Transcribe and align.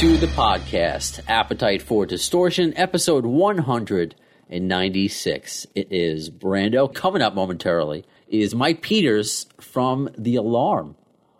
To 0.00 0.16
the 0.16 0.26
podcast, 0.28 1.20
Appetite 1.28 1.82
for 1.82 2.06
Distortion, 2.06 2.72
episode 2.74 3.26
196. 3.26 5.66
It 5.74 5.88
is 5.90 6.30
Brando. 6.30 6.94
Coming 6.94 7.20
up 7.20 7.34
momentarily 7.34 8.06
is 8.26 8.54
Mike 8.54 8.80
Peters 8.80 9.46
from 9.60 10.08
The 10.16 10.36
Alarm. 10.36 10.96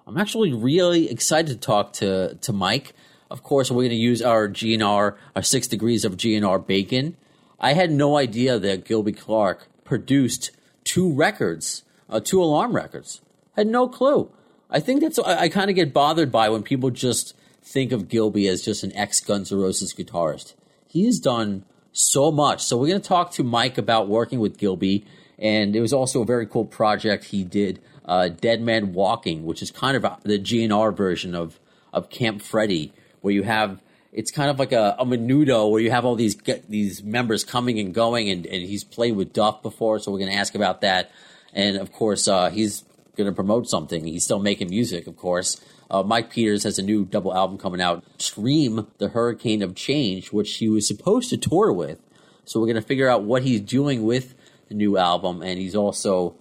I'm 0.06 0.18
actually 0.18 0.52
really 0.52 1.10
excited 1.10 1.52
to 1.52 1.56
talk 1.56 1.94
to, 1.94 2.34
to 2.34 2.52
Mike. 2.52 2.92
Of 3.30 3.42
course, 3.42 3.70
we're 3.70 3.76
going 3.76 3.92
to 3.92 3.96
use 3.96 4.20
our 4.20 4.46
GNR, 4.46 5.16
our 5.34 5.42
six 5.42 5.66
degrees 5.66 6.04
of 6.04 6.18
GNR 6.18 6.66
bacon. 6.66 7.16
I 7.58 7.72
had 7.72 7.90
no 7.90 8.18
idea 8.18 8.58
that 8.58 8.84
Gilby 8.84 9.12
Clarke 9.12 9.68
produced 9.84 10.50
two 10.84 11.10
records, 11.10 11.84
uh, 12.10 12.20
two 12.20 12.42
alarm 12.42 12.76
records. 12.76 13.22
Had 13.56 13.68
no 13.68 13.88
clue. 13.88 14.30
I 14.68 14.80
think 14.80 15.00
that's 15.00 15.18
I, 15.18 15.44
I 15.44 15.48
kind 15.48 15.70
of 15.70 15.76
get 15.76 15.94
bothered 15.94 16.30
by 16.30 16.50
when 16.50 16.62
people 16.62 16.90
just 16.90 17.32
think 17.70 17.92
of 17.92 18.08
Gilby 18.08 18.48
as 18.48 18.62
just 18.62 18.82
an 18.82 18.94
ex 18.96 19.20
Guns 19.20 19.52
N' 19.52 19.58
Roses 19.58 19.94
guitarist. 19.94 20.54
He's 20.88 21.20
done 21.20 21.64
so 21.92 22.32
much. 22.32 22.62
So 22.62 22.76
we're 22.76 22.88
going 22.88 23.00
to 23.00 23.08
talk 23.08 23.30
to 23.32 23.44
Mike 23.44 23.78
about 23.78 24.08
working 24.08 24.40
with 24.40 24.58
Gilby, 24.58 25.04
and 25.38 25.76
it 25.76 25.80
was 25.80 25.92
also 25.92 26.22
a 26.22 26.26
very 26.26 26.46
cool 26.46 26.64
project 26.64 27.24
he 27.26 27.44
did, 27.44 27.80
uh, 28.04 28.28
Dead 28.28 28.60
Man 28.60 28.92
Walking, 28.92 29.44
which 29.44 29.62
is 29.62 29.70
kind 29.70 29.96
of 29.96 30.02
the 30.22 30.38
GNR 30.38 30.96
version 30.96 31.34
of 31.34 31.58
of 31.92 32.10
Camp 32.10 32.42
Freddy, 32.42 32.92
where 33.20 33.32
you 33.32 33.44
have 33.44 33.82
it's 34.12 34.32
kind 34.32 34.50
of 34.50 34.58
like 34.58 34.72
a, 34.72 34.96
a 34.98 35.06
menudo 35.06 35.70
where 35.70 35.80
you 35.80 35.90
have 35.90 36.04
all 36.04 36.16
these 36.16 36.36
these 36.68 37.02
members 37.02 37.44
coming 37.44 37.78
and 37.78 37.94
going, 37.94 38.28
and, 38.28 38.46
and 38.46 38.62
he's 38.62 38.82
played 38.84 39.14
with 39.14 39.32
Duff 39.32 39.62
before, 39.62 39.98
so 40.00 40.10
we're 40.10 40.18
going 40.18 40.32
to 40.32 40.36
ask 40.36 40.54
about 40.54 40.80
that, 40.80 41.10
and 41.52 41.76
of 41.76 41.92
course 41.92 42.26
uh, 42.26 42.50
he's 42.50 42.84
going 43.22 43.32
to 43.32 43.36
promote 43.36 43.68
something. 43.68 44.06
He's 44.06 44.24
still 44.24 44.38
making 44.38 44.70
music, 44.70 45.06
of 45.06 45.16
course. 45.16 45.60
Uh, 45.90 46.02
Mike 46.02 46.30
Peters 46.30 46.62
has 46.62 46.78
a 46.78 46.82
new 46.82 47.04
double 47.04 47.34
album 47.34 47.58
coming 47.58 47.80
out, 47.80 48.04
Scream, 48.18 48.86
The 48.98 49.08
Hurricane 49.08 49.62
of 49.62 49.74
Change, 49.74 50.32
which 50.32 50.56
he 50.56 50.68
was 50.68 50.86
supposed 50.86 51.30
to 51.30 51.36
tour 51.36 51.72
with. 51.72 51.98
So 52.44 52.60
we're 52.60 52.66
going 52.66 52.76
to 52.76 52.82
figure 52.82 53.08
out 53.08 53.24
what 53.24 53.42
he's 53.42 53.60
doing 53.60 54.04
with 54.04 54.34
the 54.68 54.74
new 54.74 54.96
album. 54.96 55.42
And 55.42 55.58
he's 55.58 55.74
also, 55.74 56.36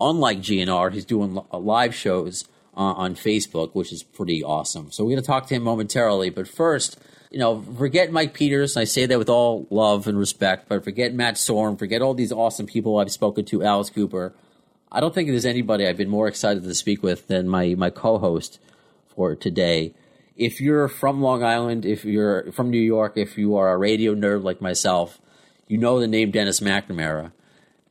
unlike 0.00 0.38
GNR, 0.40 0.92
he's 0.92 1.04
doing 1.04 1.38
live 1.52 1.94
shows 1.94 2.48
uh, 2.76 2.80
on 2.80 3.14
Facebook, 3.14 3.74
which 3.74 3.92
is 3.92 4.02
pretty 4.02 4.42
awesome. 4.42 4.90
So 4.90 5.04
we're 5.04 5.10
going 5.10 5.22
to 5.22 5.26
talk 5.26 5.46
to 5.48 5.54
him 5.54 5.62
momentarily. 5.62 6.30
But 6.30 6.48
first, 6.48 6.98
you 7.30 7.38
know, 7.38 7.62
forget 7.62 8.12
Mike 8.12 8.32
Peters. 8.32 8.76
I 8.76 8.84
say 8.84 9.06
that 9.06 9.18
with 9.18 9.28
all 9.28 9.66
love 9.70 10.06
and 10.06 10.18
respect, 10.18 10.68
but 10.68 10.84
forget 10.84 11.12
Matt 11.12 11.36
Storm, 11.36 11.76
forget 11.76 12.00
all 12.00 12.14
these 12.14 12.32
awesome 12.32 12.66
people 12.66 12.98
I've 12.98 13.10
spoken 13.10 13.44
to, 13.46 13.62
Alice 13.62 13.90
Cooper. 13.90 14.32
I 14.94 15.00
don't 15.00 15.12
think 15.12 15.28
there's 15.28 15.44
anybody 15.44 15.88
I've 15.88 15.96
been 15.96 16.08
more 16.08 16.28
excited 16.28 16.62
to 16.62 16.74
speak 16.74 17.02
with 17.02 17.26
than 17.26 17.48
my, 17.48 17.74
my 17.74 17.90
co-host 17.90 18.60
for 19.08 19.34
today. 19.34 19.92
If 20.36 20.60
you're 20.60 20.86
from 20.86 21.20
Long 21.20 21.42
Island, 21.42 21.84
if 21.84 22.04
you're 22.04 22.52
from 22.52 22.70
New 22.70 22.80
York, 22.80 23.14
if 23.16 23.36
you 23.36 23.56
are 23.56 23.72
a 23.72 23.76
radio 23.76 24.14
nerd 24.14 24.44
like 24.44 24.60
myself, 24.60 25.20
you 25.66 25.78
know 25.78 25.98
the 25.98 26.06
name 26.06 26.30
Dennis 26.30 26.60
McNamara. 26.60 27.32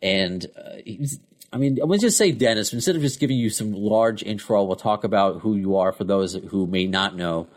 And 0.01 0.45
uh, 0.57 0.78
he's, 0.85 1.19
I 1.51 1.57
mean, 1.57 1.75
going 1.75 2.00
to 2.00 2.05
just 2.05 2.17
say 2.17 2.31
Dennis. 2.31 2.72
Instead 2.72 2.95
of 2.95 3.01
just 3.01 3.19
giving 3.19 3.38
you 3.38 3.49
some 3.49 3.73
large 3.73 4.23
intro, 4.23 4.63
we'll 4.63 4.78
talk 4.78 5.03
about 5.03 5.41
who 5.41 5.57
you 5.57 5.75
are 5.75 5.91
for 5.91 6.05
those 6.05 6.35
who 6.35 6.67
may 6.67 6.88
not 6.88 7.17
know. 7.17 7.47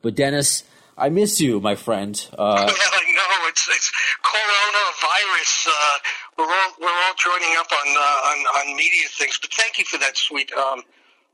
But 0.00 0.14
Dennis, 0.14 0.64
I 0.96 1.08
miss 1.08 1.40
you, 1.40 1.60
my 1.60 1.74
friend. 1.74 2.14
Uh, 2.38 2.66
Yeah, 2.68 2.72
I 2.72 3.12
know 3.12 3.48
it's 3.48 3.68
it's 3.68 3.90
coronavirus. 4.22 5.66
Uh, 5.68 5.98
we're 6.38 6.44
all 6.44 6.70
we're 6.80 6.88
all 6.88 7.14
joining 7.16 7.56
up 7.58 7.66
on, 7.72 7.88
uh, 7.88 8.00
on 8.00 8.38
on 8.70 8.76
media 8.76 9.06
things. 9.10 9.38
But 9.40 9.52
thank 9.52 9.78
you 9.78 9.84
for 9.84 9.98
that 9.98 10.16
sweet 10.16 10.52
um, 10.52 10.82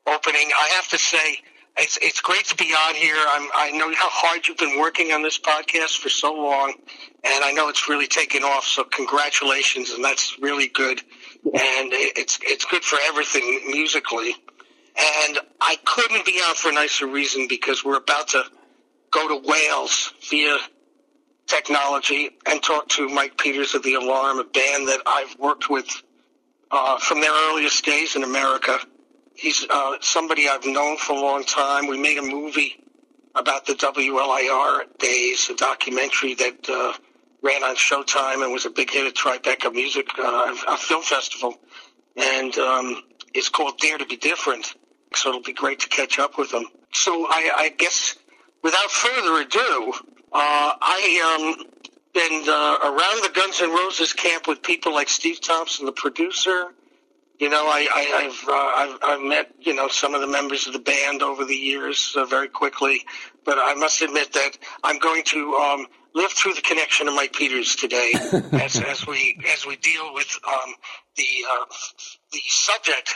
opening. 0.06 0.50
I 0.58 0.68
have 0.76 0.88
to 0.88 0.98
say, 0.98 1.38
it's 1.78 1.98
it's 2.00 2.20
great 2.20 2.44
to 2.46 2.56
be 2.56 2.72
on 2.86 2.94
here. 2.94 3.16
I'm, 3.16 3.48
I 3.54 3.70
know 3.72 3.88
how 3.94 4.08
hard 4.10 4.46
you've 4.48 4.56
been 4.58 4.78
working 4.78 5.12
on 5.12 5.22
this 5.22 5.38
podcast 5.38 5.98
for 5.98 6.08
so 6.08 6.32
long, 6.32 6.74
and 7.24 7.44
I 7.44 7.52
know 7.52 7.68
it's 7.68 7.88
really 7.88 8.06
taken 8.08 8.42
off. 8.42 8.64
So 8.64 8.84
congratulations, 8.84 9.90
and 9.90 10.04
that's 10.04 10.38
really 10.40 10.68
good. 10.68 11.02
And 11.42 11.90
it- 11.94 12.18
it's 12.18 12.38
it's 12.42 12.66
good 12.66 12.84
for 12.84 12.98
everything 13.06 13.62
musically. 13.70 14.34
And 15.24 15.38
I 15.58 15.76
couldn't 15.86 16.26
be 16.26 16.32
on 16.46 16.54
for 16.54 16.68
a 16.68 16.72
nicer 16.74 17.06
reason 17.06 17.46
because 17.48 17.82
we're 17.82 17.96
about 17.96 18.28
to 18.28 18.44
go 19.10 19.28
to 19.28 19.48
Wales 19.48 20.12
via 20.28 20.56
technology 21.46 22.30
and 22.46 22.62
talk 22.62 22.88
to 22.90 23.08
Mike 23.08 23.36
Peters 23.36 23.74
of 23.74 23.82
the 23.82 23.94
Alarm, 23.94 24.38
a 24.38 24.44
band 24.44 24.88
that 24.88 25.00
I've 25.06 25.36
worked 25.38 25.68
with 25.68 25.88
uh, 26.70 26.98
from 26.98 27.20
their 27.20 27.32
earliest 27.50 27.84
days 27.84 28.14
in 28.16 28.22
America. 28.22 28.78
He's 29.34 29.66
uh, 29.68 29.96
somebody 30.00 30.48
I've 30.48 30.66
known 30.66 30.96
for 30.96 31.14
a 31.16 31.20
long 31.20 31.44
time. 31.44 31.86
We 31.86 31.98
made 31.98 32.18
a 32.18 32.22
movie 32.22 32.76
about 33.34 33.66
the 33.66 33.74
WLIR 33.74 34.98
days, 34.98 35.50
a 35.50 35.54
documentary 35.54 36.34
that 36.34 36.68
uh, 36.68 36.92
ran 37.42 37.62
on 37.62 37.74
Showtime 37.74 38.44
and 38.44 38.52
was 38.52 38.66
a 38.66 38.70
big 38.70 38.90
hit 38.90 39.06
at 39.06 39.14
Tribeca 39.14 39.72
Music 39.72 40.06
uh, 40.18 40.54
a 40.68 40.76
film 40.76 41.02
festival, 41.02 41.58
and 42.16 42.56
um, 42.58 43.02
it's 43.34 43.48
called 43.48 43.78
Dare 43.78 43.98
to 43.98 44.06
Be 44.06 44.16
Different. 44.16 44.74
So 45.14 45.30
it'll 45.30 45.42
be 45.42 45.52
great 45.52 45.80
to 45.80 45.88
catch 45.88 46.18
up 46.20 46.38
with 46.38 46.52
him. 46.52 46.66
So 46.92 47.26
I, 47.28 47.50
I 47.56 47.68
guess 47.70 48.16
without 48.62 48.90
further 48.90 49.40
ado, 49.40 49.92
uh, 50.32 50.72
I 50.80 51.56
um 51.56 51.66
been 52.12 52.44
uh, 52.48 52.76
around 52.82 53.22
the 53.22 53.30
Guns 53.32 53.60
N' 53.62 53.70
Roses 53.70 54.12
camp 54.12 54.48
with 54.48 54.62
people 54.62 54.92
like 54.92 55.08
Steve 55.08 55.40
Thompson, 55.40 55.86
the 55.86 55.92
producer. 55.92 56.66
You 57.38 57.48
know, 57.48 57.66
I, 57.66 57.86
I, 57.90 58.26
I've, 58.26 58.48
uh, 58.48 58.52
I've 58.52 58.98
I've 59.02 59.26
met 59.26 59.50
you 59.60 59.74
know 59.74 59.88
some 59.88 60.14
of 60.14 60.20
the 60.20 60.26
members 60.26 60.66
of 60.66 60.72
the 60.72 60.78
band 60.78 61.22
over 61.22 61.44
the 61.44 61.54
years 61.54 62.14
uh, 62.16 62.24
very 62.24 62.48
quickly, 62.48 63.02
but 63.44 63.58
I 63.58 63.74
must 63.74 64.02
admit 64.02 64.32
that 64.34 64.58
I'm 64.84 64.98
going 64.98 65.22
to 65.26 65.54
um, 65.54 65.86
live 66.14 66.32
through 66.32 66.54
the 66.54 66.60
connection 66.62 67.08
of 67.08 67.14
Mike 67.14 67.32
Peters 67.32 67.76
today 67.76 68.12
as, 68.52 68.80
as 68.80 69.06
we 69.06 69.40
as 69.52 69.64
we 69.64 69.76
deal 69.76 70.12
with 70.12 70.38
um, 70.46 70.74
the 71.16 71.28
uh, 71.50 71.64
the 72.32 72.40
subject 72.48 73.14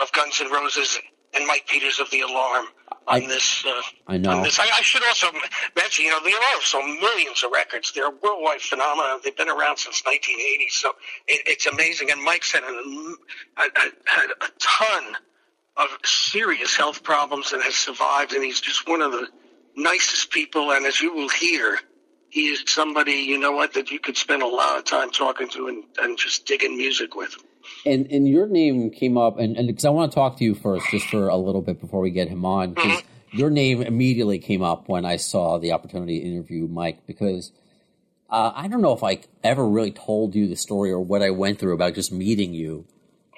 of 0.00 0.12
Guns 0.12 0.40
N' 0.40 0.52
Roses 0.52 0.98
and 1.34 1.46
Mike 1.46 1.66
Peters 1.66 1.98
of 2.00 2.10
the 2.10 2.20
Alarm 2.20 2.66
on 3.06 3.22
I- 3.22 3.26
this. 3.26 3.64
Uh, 3.66 3.80
I 4.06 4.18
know. 4.18 4.30
on 4.30 4.42
this. 4.42 4.58
I, 4.58 4.64
I 4.76 4.82
should 4.82 5.04
also 5.04 5.28
mention, 5.76 6.04
you 6.06 6.10
know, 6.10 6.20
the 6.20 6.30
Alarm 6.30 6.60
sold 6.62 6.84
millions 7.00 7.42
of 7.44 7.50
records. 7.52 7.92
They're 7.92 8.08
a 8.08 8.14
worldwide 8.22 8.60
phenomenon. 8.60 9.20
They've 9.22 9.36
been 9.36 9.48
around 9.48 9.78
since 9.78 10.02
1980, 10.04 10.68
so 10.70 10.90
it, 11.26 11.42
it's 11.46 11.66
amazing. 11.66 12.10
And 12.10 12.22
Mike's 12.22 12.52
had, 12.52 12.64
an, 12.64 13.16
had, 13.56 13.70
had 14.04 14.30
a 14.40 14.48
ton 14.58 15.16
of 15.76 15.88
serious 16.04 16.76
health 16.76 17.02
problems 17.02 17.52
and 17.52 17.62
has 17.62 17.74
survived, 17.74 18.32
and 18.32 18.44
he's 18.44 18.60
just 18.60 18.88
one 18.88 19.00
of 19.02 19.12
the 19.12 19.28
nicest 19.76 20.30
people. 20.30 20.72
And 20.72 20.86
as 20.86 21.00
you 21.00 21.14
will 21.14 21.28
hear, 21.28 21.78
he 22.30 22.48
is 22.48 22.64
somebody, 22.66 23.12
you 23.12 23.38
know 23.38 23.52
what, 23.52 23.74
that 23.74 23.90
you 23.90 23.98
could 24.00 24.16
spend 24.16 24.42
a 24.42 24.46
lot 24.46 24.78
of 24.78 24.84
time 24.84 25.10
talking 25.10 25.48
to 25.50 25.68
and, 25.68 25.84
and 25.98 26.18
just 26.18 26.46
digging 26.46 26.76
music 26.76 27.14
with. 27.14 27.36
And 27.86 28.10
and 28.10 28.28
your 28.28 28.46
name 28.46 28.90
came 28.90 29.16
up, 29.16 29.38
and 29.38 29.54
because 29.66 29.84
I 29.84 29.90
want 29.90 30.10
to 30.12 30.14
talk 30.14 30.36
to 30.38 30.44
you 30.44 30.54
first, 30.54 30.86
just 30.90 31.06
for 31.08 31.28
a 31.28 31.36
little 31.36 31.62
bit 31.62 31.80
before 31.80 32.00
we 32.00 32.10
get 32.10 32.28
him 32.28 32.44
on, 32.44 32.74
because 32.74 33.02
your 33.32 33.50
name 33.50 33.82
immediately 33.82 34.38
came 34.38 34.62
up 34.62 34.88
when 34.88 35.04
I 35.04 35.16
saw 35.16 35.58
the 35.58 35.72
opportunity 35.72 36.20
to 36.20 36.26
interview 36.26 36.66
Mike. 36.66 37.06
Because 37.06 37.52
uh, 38.28 38.52
I 38.54 38.68
don't 38.68 38.82
know 38.82 38.92
if 38.92 39.02
I 39.02 39.20
ever 39.42 39.66
really 39.66 39.92
told 39.92 40.34
you 40.34 40.48
the 40.48 40.56
story 40.56 40.90
or 40.90 41.00
what 41.00 41.22
I 41.22 41.30
went 41.30 41.58
through 41.58 41.74
about 41.74 41.94
just 41.94 42.12
meeting 42.12 42.52
you. 42.52 42.84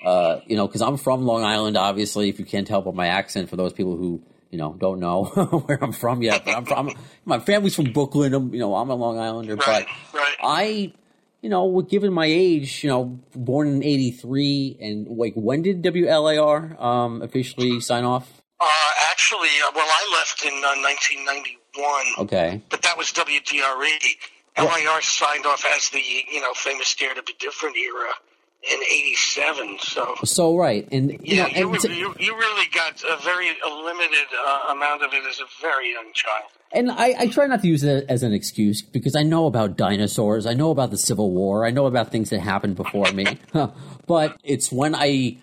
Uh, 0.04 0.40
you 0.46 0.56
know, 0.56 0.66
because 0.66 0.80
I'm 0.80 0.96
from 0.96 1.26
Long 1.26 1.44
Island, 1.44 1.76
obviously. 1.76 2.28
If 2.30 2.38
you 2.38 2.46
can't 2.46 2.66
tell 2.66 2.80
by 2.80 2.92
my 2.92 3.08
accent, 3.08 3.50
for 3.50 3.56
those 3.56 3.72
people 3.74 3.96
who 3.96 4.22
you 4.50 4.58
know 4.58 4.74
don't 4.78 4.98
know 4.98 5.24
where 5.66 5.82
I'm 5.82 5.92
from 5.92 6.22
yet, 6.22 6.44
but 6.44 6.56
I'm 6.56 6.64
from. 6.64 6.94
My 7.24 7.38
family's 7.38 7.76
from 7.76 7.92
Brooklyn. 7.92 8.32
I'm, 8.34 8.52
you 8.54 8.60
know, 8.60 8.74
I'm 8.74 8.88
a 8.88 8.94
Long 8.94 9.18
Islander, 9.18 9.56
Right, 9.56 9.86
but 10.12 10.18
right. 10.18 10.36
I, 10.42 10.92
you 11.40 11.48
know, 11.48 11.80
given 11.82 12.12
my 12.12 12.26
age, 12.26 12.84
you 12.84 12.90
know, 12.90 13.18
born 13.34 13.68
in 13.68 13.82
'83, 13.82 14.76
and 14.80 15.08
like, 15.08 15.34
when 15.34 15.62
did 15.62 15.82
WLIR 15.82 16.80
um, 16.80 17.22
officially 17.22 17.80
sign 17.80 18.04
off? 18.04 18.42
Uh, 18.60 18.66
actually, 19.10 19.48
uh, 19.66 19.72
well, 19.74 19.88
I 19.88 20.18
left 20.18 20.44
in 20.44 20.52
uh, 20.52 20.76
1991. 20.82 22.26
Okay, 22.26 22.62
but 22.68 22.82
that 22.82 22.96
was 22.98 23.12
WDRE. 23.12 24.16
LIR 24.58 25.00
signed 25.00 25.46
off 25.46 25.64
as 25.76 25.88
the 25.90 26.02
you 26.30 26.40
know 26.40 26.52
famous 26.54 26.94
Dare 26.94 27.14
to 27.14 27.22
Be 27.22 27.34
Different 27.38 27.76
era 27.76 28.12
in 28.62 28.78
'87. 28.82 29.78
So 29.80 30.14
So 30.24 30.56
right, 30.56 30.86
and 30.92 31.10
you 31.12 31.18
yeah, 31.22 31.42
know, 31.42 31.48
you, 31.48 31.54
and 31.56 31.70
were, 31.70 31.78
to- 31.78 31.92
you 31.94 32.14
you 32.18 32.34
really 32.36 32.66
got 32.74 33.02
a 33.02 33.16
very 33.22 33.48
a 33.48 33.68
limited 33.68 34.26
uh, 34.46 34.72
amount 34.72 35.02
of 35.02 35.12
it 35.12 35.24
as 35.28 35.40
a 35.40 35.46
very 35.60 35.92
young 35.92 36.12
child. 36.12 36.44
And 36.72 36.88
I, 36.90 37.14
I 37.18 37.26
try 37.26 37.46
not 37.48 37.62
to 37.62 37.68
use 37.68 37.82
it 37.82 38.04
as 38.08 38.22
an 38.22 38.32
excuse 38.32 38.80
because 38.80 39.16
I 39.16 39.24
know 39.24 39.46
about 39.46 39.76
dinosaurs, 39.76 40.46
I 40.46 40.54
know 40.54 40.70
about 40.70 40.90
the 40.92 40.96
Civil 40.98 41.32
War, 41.32 41.66
I 41.66 41.70
know 41.72 41.86
about 41.86 42.12
things 42.12 42.30
that 42.30 42.38
happened 42.40 42.76
before 42.76 43.10
me. 43.10 43.26
but 44.06 44.36
it's 44.44 44.70
when 44.70 44.94
I 44.94 45.38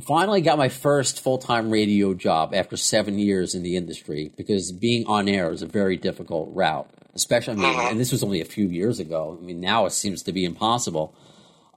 finally 0.00 0.40
got 0.40 0.56
my 0.56 0.68
first 0.70 1.20
full 1.22 1.36
time 1.38 1.70
radio 1.70 2.14
job 2.14 2.54
after 2.54 2.76
seven 2.78 3.18
years 3.18 3.54
in 3.54 3.62
the 3.62 3.76
industry 3.76 4.32
because 4.36 4.72
being 4.72 5.06
on 5.06 5.28
air 5.28 5.50
is 5.52 5.60
a 5.60 5.66
very 5.66 5.96
difficult 5.98 6.48
route, 6.54 6.88
especially, 7.14 7.54
I 7.54 7.56
mean, 7.56 7.80
and 7.90 8.00
this 8.00 8.10
was 8.10 8.22
only 8.24 8.40
a 8.40 8.44
few 8.46 8.66
years 8.68 8.98
ago. 8.98 9.38
I 9.38 9.44
mean, 9.44 9.60
now 9.60 9.84
it 9.84 9.92
seems 9.92 10.22
to 10.22 10.32
be 10.32 10.46
impossible. 10.46 11.14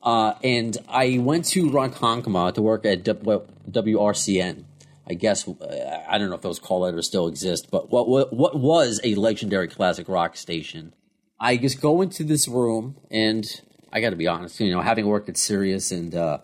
Uh, 0.07 0.35
and 0.41 0.77
I 0.87 1.17
went 1.17 1.43
to 1.47 1.69
Ronkonkoma 1.69 2.53
to 2.53 2.61
work 2.61 2.85
at 2.85 3.03
w- 3.03 3.45
WRCN. 3.69 4.63
I 5.05 5.13
guess 5.15 5.45
uh, 5.45 6.01
I 6.09 6.17
don't 6.17 6.29
know 6.29 6.35
if 6.35 6.41
those 6.41 6.59
call 6.59 6.79
letters 6.79 7.07
still 7.07 7.27
exist, 7.27 7.69
but 7.69 7.91
what, 7.91 8.07
what 8.07 8.31
what 8.31 8.57
was 8.57 9.01
a 9.03 9.15
legendary 9.15 9.67
classic 9.67 10.07
rock 10.07 10.37
station? 10.37 10.93
I 11.41 11.57
just 11.57 11.81
go 11.81 12.01
into 12.01 12.23
this 12.23 12.47
room, 12.47 12.95
and 13.11 13.45
I 13.91 13.99
got 13.99 14.11
to 14.11 14.15
be 14.15 14.27
honest, 14.27 14.61
you 14.61 14.71
know, 14.71 14.79
having 14.79 15.07
worked 15.07 15.27
at 15.27 15.35
Sirius 15.35 15.91
and 15.91 16.15
uh, 16.15 16.37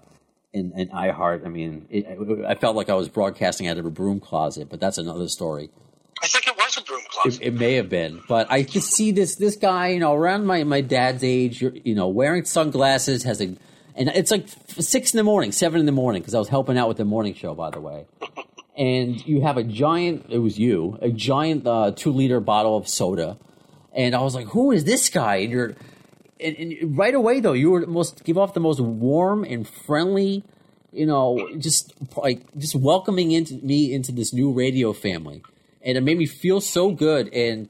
and, 0.54 0.74
and 0.74 0.92
iHeart, 0.92 1.46
I 1.46 1.50
mean, 1.50 1.88
it, 1.90 2.06
I 2.46 2.56
felt 2.56 2.76
like 2.76 2.90
I 2.90 2.96
was 2.96 3.08
broadcasting 3.08 3.68
out 3.68 3.78
of 3.78 3.86
a 3.86 3.90
broom 3.90 4.20
closet, 4.20 4.68
but 4.70 4.82
that's 4.82 4.98
another 4.98 5.30
story. 5.30 5.70
I 6.22 6.28
think 6.28 6.53
it. 7.26 7.42
It, 7.42 7.54
may 7.54 7.74
have 7.74 7.90
been, 7.90 8.22
but 8.28 8.52
I 8.52 8.64
just 8.64 8.92
see 8.92 9.12
this 9.12 9.36
this 9.36 9.56
guy, 9.56 9.90
you 9.90 10.00
know, 10.00 10.14
around 10.14 10.46
my, 10.46 10.64
my 10.64 10.82
dad's 10.82 11.24
age, 11.24 11.62
you 11.62 11.96
know, 11.96 12.08
wearing 12.08 12.46
sunglasses, 12.46 13.24
has 13.24 13.42
a, 13.42 13.56
and 13.96 14.10
it's 14.10 14.32
like 14.32 14.48
six 14.68 15.14
in 15.14 15.18
the 15.18 15.24
morning, 15.24 15.52
seven 15.52 15.80
in 15.80 15.86
the 15.86 15.92
morning, 15.92 16.22
because 16.22 16.36
I 16.36 16.40
was 16.40 16.50
helping 16.50 16.78
out 16.78 16.88
with 16.88 16.98
the 16.98 17.06
morning 17.06 17.34
show, 17.34 17.54
by 17.54 17.70
the 17.70 17.80
way. 17.80 18.06
And 18.76 19.26
you 19.28 19.42
have 19.42 19.58
a 19.58 19.64
giant, 19.64 20.26
it 20.30 20.40
was 20.40 20.58
you, 20.58 20.98
a 21.02 21.10
giant 21.10 21.68
uh, 21.68 21.92
two 21.96 22.12
liter 22.12 22.40
bottle 22.40 22.76
of 22.76 22.88
soda, 22.88 23.38
and 23.94 24.16
I 24.16 24.22
was 24.22 24.36
like, 24.36 24.48
who 24.48 24.72
is 24.72 24.86
this 24.86 25.10
guy? 25.10 25.36
And 25.36 25.52
you're, 25.52 25.76
and, 26.40 26.58
and 26.58 26.98
right 26.98 27.14
away 27.14 27.40
though, 27.40 27.54
you 27.54 27.72
were 27.72 27.86
most 27.86 28.24
give 28.24 28.38
off 28.38 28.54
the 28.54 28.60
most 28.60 28.80
warm 28.80 29.44
and 29.44 29.68
friendly, 29.68 30.44
you 30.92 31.06
know, 31.06 31.50
just 31.58 31.94
like 32.18 32.46
just 32.58 32.76
welcoming 32.76 33.32
into 33.32 33.56
me 33.56 33.94
into 33.94 34.12
this 34.12 34.34
new 34.34 34.52
radio 34.52 34.94
family, 34.94 35.44
and 35.84 35.98
it 35.98 36.02
made 36.02 36.18
me 36.18 36.26
feel 36.26 36.62
so 36.62 36.92
good. 36.92 37.32
And 37.34 37.70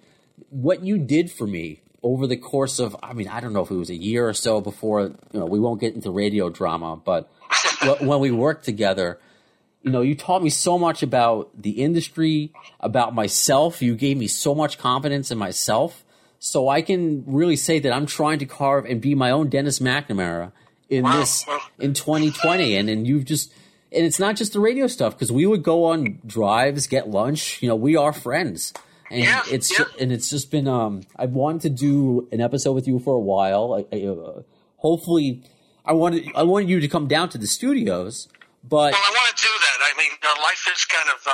what 0.49 0.83
you 0.83 0.97
did 0.97 1.31
for 1.31 1.47
me 1.47 1.81
over 2.01 2.27
the 2.27 2.37
course 2.37 2.79
of, 2.79 2.95
I 3.01 3.13
mean, 3.13 3.27
I 3.27 3.39
don't 3.39 3.53
know 3.53 3.61
if 3.63 3.71
it 3.71 3.75
was 3.75 3.89
a 3.89 3.95
year 3.95 4.27
or 4.27 4.33
so 4.33 4.61
before, 4.61 5.01
you 5.31 5.39
know, 5.39 5.45
we 5.45 5.59
won't 5.59 5.79
get 5.81 5.95
into 5.95 6.11
radio 6.11 6.49
drama, 6.49 6.95
but 6.97 7.31
when 8.01 8.19
we 8.19 8.29
worked 8.31 8.65
together, 8.65 9.19
you 9.81 9.91
know, 9.91 10.01
you 10.01 10.15
taught 10.15 10.41
me 10.43 10.49
so 10.49 10.77
much 10.79 11.03
about 11.03 11.49
the 11.61 11.71
industry, 11.83 12.51
about 12.79 13.13
myself. 13.13 13.81
You 13.81 13.95
gave 13.95 14.17
me 14.17 14.27
so 14.27 14.55
much 14.55 14.77
confidence 14.77 15.29
in 15.31 15.37
myself. 15.37 16.05
So 16.39 16.67
I 16.69 16.81
can 16.81 17.23
really 17.25 17.55
say 17.55 17.79
that 17.79 17.91
I'm 17.93 18.05
trying 18.05 18.39
to 18.39 18.45
carve 18.45 18.85
and 18.85 19.01
be 19.01 19.15
my 19.15 19.31
own 19.31 19.49
Dennis 19.49 19.79
McNamara 19.79 20.51
in 20.89 21.03
Wow. 21.03 21.19
this 21.19 21.45
in 21.79 21.93
2020. 21.93 22.75
And 22.75 22.89
and 22.89 23.07
you've 23.07 23.25
just 23.25 23.53
and 23.95 24.05
it's 24.05 24.19
not 24.19 24.35
just 24.35 24.53
the 24.53 24.59
radio 24.59 24.87
stuff 24.87 25.13
because 25.13 25.31
we 25.31 25.45
would 25.45 25.63
go 25.63 25.85
on 25.85 26.19
drives, 26.25 26.87
get 26.87 27.09
lunch. 27.09 27.61
You 27.61 27.69
know, 27.69 27.75
we 27.75 27.95
are 27.95 28.13
friends. 28.13 28.73
And 29.11 29.21
Yeah, 29.23 29.41
it's 29.51 29.77
yeah. 29.77 29.85
and 29.99 30.11
it's 30.11 30.29
just 30.29 30.49
been 30.51 30.67
um 30.67 31.03
I've 31.15 31.31
wanted 31.31 31.61
to 31.63 31.69
do 31.69 32.27
an 32.31 32.41
episode 32.41 32.73
with 32.73 32.87
you 32.87 32.99
for 32.99 33.13
a 33.15 33.19
while. 33.19 33.73
I, 33.91 33.95
I, 33.95 34.05
uh, 34.07 34.41
hopefully, 34.77 35.43
I 35.85 35.93
wanted 35.93 36.27
I 36.35 36.43
wanted 36.43 36.69
you 36.69 36.79
to 36.79 36.87
come 36.87 37.07
down 37.07 37.29
to 37.29 37.37
the 37.37 37.47
studios, 37.47 38.27
but 38.63 38.93
Well, 38.93 39.01
I 39.01 39.11
want 39.11 39.35
to 39.37 39.43
do 39.43 39.49
that. 39.49 39.77
I 39.93 39.97
mean, 39.97 40.11
uh, 40.23 40.41
life 40.41 40.63
has 40.65 40.85
kind 40.85 41.09
of 41.09 41.27
uh, 41.27 41.31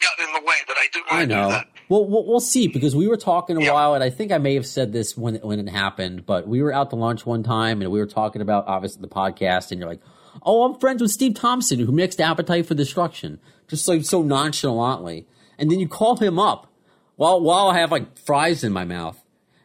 gotten 0.00 0.34
in 0.34 0.42
the 0.42 0.46
way, 0.48 0.56
but 0.66 0.76
I 0.78 0.86
do 0.92 1.00
want 1.00 1.12
I 1.12 1.20
to 1.22 1.26
do 1.26 1.34
know. 1.34 1.48
that. 1.50 1.66
Well, 1.88 2.06
we'll 2.08 2.26
we'll 2.26 2.40
see 2.40 2.66
because 2.68 2.96
we 2.96 3.06
were 3.06 3.16
talking 3.16 3.56
a 3.56 3.60
Yeah. 3.62 3.72
while, 3.74 3.94
and 3.94 4.02
I 4.02 4.10
think 4.10 4.32
I 4.32 4.38
may 4.38 4.54
have 4.54 4.66
said 4.66 4.92
this 4.92 5.16
when 5.16 5.36
when 5.36 5.60
it 5.60 5.68
happened. 5.68 6.24
But 6.26 6.48
we 6.48 6.62
were 6.62 6.72
out 6.72 6.90
to 6.90 6.96
lunch 6.96 7.26
one 7.26 7.42
time, 7.42 7.82
and 7.82 7.90
we 7.92 7.98
were 8.00 8.06
talking 8.06 8.42
about 8.42 8.66
obviously 8.66 9.02
the 9.02 9.08
podcast, 9.08 9.70
and 9.70 9.78
you're 9.80 9.88
like, 9.88 10.00
"Oh, 10.42 10.64
I'm 10.64 10.78
friends 10.78 11.02
with 11.02 11.10
Steve 11.10 11.34
Thompson, 11.34 11.78
who 11.78 11.92
mixed 11.92 12.20
Appetite 12.20 12.66
for 12.66 12.74
Destruction," 12.74 13.38
just 13.68 13.86
like 13.88 14.04
so 14.04 14.22
nonchalantly. 14.22 15.26
And 15.58 15.70
then 15.70 15.80
you 15.80 15.88
call 15.88 16.16
him 16.16 16.38
up 16.38 16.72
while 17.16 17.40
while 17.40 17.68
I 17.68 17.78
have 17.78 17.92
like 17.92 18.18
fries 18.18 18.64
in 18.64 18.72
my 18.72 18.84
mouth. 18.84 19.22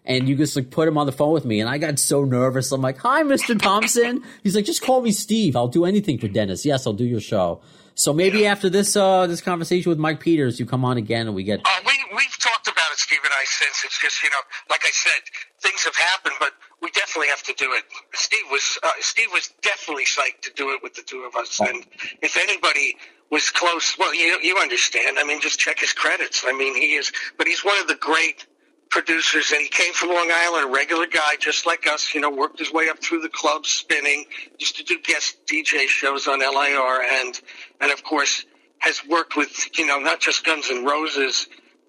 And 0.08 0.30
you 0.30 0.36
just 0.36 0.56
like 0.56 0.70
put 0.70 0.88
him 0.88 1.00
on 1.00 1.08
the 1.08 1.12
phone 1.12 1.34
with 1.34 1.46
me, 1.46 1.60
and 1.60 1.68
I 1.68 1.80
got 1.80 1.98
so 1.98 2.24
nervous. 2.26 2.72
I'm 2.72 2.82
like, 2.82 3.00
"Hi, 3.00 3.24
Mr. 3.24 3.60
Thompson." 3.60 4.22
He's 4.44 4.56
like, 4.56 4.66
"Just 4.66 4.84
call 4.84 5.02
me 5.02 5.12
Steve. 5.12 5.56
I'll 5.56 5.68
do 5.68 5.84
anything 5.84 6.20
for 6.20 6.28
Dennis. 6.28 6.64
Yes, 6.64 6.86
I'll 6.86 6.94
do 6.94 7.06
your 7.06 7.22
show." 7.22 7.62
So 7.96 8.14
maybe 8.14 8.46
after 8.46 8.70
this 8.70 8.96
uh, 8.96 9.26
this 9.26 9.42
conversation 9.42 9.90
with 9.90 9.98
Mike 9.98 10.20
Peters, 10.20 10.60
you 10.60 10.66
come 10.68 10.86
on 10.86 10.98
again, 10.98 11.28
and 11.28 11.36
we 11.36 11.44
get 11.44 11.62
Uh, 11.66 11.70
we 11.88 11.94
we've 12.14 12.38
talked 12.40 12.68
about 12.68 12.92
it, 12.92 13.00
Steve 13.00 13.24
and 13.24 13.34
I, 13.34 13.46
since 13.46 13.84
it's 13.84 14.00
just 14.00 14.22
you 14.22 14.30
know, 14.30 14.44
like 14.70 14.82
I 14.84 14.92
said, 14.92 15.22
things 15.62 15.84
have 15.86 15.96
happened, 15.96 16.36
but 16.40 16.52
we 16.82 16.92
definitely 16.92 17.30
have 17.30 17.44
to 17.44 17.54
do 17.54 17.72
it. 17.74 17.84
Steve 18.14 18.46
was 18.52 18.78
uh, 18.84 18.92
Steve 19.00 19.30
was 19.32 19.54
definitely 19.62 20.06
psyched 20.06 20.42
to 20.44 20.52
do 20.56 20.72
it 20.72 20.84
with 20.84 20.94
the 20.94 21.02
two 21.02 21.24
of 21.24 21.36
us, 21.36 21.60
and 21.60 21.86
if 22.22 22.38
anybody 22.38 22.98
was 23.32 23.50
close, 23.50 23.98
well, 23.98 24.14
you 24.14 24.40
you 24.42 24.58
understand. 24.58 25.18
I 25.20 25.24
mean, 25.24 25.42
just 25.42 25.60
check 25.60 25.80
his 25.80 25.94
credits. 25.94 26.44
I 26.46 26.54
mean, 26.54 26.76
he 26.76 26.96
is, 26.96 27.12
but 27.38 27.48
he's 27.48 27.64
one 27.64 27.80
of 27.82 27.88
the 27.88 27.96
great 27.96 28.46
producers, 28.90 29.52
and 29.52 29.62
he 29.62 29.68
came 29.68 29.94
from 29.94 30.10
Long 30.10 30.30
Island, 30.34 30.70
a 30.70 30.72
regular 30.72 31.08
guy 31.08 31.36
just 31.40 31.66
like 31.66 31.88
us. 31.88 32.14
You 32.14 32.22
know, 32.22 32.30
worked 32.30 32.60
his 32.60 32.72
way 32.72 32.90
up 32.90 33.02
through 33.02 33.22
the 33.22 33.30
clubs, 33.30 33.70
spinning, 33.70 34.26
used 34.58 34.78
to 34.78 34.84
do 34.84 35.00
guest 35.02 35.46
DJ 35.46 35.88
shows 35.88 36.28
on 36.28 36.40
LIR, 36.40 37.04
and 37.04 37.40
and 37.82 37.92
of 37.92 38.04
course 38.04 38.46
has 38.80 39.06
worked 39.08 39.36
with 39.36 39.78
you 39.78 39.86
know 39.86 40.00
not 40.00 40.20
just 40.20 40.46
Guns 40.46 40.70
N' 40.70 40.86
Roses, 40.86 41.48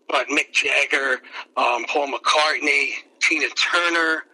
but 0.09 0.29
Mick 0.29 0.53
Jagger, 0.53 1.21
um, 1.57 1.85
Paul 1.89 2.13
McCartney, 2.13 2.91
Tina 3.21 3.49
Turner. 3.51 4.25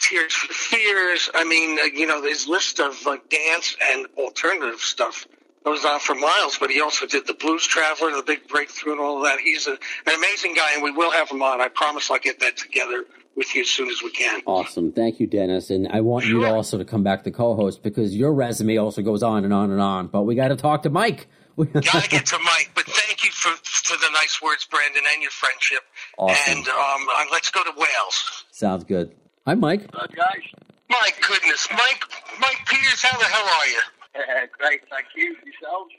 Tears 0.00 0.32
for 0.32 0.52
Fears. 0.52 1.30
I 1.34 1.44
mean, 1.44 1.78
uh, 1.78 1.84
you 1.84 2.06
know, 2.06 2.22
his 2.22 2.46
list 2.46 2.80
of 2.80 3.06
uh, 3.06 3.16
dance 3.28 3.76
and 3.92 4.06
alternative 4.16 4.80
stuff 4.80 5.26
goes 5.64 5.84
on 5.84 6.00
for 6.00 6.14
miles. 6.14 6.58
But 6.58 6.70
he 6.70 6.80
also 6.80 7.06
did 7.06 7.26
the 7.26 7.34
Blues 7.34 7.66
Traveler, 7.66 8.12
the 8.12 8.22
big 8.22 8.48
breakthrough, 8.48 8.92
and 8.92 9.00
all 9.00 9.18
of 9.18 9.24
that. 9.24 9.40
He's 9.40 9.66
a, 9.66 9.72
an 9.72 10.14
amazing 10.16 10.54
guy, 10.54 10.74
and 10.74 10.82
we 10.82 10.90
will 10.90 11.10
have 11.10 11.30
him 11.30 11.42
on. 11.42 11.60
I 11.60 11.68
promise 11.68 12.10
I'll 12.10 12.18
get 12.18 12.40
that 12.40 12.56
together 12.56 13.04
with 13.36 13.54
you 13.54 13.62
as 13.62 13.70
soon 13.70 13.88
as 13.88 14.02
we 14.02 14.10
can. 14.10 14.42
Awesome. 14.46 14.92
Thank 14.92 15.18
you, 15.18 15.26
Dennis. 15.26 15.70
And 15.70 15.88
I 15.88 16.00
want 16.00 16.26
you 16.26 16.44
also 16.44 16.78
to 16.78 16.84
come 16.84 17.02
back 17.02 17.24
to 17.24 17.30
co-host 17.30 17.82
because 17.82 18.14
your 18.14 18.32
resume 18.32 18.76
also 18.78 19.02
goes 19.02 19.22
on 19.22 19.44
and 19.44 19.52
on 19.52 19.70
and 19.70 19.80
on. 19.80 20.06
But 20.06 20.22
we 20.22 20.34
got 20.34 20.48
to 20.48 20.56
talk 20.56 20.82
to 20.82 20.90
Mike. 20.90 21.26
Gotta 21.56 22.08
get 22.08 22.26
to 22.26 22.38
Mike, 22.40 22.72
but 22.74 22.84
thank 22.84 23.24
you 23.24 23.30
for 23.30 23.50
for 23.62 23.96
the 23.96 24.10
nice 24.12 24.42
words, 24.42 24.64
Brandon, 24.64 25.04
and 25.12 25.22
your 25.22 25.30
friendship. 25.30 25.82
Awesome. 26.18 26.58
And 26.58 26.68
um, 26.68 27.06
uh, 27.08 27.24
let's 27.30 27.48
go 27.52 27.62
to 27.62 27.70
Wales. 27.76 28.44
Sounds 28.50 28.82
good. 28.82 29.14
Hi, 29.46 29.52
Mike. 29.52 29.90
guys. 29.92 30.40
My 30.88 31.10
goodness, 31.20 31.68
Mike, 31.70 32.02
Mike 32.40 32.60
Peters, 32.66 33.02
how 33.02 33.18
the 33.18 33.26
hell 33.26 33.44
are 33.44 33.66
you? 33.66 33.80
Uh, 34.14 34.46
great, 34.58 34.80
thank 34.88 35.06
you. 35.14 35.36
Yourselves? 35.44 35.92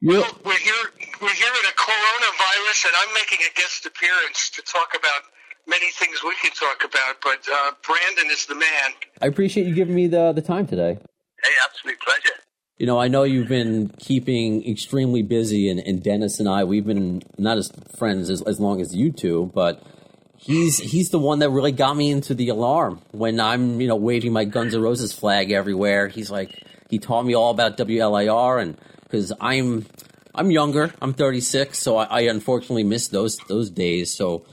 You're, 0.00 0.24
We're 0.44 0.58
here. 0.58 0.90
We're 1.22 1.34
here 1.34 1.54
in 1.62 1.66
a 1.68 1.76
coronavirus, 1.76 2.86
and 2.86 2.94
I'm 2.98 3.14
making 3.14 3.38
a 3.46 3.54
guest 3.54 3.86
appearance 3.86 4.50
to 4.50 4.62
talk 4.62 4.94
about 4.98 5.22
many 5.68 5.90
things 5.92 6.18
we 6.24 6.34
can 6.42 6.50
talk 6.50 6.82
about. 6.82 7.16
But 7.22 7.46
uh, 7.52 7.72
Brandon 7.86 8.32
is 8.32 8.46
the 8.46 8.56
man. 8.56 8.90
I 9.22 9.26
appreciate 9.26 9.68
you 9.68 9.74
giving 9.74 9.94
me 9.94 10.08
the 10.08 10.32
the 10.32 10.42
time 10.42 10.66
today. 10.66 10.98
Hey, 11.44 11.52
absolute 11.64 12.00
pleasure. 12.00 12.40
You 12.78 12.86
know, 12.86 12.98
I 12.98 13.06
know 13.06 13.22
you've 13.22 13.48
been 13.48 13.92
keeping 13.98 14.68
extremely 14.68 15.22
busy, 15.22 15.68
and, 15.68 15.78
and 15.78 16.02
Dennis 16.02 16.40
and 16.40 16.48
I, 16.48 16.64
we've 16.64 16.86
been 16.86 17.22
not 17.38 17.58
as 17.58 17.70
friends 17.98 18.30
as, 18.30 18.42
as 18.42 18.58
long 18.58 18.80
as 18.80 18.96
you 18.96 19.12
two, 19.12 19.52
but 19.54 19.80
he's 20.50 20.78
he's 20.78 21.10
the 21.10 21.18
one 21.18 21.38
that 21.38 21.50
really 21.50 21.72
got 21.72 21.96
me 21.96 22.10
into 22.10 22.34
the 22.34 22.48
alarm 22.48 23.00
when 23.12 23.40
I'm, 23.40 23.80
you 23.80 23.88
know, 23.88 23.96
waving 23.96 24.32
my 24.32 24.44
Guns 24.44 24.74
N' 24.74 24.82
Roses 24.82 25.12
flag 25.12 25.50
everywhere. 25.52 26.08
He's 26.08 26.30
like, 26.30 26.50
he 26.88 26.98
taught 26.98 27.24
me 27.24 27.34
all 27.34 27.50
about 27.50 27.76
WLIR, 27.76 28.60
and 28.60 28.76
because 29.04 29.32
I'm 29.40 29.86
I'm 30.34 30.50
younger, 30.50 30.92
I'm 31.00 31.14
36, 31.14 31.78
so 31.78 31.96
I, 31.96 32.04
I 32.04 32.20
unfortunately 32.22 32.84
missed 32.84 33.12
those 33.12 33.36
those 33.48 33.70
days. 33.70 34.14
So, 34.14 34.44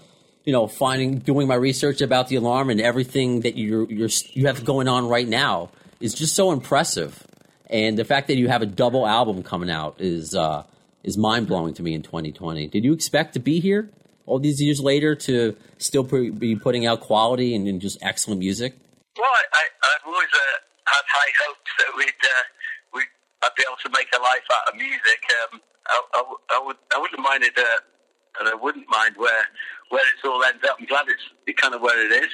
you 0.46 0.54
know, 0.54 0.68
finding 0.68 1.18
doing 1.20 1.48
my 1.48 1.56
research 1.56 2.02
about 2.02 2.28
the 2.28 2.36
alarm 2.36 2.70
and 2.70 2.80
everything 2.80 3.42
that 3.42 3.58
you're 3.58 3.92
you're 3.92 4.10
you 4.34 4.48
have 4.48 4.64
going 4.64 4.88
on 4.88 5.08
right 5.08 5.28
now 5.28 5.72
is 6.00 6.14
just 6.14 6.36
so 6.36 6.52
impressive. 6.52 7.26
And 7.70 7.98
the 7.98 8.06
fact 8.06 8.28
that 8.28 8.38
you 8.38 8.48
have 8.48 8.62
a 8.62 8.66
double 8.66 9.06
album 9.06 9.44
coming 9.44 9.70
out 9.70 10.00
is 10.00 10.36
uh, 10.36 10.64
is 11.04 11.18
mind 11.18 11.48
blowing 11.48 11.74
to 11.74 11.84
me 11.84 11.96
in 11.96 12.04
2020. 12.04 12.68
Did 12.68 12.86
you 12.86 12.94
expect 12.94 13.34
to 13.34 13.40
be 13.40 13.60
here 13.60 13.90
all 14.28 14.38
these 14.38 14.62
years 14.62 14.80
later 14.80 15.16
to 15.16 15.56
still 15.80 16.04
pre- 16.04 16.30
be 16.30 16.56
putting 16.56 16.86
out 16.86 17.02
quality 17.02 17.56
and, 17.56 17.68
and 17.68 17.82
just 17.82 17.98
excellent 18.04 18.40
music? 18.40 18.76
Well, 19.18 19.26
I, 19.26 19.64
I've 19.64 20.06
always 20.06 20.30
uh, 20.32 20.58
had 20.86 21.04
high 21.10 21.32
hopes 21.48 21.72
that 21.80 21.92
we'd, 21.98 22.08
uh, 22.22 22.44
we'd 22.94 23.12
I'd 23.42 23.56
be 23.58 23.64
able 23.66 23.82
to 23.84 23.90
make 23.90 24.08
a 24.14 24.22
life 24.22 24.46
out 24.54 24.70
of 24.70 24.76
music. 24.78 25.22
Um, 25.42 25.62
I, 25.88 26.02
I, 26.14 26.22
I 26.54 26.64
would 26.66 26.78
I 26.96 27.00
wouldn't 27.00 27.24
mind 27.24 27.44
it, 27.44 27.58
uh, 27.58 27.80
and 28.40 28.50
I 28.50 28.54
wouldn't 28.54 28.88
mind 28.90 29.16
where 29.18 29.46
where 29.90 30.04
it's 30.14 30.24
all 30.24 30.44
ends 30.44 30.64
up. 30.70 30.78
I'm 30.80 30.86
glad 30.86 31.08
it's 31.08 31.24
it 31.48 31.58
kind 31.58 31.74
of 31.74 31.82
where 31.82 31.98
it 31.98 32.12
is. 32.24 32.32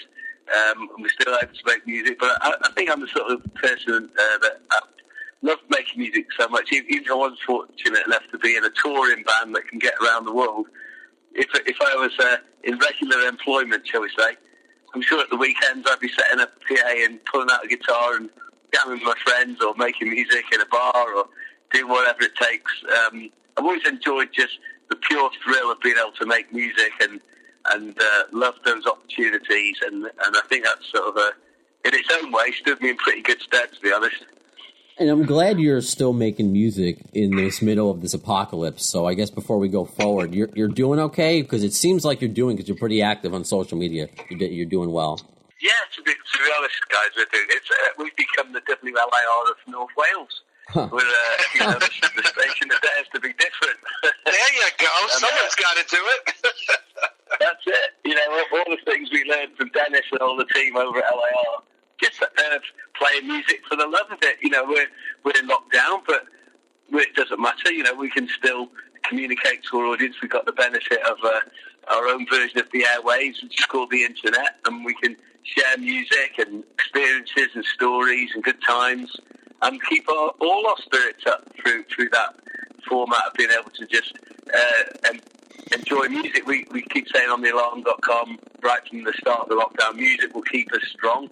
um, 0.51 0.89
and 0.95 1.03
we're 1.03 1.09
still 1.09 1.35
able 1.41 1.53
to 1.53 1.63
make 1.65 1.85
music. 1.87 2.19
But 2.19 2.37
I, 2.41 2.53
I 2.63 2.71
think 2.71 2.89
I'm 2.89 3.01
the 3.01 3.07
sort 3.07 3.31
of 3.31 3.41
person 3.55 4.09
uh, 4.17 4.37
that 4.39 4.61
I 4.71 4.79
love 5.41 5.59
making 5.69 5.99
music 5.99 6.25
so 6.37 6.47
much. 6.49 6.71
Even 6.71 6.87
if 6.89 7.11
I 7.11 7.15
was 7.15 7.37
fortunate 7.45 8.05
enough 8.05 8.23
to 8.31 8.37
be 8.37 8.55
in 8.55 8.63
a 8.65 8.69
touring 8.69 9.23
band 9.23 9.55
that 9.55 9.67
can 9.67 9.79
get 9.79 9.93
around 10.03 10.25
the 10.25 10.33
world, 10.33 10.67
if 11.33 11.47
if 11.67 11.77
I 11.81 11.95
was 11.95 12.11
uh, 12.19 12.37
in 12.63 12.77
regular 12.77 13.27
employment, 13.27 13.87
shall 13.87 14.01
we 14.01 14.09
say, 14.17 14.35
I'm 14.93 15.01
sure 15.01 15.21
at 15.21 15.29
the 15.29 15.37
weekends 15.37 15.87
I'd 15.89 15.99
be 15.99 16.09
setting 16.09 16.39
up 16.39 16.51
a 16.55 16.73
PA 16.73 16.89
and 17.05 17.23
pulling 17.25 17.49
out 17.51 17.65
a 17.65 17.67
guitar 17.67 18.15
and 18.15 18.29
jamming 18.73 18.99
with 18.99 19.03
my 19.03 19.15
friends 19.23 19.61
or 19.61 19.73
making 19.75 20.09
music 20.09 20.45
in 20.53 20.61
a 20.61 20.65
bar 20.65 21.13
or 21.15 21.25
doing 21.71 21.87
whatever 21.89 22.23
it 22.23 22.35
takes. 22.35 22.71
Um, 23.05 23.29
I've 23.57 23.65
always 23.65 23.85
enjoyed 23.87 24.29
just 24.33 24.57
the 24.89 24.95
pure 24.95 25.29
thrill 25.43 25.71
of 25.71 25.79
being 25.81 25.95
able 25.99 26.11
to 26.13 26.25
make 26.25 26.53
music 26.53 26.91
and 27.01 27.19
and 27.71 27.97
uh, 27.97 28.23
love 28.31 28.55
those 28.65 28.85
opportunities. 28.85 29.77
And 29.85 30.05
and 30.05 30.35
I 30.35 30.41
think 30.49 30.65
that's 30.65 30.89
sort 30.91 31.07
of 31.07 31.17
a 31.17 31.31
in 31.85 31.93
its 31.93 32.09
own 32.21 32.31
way 32.31 32.51
stood 32.51 32.81
me 32.81 32.89
in 32.89 32.97
pretty 32.97 33.21
good 33.21 33.41
stead, 33.41 33.71
to 33.73 33.81
be 33.81 33.91
honest. 33.91 34.25
And 34.99 35.09
I'm 35.09 35.25
glad 35.25 35.59
you're 35.59 35.81
still 35.81 36.13
making 36.13 36.53
music 36.53 36.99
in 37.13 37.35
this 37.35 37.61
middle 37.61 37.89
of 37.89 38.01
this 38.01 38.13
apocalypse. 38.13 38.87
So 38.87 39.07
I 39.07 39.15
guess 39.15 39.31
before 39.31 39.57
we 39.57 39.67
go 39.67 39.85
forward, 39.85 40.35
you're 40.35 40.49
you're 40.53 40.67
doing 40.67 40.99
okay 40.99 41.41
because 41.41 41.63
it 41.63 41.73
seems 41.73 42.05
like 42.05 42.21
you're 42.21 42.29
doing 42.29 42.55
because 42.55 42.69
you're 42.69 42.77
pretty 42.77 43.01
active 43.01 43.33
on 43.33 43.43
social 43.43 43.77
media. 43.77 44.07
You're, 44.29 44.49
you're 44.49 44.69
doing 44.69 44.91
well. 44.91 45.19
Yeah, 45.61 45.71
to 45.95 46.03
be, 46.03 46.11
to 46.11 46.37
be 46.37 46.51
honest, 46.57 46.75
guys, 46.89 47.09
we're 47.17 47.25
doing 47.31 47.45
it's 47.49 47.71
uh, 47.71 47.75
we've 47.97 48.15
become 48.15 48.53
the 48.53 48.61
WLIR 48.61 49.49
of 49.49 49.57
North 49.67 49.89
Wales. 49.97 50.41
Huh. 50.67 50.89
We're 50.91 50.99
uh, 51.01 51.43
you 51.55 51.59
know, 51.61 51.73
the, 51.73 51.89
the 52.15 52.27
station 52.27 52.69
that 52.69 52.81
dares 52.81 53.07
to 53.13 53.19
be 53.19 53.33
different. 53.33 53.79
There 54.25 54.53
you 54.53 54.69
go. 54.79 54.87
And, 55.01 55.11
uh, 55.11 55.27
Someone's 55.27 55.55
got 55.55 55.77
to 55.77 55.85
do 55.89 56.01
it. 56.01 56.33
That's 57.39 57.65
it. 57.65 57.89
You 58.05 58.15
know, 58.15 58.21
all, 58.31 58.59
all 58.59 58.75
the 58.75 58.81
things 58.91 59.09
we 59.11 59.23
learned 59.25 59.55
from 59.57 59.69
Dennis 59.69 60.05
and 60.11 60.21
all 60.21 60.35
the 60.37 60.45
team 60.45 60.75
over 60.77 60.97
at 60.99 61.11
LIR. 61.13 61.72
Just 62.03 62.21
uh, 62.21 62.59
playing 62.95 63.27
music 63.27 63.61
for 63.67 63.75
the 63.75 63.85
love 63.85 64.11
of 64.11 64.19
it. 64.21 64.37
You 64.41 64.49
know, 64.49 64.65
we're 64.65 64.87
we're 65.23 65.39
in 65.39 65.47
lockdown, 65.47 66.01
but 66.05 66.25
it 66.91 67.15
doesn't 67.15 67.39
matter. 67.39 67.71
You 67.71 67.83
know, 67.83 67.93
we 67.93 68.09
can 68.09 68.27
still 68.27 68.69
communicate 69.03 69.63
to 69.71 69.77
our 69.77 69.85
audience. 69.85 70.15
We've 70.21 70.31
got 70.31 70.45
the 70.45 70.51
benefit 70.51 70.99
of 71.09 71.17
uh, 71.23 71.39
our 71.89 72.07
own 72.07 72.25
version 72.29 72.59
of 72.59 72.69
the 72.71 72.83
airwaves, 72.83 73.41
which 73.41 73.59
is 73.59 73.65
called 73.65 73.91
the 73.91 74.03
internet, 74.03 74.57
and 74.65 74.83
we 74.83 74.93
can 74.95 75.15
share 75.43 75.77
music 75.77 76.35
and 76.39 76.63
experiences 76.73 77.49
and 77.55 77.65
stories 77.65 78.31
and 78.33 78.43
good 78.43 78.61
times, 78.67 79.15
and 79.61 79.81
keep 79.89 80.09
our, 80.09 80.31
all 80.41 80.67
our 80.67 80.77
spirits 80.77 81.25
up 81.25 81.47
through 81.61 81.83
through 81.85 82.09
that 82.09 82.35
format 82.87 83.21
of 83.27 83.33
being 83.35 83.49
able 83.57 83.71
to 83.71 83.85
just 83.87 84.13
uh, 84.53 85.07
and 85.07 85.21
enjoy 85.73 86.07
music. 86.07 86.45
We, 86.45 86.65
we 86.71 86.81
keep 86.83 87.07
saying 87.13 87.29
on 87.29 87.41
the 87.41 87.49
alarm.com 87.51 88.39
right 88.61 88.87
from 88.87 89.03
the 89.03 89.13
start 89.13 89.41
of 89.41 89.49
the 89.49 89.55
lockdown, 89.55 89.95
music 89.95 90.33
will 90.33 90.43
keep 90.43 90.71
us 90.73 90.81
strong. 90.91 91.29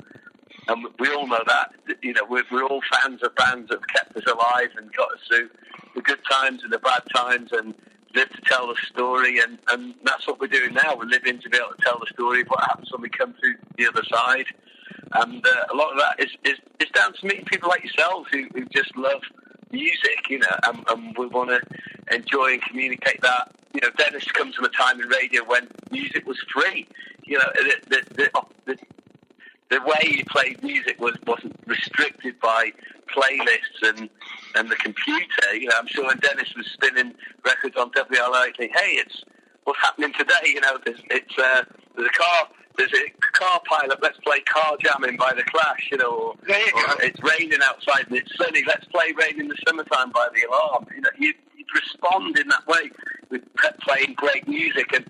And 0.72 0.88
we 1.00 1.14
all 1.14 1.28
know 1.28 1.44
that. 1.48 1.74
You 2.02 2.14
know, 2.14 2.26
we're, 2.30 2.46
we're 2.50 2.64
all 2.64 2.82
fans 2.94 3.22
of 3.24 3.36
bands 3.36 3.70
that 3.70 3.80
have 3.80 3.88
kept 3.88 4.16
us 4.16 4.24
alive 4.26 4.70
and 4.78 4.92
got 4.94 5.12
us 5.12 5.20
through 5.28 5.50
the 5.96 6.02
good 6.02 6.20
times 6.30 6.64
and 6.64 6.72
the 6.72 6.80
bad 6.80 7.02
times 7.14 7.50
and 7.52 7.76
live 8.16 8.30
to 8.30 8.42
tell 8.46 8.68
the 8.68 8.76
story. 8.88 9.40
And, 9.40 9.60
and 9.70 9.96
that's 10.04 10.26
what 10.28 10.40
we're 10.40 10.48
doing 10.48 10.74
now. 10.74 10.96
We're 10.96 11.06
living 11.06 11.40
to 11.42 11.50
be 11.50 11.58
able 11.58 11.76
to 11.76 11.82
tell 11.84 12.00
the 12.00 12.08
story 12.14 12.42
of 12.42 12.48
what 12.48 12.62
happens 12.62 12.90
when 12.92 13.02
we 13.02 13.10
come 13.10 13.34
through 13.34 13.56
the 13.78 13.88
other 13.88 14.04
side. 14.06 14.46
And 15.14 15.46
uh, 15.46 15.74
a 15.74 15.76
lot 15.76 15.92
of 15.92 15.98
that 15.98 16.24
is, 16.24 16.32
is, 16.46 16.58
is 16.80 16.90
down 16.92 17.14
to 17.14 17.26
meeting 17.26 17.46
people 17.46 17.68
like 17.68 17.84
yourselves 17.84 18.30
who, 18.32 18.48
who 18.54 18.66
just 18.68 18.96
love 18.96 19.22
music, 19.72 20.30
you 20.30 20.40
know, 20.40 20.56
and, 20.68 20.86
and 20.90 21.18
we 21.18 21.28
want 21.28 21.50
to 21.50 22.16
enjoy 22.16 22.54
and 22.54 22.62
communicate 22.62 23.20
that. 23.22 23.52
You 23.74 23.82
know, 23.82 23.90
Dennis 23.98 24.24
comes 24.32 24.56
from 24.56 24.66
a 24.66 24.70
time 24.70 25.02
in 25.02 25.08
radio 25.10 25.44
when 25.44 25.68
music 25.92 26.26
was 26.26 26.38
free. 26.54 26.88
You 27.26 27.40
know, 27.40 27.46
the, 27.56 27.76
the, 27.90 28.16
the, 28.16 28.42
the 28.66 28.78
the 29.72 29.80
way 29.82 30.16
you 30.18 30.24
played 30.26 30.62
music 30.62 31.00
was 31.00 31.16
wasn't 31.26 31.56
restricted 31.66 32.40
by 32.42 32.72
playlists 33.08 33.82
and 33.84 34.10
and 34.56 34.70
the 34.70 34.76
computer. 34.76 35.56
You 35.56 35.70
know, 35.70 35.76
I'm 35.80 35.88
sure 35.88 36.06
when 36.06 36.20
Dennis 36.20 36.54
was 36.56 36.68
spinning 36.74 37.16
records 37.46 37.78
on 37.78 37.90
WLI, 37.92 38.48
he'd 38.48 38.58
think, 38.58 38.76
"Hey, 38.76 38.92
it's 39.00 39.24
what's 39.64 39.80
happening 39.80 40.14
today." 40.14 40.44
You 40.44 40.60
know, 40.60 40.78
there's 40.86 41.00
it's 41.10 41.38
uh, 41.40 41.64
there's 41.96 42.08
a 42.08 42.18
car. 42.18 42.50
There's 42.78 42.94
a 42.94 43.38
car 43.38 43.62
pilot. 43.66 44.00
Let's 44.02 44.18
play 44.20 44.40
Car 44.42 44.76
Jamming 44.80 45.18
by 45.18 45.34
the 45.36 45.44
Clash. 45.44 45.90
You 45.92 45.98
know, 45.98 46.12
or, 46.12 46.36
you 46.48 46.56
or 46.76 47.04
it's 47.04 47.20
raining 47.22 47.60
outside 47.64 48.08
and 48.08 48.18
it's 48.18 48.36
sunny. 48.38 48.64
Let's 48.68 48.86
play 48.86 49.14
Rain 49.18 49.40
in 49.40 49.48
the 49.48 49.58
Summertime 49.68 50.12
by 50.12 50.28
the 50.34 50.48
Alarm. 50.48 50.88
You 50.94 51.02
know, 51.02 51.10
you'd, 51.18 51.36
you'd 51.56 51.68
respond 51.76 52.38
in 52.40 52.48
that 52.48 52.66
way 52.68 52.92
with 53.30 53.42
playing 53.82 54.16
great 54.16 54.48
music, 54.48 54.92
and 54.94 55.06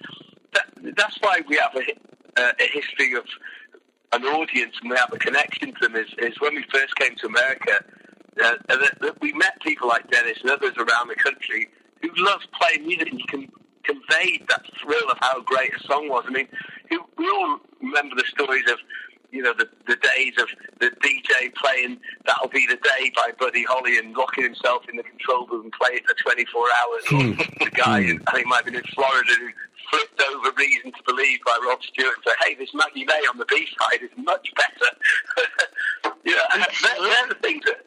that, 0.54 0.96
that's 0.98 1.18
why 1.22 1.42
we 1.48 1.58
have 1.58 1.76
a, 1.76 2.42
a, 2.42 2.54
a 2.60 2.68
history 2.74 3.14
of 3.14 3.26
an 4.14 4.24
audience 4.26 4.76
and 4.82 4.92
we 4.92 4.98
have 4.98 5.12
a 5.14 5.18
connection 5.18 5.74
to 5.74 5.88
them 5.88 5.96
is, 5.96 6.08
is 6.18 6.40
when 6.40 6.56
we 6.56 6.64
first 6.72 6.96
came 6.96 7.16
to 7.16 7.28
America, 7.28 7.84
uh, 8.44 8.56
that, 8.68 8.98
that 9.00 9.22
we 9.22 9.34
met 9.34 9.60
people 9.62 9.88
like 9.88 10.10
Dennis 10.10 10.38
and 10.42 10.52
others 10.52 10.74
around 10.78 11.08
the 11.08 11.16
country 11.16 11.70
who 12.02 12.10
loved 12.18 12.48
playing 12.60 12.88
music 12.88 13.10
and 13.12 13.20
you 13.20 13.26
can 13.28 13.50
conveyed 13.84 14.46
that 14.50 14.64
thrill 14.82 15.10
of 15.10 15.18
how 15.22 15.42
great 15.42 15.72
a 15.74 15.84
song 15.88 16.08
was. 16.08 16.24
I 16.28 16.32
mean, 16.32 16.48
we 17.18 17.30
all 17.30 17.60
remember 17.82 18.16
the 18.16 18.26
stories 18.28 18.64
of, 18.72 18.78
you 19.32 19.42
know, 19.42 19.54
the, 19.58 19.68
the 19.88 19.96
days 19.96 20.34
of 20.40 20.48
the 20.80 20.92
DJ 21.02 21.54
playing 21.56 22.00
That'll 22.26 22.50
Be 22.50 22.66
the 22.68 22.76
Day 22.76 23.12
by 23.16 23.32
Buddy 23.40 23.64
Holly 23.64 23.98
and 23.98 24.14
locking 24.16 24.44
himself 24.44 24.84
in 24.90 24.98
the 24.98 25.04
control 25.04 25.48
booth 25.48 25.64
and 25.64 25.74
playing 25.74 26.02
for 26.06 26.16
24 26.16 26.62
hours. 26.62 27.04
Or 27.12 27.24
hmm. 27.24 27.32
the 27.64 27.72
guy, 27.72 28.00
in, 28.00 28.22
I 28.28 28.34
think 28.34 28.48
might 28.48 28.58
have 28.58 28.66
been 28.66 28.76
in 28.76 28.84
Florida, 28.94 29.32
who 29.40 29.50
flipped 29.90 30.22
over 30.36 30.52
Reason 30.58 30.92
to 30.92 31.04
Believe 31.08 31.40
by 31.46 31.58
Rod 31.66 31.80
Stewart 31.82 32.16
and 32.16 32.24
said, 32.28 32.36
hey, 32.46 32.56
this 32.56 32.74
Maggie 32.74 33.06
May 33.06 33.24
on 33.30 33.38
the 33.38 33.46
B-side 33.46 34.04
is 34.04 34.12
much 34.18 34.52
better. 34.56 34.92
you 36.26 36.36
know, 36.36 36.44
and 36.54 36.66
they're, 36.84 37.02
they're 37.02 37.28
the 37.30 37.40
things 37.42 37.64
that, 37.66 37.86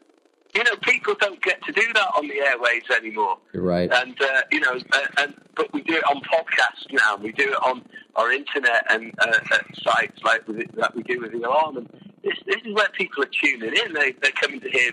you 0.55 0.63
know, 0.63 0.77
people 0.83 1.15
don't 1.21 1.43
get 1.43 1.63
to 1.65 1.73
do 1.73 1.83
that 1.95 2.09
on 2.17 2.29
the 2.29 2.35
airwaves 2.35 2.97
anymore. 2.97 3.39
You're 3.53 3.65
right. 3.65 3.91
And 3.93 4.21
uh, 4.21 4.43
you 4.53 4.61
know, 4.61 4.79
uh, 4.93 5.07
and 5.19 5.35
but 5.57 5.73
we 5.73 5.83
do 5.83 5.95
it 5.95 6.05
on 6.05 6.23
podcasts 6.23 6.87
now. 6.93 7.17
We 7.17 7.33
do 7.33 7.51
it 7.51 7.63
on 7.63 7.85
our 8.15 8.31
internet 8.31 8.87
and 8.91 9.13
uh, 9.19 9.39
uh, 9.51 9.59
sites 9.83 10.23
like 10.23 10.47
with 10.47 10.59
it, 10.61 10.77
that 10.77 10.95
we 10.95 11.03
do 11.03 11.21
with 11.21 11.33
the 11.33 11.39
alarm. 11.39 11.79
And 11.79 11.89
this, 12.23 12.35
this 12.47 12.63
is 12.65 12.73
where 12.73 12.89
people 12.91 13.25
are 13.25 13.31
tuning 13.43 13.75
in. 13.85 13.93
They, 13.95 14.13
they're 14.23 14.31
coming 14.33 14.61
to 14.61 14.71
hear 14.71 14.93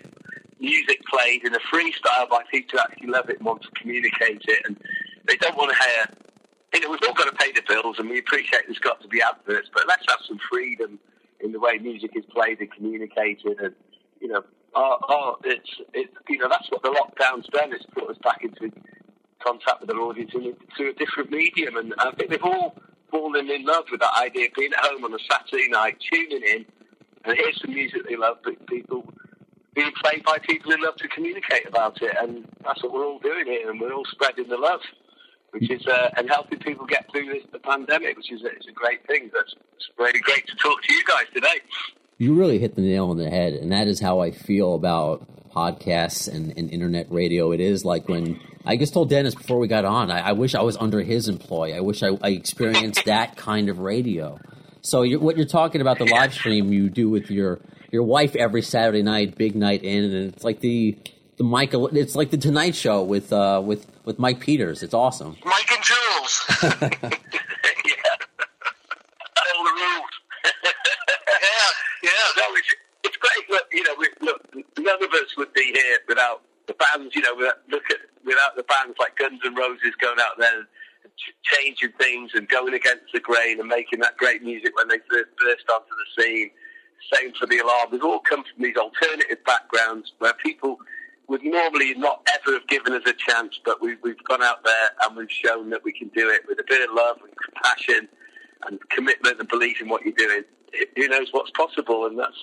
music 0.60 1.02
played 1.12 1.44
in 1.46 1.54
a 1.54 1.60
freestyle 1.72 2.28
by 2.30 2.42
people 2.52 2.80
who 2.80 2.80
actually 2.80 3.08
love 3.08 3.30
it 3.30 3.38
and 3.38 3.46
want 3.46 3.62
to 3.62 3.70
communicate 3.80 4.42
it. 4.48 4.62
And 4.66 4.78
they 5.28 5.36
don't 5.38 5.58
want 5.58 5.72
to 5.72 5.78
hear. 5.78 6.06
You 6.74 6.80
know, 6.80 6.92
we've 6.92 7.02
all 7.06 7.14
got 7.14 7.26
to 7.26 7.36
pay 7.36 7.52
the 7.52 7.62
bills, 7.68 8.00
and 8.00 8.10
we 8.10 8.18
appreciate 8.18 8.62
there's 8.66 8.80
got 8.80 9.02
to 9.02 9.08
be 9.10 9.22
adverts, 9.22 9.70
but 9.74 9.84
let's 9.90 10.06
have 10.08 10.20
some 10.26 10.40
freedom 10.50 11.00
in 11.42 11.52
the 11.52 11.60
way 11.60 11.78
music 11.78 12.12
is 12.16 12.24
played 12.34 12.62
and 12.62 12.72
communicated. 12.72 13.60
And 13.60 13.76
you 14.22 14.30
know, 14.30 14.44
oh, 14.76 14.98
oh 15.10 15.38
it's 15.44 15.70
it's 15.94 16.14
you 16.30 16.38
know 16.38 16.48
that's 16.50 16.70
what 16.70 16.84
the 16.84 16.90
lockdown's 16.90 17.48
done. 17.48 17.74
It's 17.74 17.86
put 17.94 18.10
us 18.10 18.18
back 18.24 18.44
into 18.44 18.72
contact 19.44 19.82
with 19.82 19.90
their 19.90 20.00
audience 20.00 20.32
in, 20.34 20.56
through 20.78 20.92
a 20.92 20.94
different 20.94 21.32
medium, 21.32 21.78
and 21.78 21.94
I 21.98 22.12
think 22.12 22.30
they've 22.30 22.44
all 22.44 22.76
fallen 23.10 23.50
in 23.50 23.66
love 23.66 23.86
with 23.92 24.00
that 24.00 24.14
idea 24.18 24.48
of 24.48 24.54
being 24.56 24.72
at 24.74 24.86
home 24.86 25.04
on 25.04 25.14
a 25.14 25.18
Saturday 25.30 25.68
night, 25.70 25.98
tuning 26.12 26.44
in, 26.44 26.66
and 27.26 27.38
hear 27.38 27.52
some 27.60 27.74
music 27.74 28.08
they 28.08 28.16
love, 28.16 28.38
but 28.44 28.66
people 28.68 29.06
being 29.76 29.92
played 30.04 30.24
by 30.24 30.38
people 30.40 30.72
who 30.72 30.84
love 30.84 30.96
to 30.98 31.08
communicate 31.10 31.68
about 31.68 32.02
it, 32.02 32.16
and 32.22 32.46
that's 32.64 32.84
what 32.84 32.94
we're 32.94 33.06
all 33.06 33.20
doing 33.20 33.46
here, 33.46 33.70
and 33.70 33.80
we're 33.80 33.94
all 33.94 34.06
spreading 34.06 34.48
the 34.48 34.58
love. 34.58 34.82
Which 35.52 35.70
is 35.70 35.86
uh, 35.86 36.10
and 36.16 36.30
helping 36.30 36.60
people 36.60 36.86
get 36.86 37.12
through 37.12 37.26
this 37.26 37.44
the 37.52 37.60
pandemic, 37.60 38.16
which 38.16 38.32
is 38.32 38.42
a, 38.44 38.48
it's 38.48 38.68
a 38.68 38.72
great 38.72 39.06
thing. 39.06 39.30
That's 39.34 39.54
it's 39.76 39.90
really 39.98 40.20
great 40.20 40.48
to 40.48 40.56
talk 40.56 40.82
to 40.82 40.94
you 40.94 41.04
guys 41.04 41.26
today. 41.34 41.60
You 42.22 42.36
really 42.36 42.60
hit 42.60 42.76
the 42.76 42.82
nail 42.82 43.10
on 43.10 43.18
the 43.18 43.30
head, 43.30 43.54
and 43.54 43.72
that 43.72 43.88
is 43.88 44.00
how 44.00 44.20
I 44.20 44.30
feel 44.30 44.76
about 44.76 45.28
podcasts 45.50 46.28
and, 46.28 46.56
and 46.56 46.70
internet 46.70 47.12
radio. 47.12 47.52
It 47.52 47.60
is 47.60 47.84
like 47.84 48.08
when 48.08 48.40
I 48.66 48.78
just 48.78 48.94
told 48.94 49.10
Dennis 49.10 49.34
before 49.34 49.58
we 49.58 49.68
got 49.68 49.86
on, 49.86 50.12
I, 50.12 50.30
I 50.30 50.32
wish 50.34 50.54
I 50.54 50.62
was 50.62 50.78
under 50.78 51.02
his 51.02 51.28
employ. 51.28 51.76
I 51.76 51.80
wish 51.80 52.04
I, 52.04 52.10
I 52.22 52.30
experienced 52.30 53.06
that 53.06 53.38
kind 53.38 53.70
of 53.70 53.80
radio. 53.80 54.40
So 54.82 55.02
you're, 55.02 55.20
what 55.20 55.36
you're 55.36 55.48
talking 55.48 55.82
about 55.82 55.98
the 55.98 56.06
live 56.06 56.34
stream 56.34 56.72
you 56.72 56.90
do 56.90 57.10
with 57.10 57.32
your 57.32 57.60
your 57.92 58.04
wife 58.04 58.36
every 58.36 58.62
Saturday 58.62 59.02
night, 59.02 59.36
big 59.36 59.56
night 59.56 59.84
in, 59.84 60.04
and 60.04 60.34
it's 60.34 60.44
like 60.44 60.60
the 60.60 60.98
the 61.38 61.44
Michael. 61.44 61.88
It's 61.88 62.16
like 62.16 62.30
the 62.30 62.38
Tonight 62.38 62.76
Show 62.76 63.04
with 63.04 63.34
uh, 63.34 63.62
with 63.64 63.88
with 64.06 64.20
Mike 64.20 64.40
Peters. 64.40 64.84
It's 64.84 64.94
awesome. 64.94 65.38
Mike 65.44 65.72
and 65.72 65.84
Jules. 65.84 66.46
yeah, 66.62 66.78
all 69.56 69.64
the 69.64 69.72
rules. 69.72 70.12
yeah, 70.46 71.70
yeah. 72.04 72.10
No, 72.38 72.44
it's, 72.56 72.76
it's 73.04 73.18
great. 73.18 73.50
Look, 73.50 73.64
you 73.72 73.84
know, 73.84 73.96
we, 73.98 74.08
look, 74.22 74.42
none 74.78 75.04
of 75.04 75.14
us 75.14 75.36
would 75.38 75.54
be 75.54 75.72
here 75.74 76.00
without 76.08 76.42
the 76.68 76.74
bands. 76.94 77.16
You 77.16 77.22
know, 77.22 77.36
without, 77.36 77.60
look 77.70 77.84
at 77.90 77.98
without 78.26 78.56
the 78.56 78.64
bands 78.64 78.98
like 79.00 79.18
Guns 79.18 79.42
N' 79.46 79.56
Roses 79.56 79.94
going 80.00 80.20
out 80.20 80.38
there 80.38 80.60
and 80.60 80.68
changing 81.44 81.92
things 82.00 82.32
and 82.36 82.48
going 82.48 82.74
against 82.74 83.12
the 83.14 83.20
grain 83.20 83.60
and 83.60 83.68
making 83.68 84.00
that 84.00 84.18
great 84.18 84.44
music 84.44 84.76
when 84.76 84.88
they 84.88 85.00
first 85.10 85.30
burst 85.38 85.66
onto 85.74 85.90
the 85.90 86.24
scene. 86.24 86.52
Same 87.14 87.34
for 87.34 87.48
the 87.48 87.58
alarm. 87.58 87.90
We've 87.92 88.04
all 88.04 88.20
come 88.20 88.44
from 88.44 88.64
these 88.64 88.78
alternative 88.78 89.44
backgrounds 89.46 90.14
where 90.20 90.34
people 90.34 90.78
would 91.28 91.44
normally 91.44 91.94
not 91.96 92.28
ever 92.34 92.54
have 92.58 92.68
given 92.68 92.94
us 92.94 93.04
a 93.08 93.14
chance, 93.14 93.60
but 93.66 93.82
we, 93.82 93.96
we've 94.04 94.24
gone 94.26 94.44
out 94.44 94.64
there 94.64 94.90
and 95.04 95.18
we've 95.18 95.32
shown 95.32 95.70
that 95.72 95.84
we 95.84 95.94
can 95.94 96.10
do 96.10 96.30
it 96.30 96.42
with 96.48 96.60
a 96.60 96.64
bit 96.68 96.88
of 96.88 96.94
love 96.96 97.18
and 97.24 97.34
compassion 97.38 98.08
and 98.68 98.80
commitment 98.90 99.40
and 99.40 99.50
belief 99.50 99.82
in 99.82 99.90
what 99.90 100.04
you're 100.04 100.14
doing. 100.14 100.44
who 100.96 101.08
knows 101.08 101.30
what's 101.32 101.52
possible, 101.52 102.06
and 102.06 102.20
that's 102.20 102.38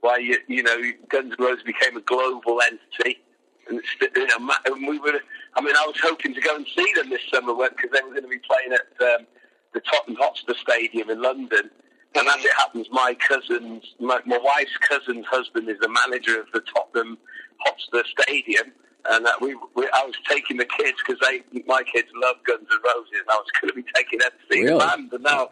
why 0.00 0.18
you, 0.18 0.36
you 0.48 0.62
know 0.62 0.76
Guns 1.08 1.34
N' 1.38 1.44
Roses 1.44 1.62
became 1.64 1.96
a 1.96 2.00
global 2.00 2.60
entity. 2.60 3.20
And 3.68 3.78
it's, 3.80 4.16
you 4.16 4.26
know, 4.26 4.52
and 4.66 4.86
we 4.88 4.98
were. 4.98 5.20
I 5.56 5.60
mean, 5.60 5.74
I 5.78 5.86
was 5.86 5.96
hoping 6.02 6.34
to 6.34 6.40
go 6.40 6.56
and 6.56 6.66
see 6.76 6.92
them 6.94 7.10
this 7.10 7.22
summer 7.32 7.54
because 7.54 7.90
they 7.92 8.02
were 8.02 8.10
going 8.10 8.22
to 8.22 8.28
be 8.28 8.40
playing 8.40 8.72
at 8.72 9.20
um, 9.20 9.26
the 9.72 9.80
Tottenham 9.80 10.18
Hotspur 10.20 10.54
Stadium 10.60 11.10
in 11.10 11.22
London. 11.22 11.70
And 12.16 12.28
as 12.28 12.44
it 12.44 12.52
happens, 12.56 12.86
my 12.92 13.16
cousin's, 13.28 13.84
my, 13.98 14.20
my 14.24 14.38
wife's 14.38 14.76
cousin's 14.88 15.26
husband 15.26 15.68
is 15.68 15.78
the 15.80 15.88
manager 15.88 16.40
of 16.40 16.46
the 16.52 16.60
Tottenham 16.60 17.18
Hotspur 17.58 18.02
Stadium. 18.20 18.72
And 19.10 19.26
uh, 19.26 19.32
we, 19.40 19.54
we, 19.74 19.88
I 19.92 20.04
was 20.06 20.14
taking 20.28 20.56
the 20.56 20.64
kids 20.64 20.96
because 21.04 21.20
they, 21.20 21.42
my 21.66 21.82
kids 21.82 22.08
love 22.14 22.36
Guns 22.46 22.66
N' 22.70 22.78
Roses, 22.84 23.12
and 23.12 23.30
I 23.30 23.34
was 23.34 23.46
going 23.60 23.68
to 23.68 23.74
be 23.74 23.84
taking 23.94 24.20
them 24.20 24.30
to 24.30 24.54
see 24.54 24.62
Really? 24.62 24.72
the 24.72 24.78
band. 24.78 25.12
And 25.12 25.24
now, 25.24 25.48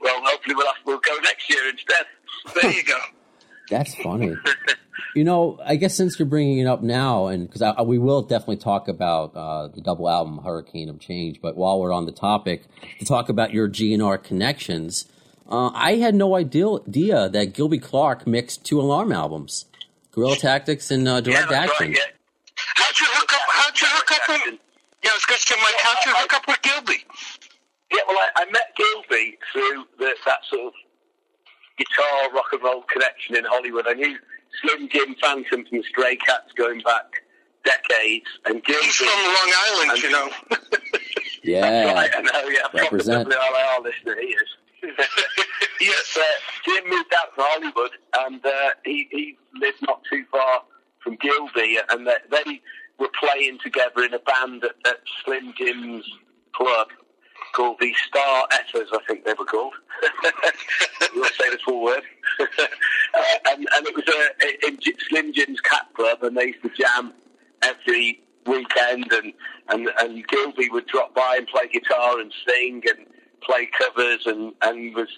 well, 0.00 0.20
hopefully 0.24 0.54
we'll 0.56 0.66
have, 0.66 0.76
we'll 0.84 0.98
go 0.98 1.16
next 1.22 1.48
year 1.48 1.68
instead. 1.68 2.06
There 2.60 2.72
you 2.72 2.84
go. 2.84 2.98
That's 3.70 3.94
funny. 3.96 4.34
you 5.14 5.24
know, 5.24 5.58
I 5.64 5.76
guess 5.76 5.94
since 5.94 6.18
you're 6.18 6.26
bringing 6.26 6.58
it 6.58 6.66
up 6.66 6.82
now, 6.82 7.26
and 7.26 7.46
because 7.46 7.62
I, 7.62 7.70
I- 7.70 7.82
we 7.82 7.98
will 7.98 8.22
definitely 8.22 8.56
talk 8.58 8.88
about 8.88 9.34
uh, 9.36 9.68
the 9.68 9.80
double 9.80 10.08
album 10.08 10.38
Hurricane 10.44 10.88
of 10.88 10.98
Change, 11.00 11.40
but 11.40 11.56
while 11.56 11.80
we're 11.80 11.92
on 11.92 12.06
the 12.06 12.12
topic, 12.12 12.64
to 12.98 13.04
talk 13.04 13.28
about 13.28 13.52
your 13.52 13.68
GNR 13.68 14.22
connections, 14.22 15.06
uh, 15.50 15.70
I 15.74 15.96
had 15.96 16.14
no 16.14 16.34
idea, 16.36 16.66
idea 16.68 17.28
that 17.28 17.52
Gilby 17.54 17.78
Clarke 17.78 18.26
mixed 18.26 18.64
two 18.64 18.80
Alarm 18.80 19.12
albums, 19.12 19.64
Guerrilla 20.12 20.36
Tactics 20.36 20.90
and 20.90 21.06
uh, 21.08 21.20
Direct 21.20 21.48
that's 21.50 21.70
Action. 21.72 21.88
right. 21.88 21.96
Yeah. 21.96 22.04
How'd 22.74 22.98
you 23.00 23.06
hook 23.10 23.32
up? 23.32 23.40
How'd 23.48 23.80
you 23.80 23.86
hook 23.90 24.10
up? 24.12 24.28
With, 24.46 24.58
yeah, 25.04 25.10
I 25.10 25.14
was 25.14 25.24
going 25.26 25.38
to 25.38 25.46
say, 25.46 25.54
Mike, 25.62 25.74
how'd 25.78 26.04
you 26.06 26.12
hook 26.16 26.34
up 26.34 26.46
with 26.48 26.62
Gilby? 26.62 27.04
Yeah, 27.92 28.00
well, 28.06 28.18
I, 28.18 28.42
I 28.42 28.44
met 28.50 28.74
Gilby 28.76 29.38
through 29.52 29.84
the, 29.98 30.14
that 30.26 30.38
sort 30.50 30.66
of 30.66 30.72
guitar 31.78 32.32
rock 32.34 32.52
and 32.52 32.62
roll 32.62 32.82
connection 32.92 33.36
in 33.36 33.44
Hollywood. 33.44 33.86
I 33.86 33.94
knew 33.94 34.16
Slim 34.60 34.88
Jim 34.88 35.14
Phantom 35.20 35.64
from 35.64 35.82
Stray 35.84 36.16
Cats 36.16 36.52
going 36.56 36.80
back 36.80 37.22
decades, 37.64 38.26
and 38.46 38.62
Gilby. 38.64 38.84
He's 38.84 38.96
from 38.96 39.08
Long 39.08 39.52
Island, 39.66 40.02
you 40.02 40.10
know. 40.10 40.30
Yeah. 41.44 41.94
Right, 41.94 42.10
I 42.14 42.20
know, 42.20 42.48
yeah. 42.48 42.66
Represent. 42.74 43.28
Probably 43.30 43.36
WLIR 43.36 43.84
listener, 43.84 44.16
he 44.20 44.26
is. 44.26 44.48
yes, 45.80 46.18
uh, 46.18 46.22
Jim 46.64 46.90
moved 46.90 47.14
out 47.14 47.34
to 47.36 47.42
Hollywood, 47.42 47.90
and 48.18 48.44
uh, 48.44 48.70
he, 48.84 49.08
he 49.10 49.38
lived 49.54 49.78
not 49.86 50.02
too 50.10 50.24
far 50.30 50.62
from 51.02 51.16
Gilby, 51.16 51.78
and 51.90 52.06
they, 52.06 52.16
they 52.30 52.60
were 52.98 53.08
playing 53.18 53.58
together 53.62 54.02
in 54.02 54.12
a 54.12 54.18
band 54.18 54.64
at, 54.64 54.72
at 54.84 55.00
Slim 55.24 55.54
Jim's 55.56 56.04
club 56.52 56.88
called 57.52 57.76
the 57.80 57.92
Star 58.06 58.46
Etters, 58.52 58.88
I 58.92 58.98
think 59.06 59.24
they 59.24 59.34
were 59.38 59.44
called. 59.44 59.74
You'll 61.14 61.24
say 61.24 61.50
the 61.50 61.58
full 61.64 61.82
word. 61.82 62.02
uh, 62.40 62.46
and, 63.48 63.68
and 63.74 63.86
it 63.86 63.94
was 63.94 64.04
a, 64.08 64.66
in 64.68 64.78
J- 64.80 64.94
Slim 65.08 65.32
Jim's 65.32 65.60
cat 65.60 65.86
club, 65.94 66.22
and 66.22 66.36
they 66.36 66.46
used 66.46 66.62
to 66.62 66.70
jam 66.70 67.12
every 67.62 68.20
weekend, 68.46 69.12
and, 69.12 69.32
and, 69.68 69.88
and 69.98 70.26
Gilby 70.28 70.68
would 70.70 70.86
drop 70.86 71.14
by 71.14 71.36
and 71.38 71.46
play 71.46 71.68
guitar 71.72 72.20
and 72.20 72.32
sing 72.46 72.82
and 72.88 73.06
play 73.42 73.68
covers, 73.78 74.26
and, 74.26 74.52
and 74.62 74.94
was, 74.94 75.08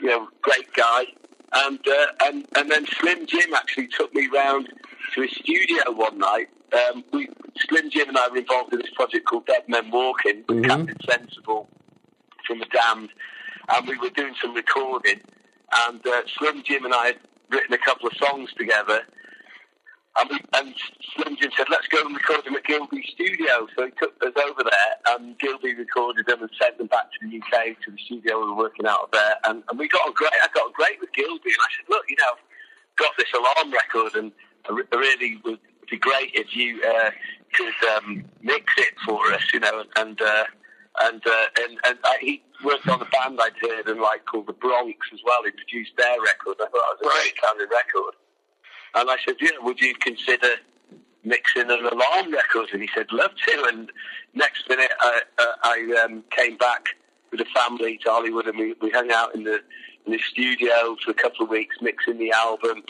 you 0.00 0.08
know, 0.08 0.28
great 0.42 0.72
guy. 0.74 1.04
And, 1.52 1.78
uh, 1.86 2.06
and, 2.24 2.46
and 2.56 2.70
then 2.70 2.86
Slim 2.86 3.26
Jim 3.26 3.54
actually 3.54 3.88
took 3.88 4.12
me 4.14 4.28
round 4.32 4.68
to 5.14 5.22
his 5.22 5.30
studio 5.32 5.92
one 5.92 6.18
night. 6.18 6.48
Um, 6.72 7.04
we, 7.12 7.28
Slim 7.68 7.90
Jim 7.90 8.08
and 8.08 8.18
I 8.18 8.28
were 8.28 8.38
involved 8.38 8.72
in 8.72 8.80
this 8.80 8.90
project 8.94 9.26
called 9.26 9.46
Dead 9.46 9.62
Men 9.68 9.90
Walking 9.90 10.44
with 10.48 10.58
Mhm. 10.58 10.66
Captain 10.66 10.96
Sensible 11.08 11.68
from 12.46 12.58
The 12.58 12.66
Damned, 12.66 13.10
and 13.68 13.88
we 13.88 13.96
were 13.98 14.10
doing 14.10 14.34
some 14.40 14.54
recording. 14.54 15.20
And 15.86 16.04
uh, 16.06 16.22
Slim 16.38 16.62
Jim 16.64 16.84
and 16.84 16.94
I 16.94 17.06
had 17.06 17.18
written 17.50 17.72
a 17.72 17.78
couple 17.78 18.08
of 18.08 18.14
songs 18.16 18.52
together. 18.54 19.02
And, 20.18 20.30
we, 20.30 20.38
and 20.54 20.74
Slim 21.14 21.36
Jim 21.36 21.50
said, 21.56 21.66
let's 21.70 21.86
go 21.88 22.00
and 22.00 22.14
record 22.16 22.44
them 22.44 22.54
at 22.56 22.64
Gilby's 22.64 23.04
studio. 23.12 23.68
So 23.76 23.84
he 23.84 23.92
took 24.00 24.14
us 24.24 24.32
over 24.48 24.62
there, 24.64 25.14
and 25.14 25.38
Gilby 25.38 25.74
recorded 25.74 26.24
them 26.26 26.40
and 26.40 26.50
sent 26.60 26.78
them 26.78 26.86
back 26.86 27.12
to 27.12 27.18
the 27.28 27.36
UK, 27.36 27.78
to 27.84 27.90
the 27.90 27.98
studio 27.98 28.40
we 28.40 28.46
were 28.46 28.54
working 28.56 28.86
out 28.86 29.02
of 29.02 29.10
there. 29.12 29.36
And, 29.44 29.62
and 29.68 29.78
we 29.78 29.88
got 29.88 30.08
a 30.08 30.12
great, 30.12 30.32
I 30.42 30.48
got 30.54 30.70
a 30.70 30.72
great 30.72 31.00
with 31.00 31.12
Gilby. 31.12 31.50
And 31.52 31.60
I 31.60 31.68
said, 31.76 31.86
look, 31.90 32.04
you 32.08 32.16
know, 32.16 32.32
I've 32.32 32.96
got 32.96 33.12
this 33.18 33.28
alarm 33.34 33.72
record, 33.72 34.14
and 34.16 34.32
I 34.68 34.72
re- 34.72 34.84
I 34.90 35.58
would 35.86 35.90
be 35.90 35.98
great 35.98 36.30
if 36.34 36.54
you 36.54 36.82
uh, 36.82 37.10
could 37.54 37.74
um, 37.96 38.24
mix 38.42 38.64
it 38.78 38.94
for 39.04 39.32
us, 39.32 39.42
you 39.52 39.60
know, 39.60 39.84
and 39.96 40.20
uh, 40.20 40.44
and 41.02 41.22
uh, 41.26 41.46
and, 41.60 41.78
and 41.84 41.98
I, 42.04 42.18
he 42.20 42.42
worked 42.64 42.88
on 42.88 43.00
a 43.00 43.04
band 43.06 43.38
I'd 43.40 43.52
heard 43.60 43.86
and 43.86 44.00
like 44.00 44.24
called 44.24 44.46
the 44.46 44.52
Bronx 44.52 44.96
as 45.12 45.20
well. 45.24 45.44
He 45.44 45.50
produced 45.50 45.92
their 45.96 46.20
record. 46.20 46.56
I 46.60 46.64
thought 46.64 46.72
it 46.72 46.72
was 46.72 46.98
a 47.02 47.08
great 47.08 47.34
sounding 47.44 47.68
record. 47.70 48.14
And 48.94 49.10
I 49.10 49.16
said, 49.26 49.36
yeah, 49.40 49.50
would 49.60 49.78
you 49.80 49.94
consider 49.94 50.54
mixing 51.22 51.70
an 51.70 51.84
alarm 51.84 52.32
record? 52.32 52.70
And 52.72 52.80
he 52.80 52.88
said, 52.94 53.06
love 53.12 53.32
to. 53.46 53.64
And 53.70 53.92
next 54.32 54.66
minute, 54.70 54.90
I, 55.00 55.20
uh, 55.38 55.44
I 55.64 56.02
um, 56.04 56.24
came 56.30 56.56
back 56.56 56.86
with 57.30 57.40
the 57.40 57.46
family 57.54 57.98
to 58.04 58.10
Hollywood, 58.10 58.46
and 58.46 58.58
we, 58.58 58.74
we 58.80 58.90
hung 58.90 59.12
out 59.12 59.34
in 59.34 59.44
the 59.44 59.60
in 60.06 60.12
the 60.12 60.18
studio 60.18 60.96
for 61.04 61.10
a 61.10 61.14
couple 61.14 61.44
of 61.44 61.50
weeks 61.50 61.76
mixing 61.82 62.18
the 62.18 62.30
album. 62.30 62.84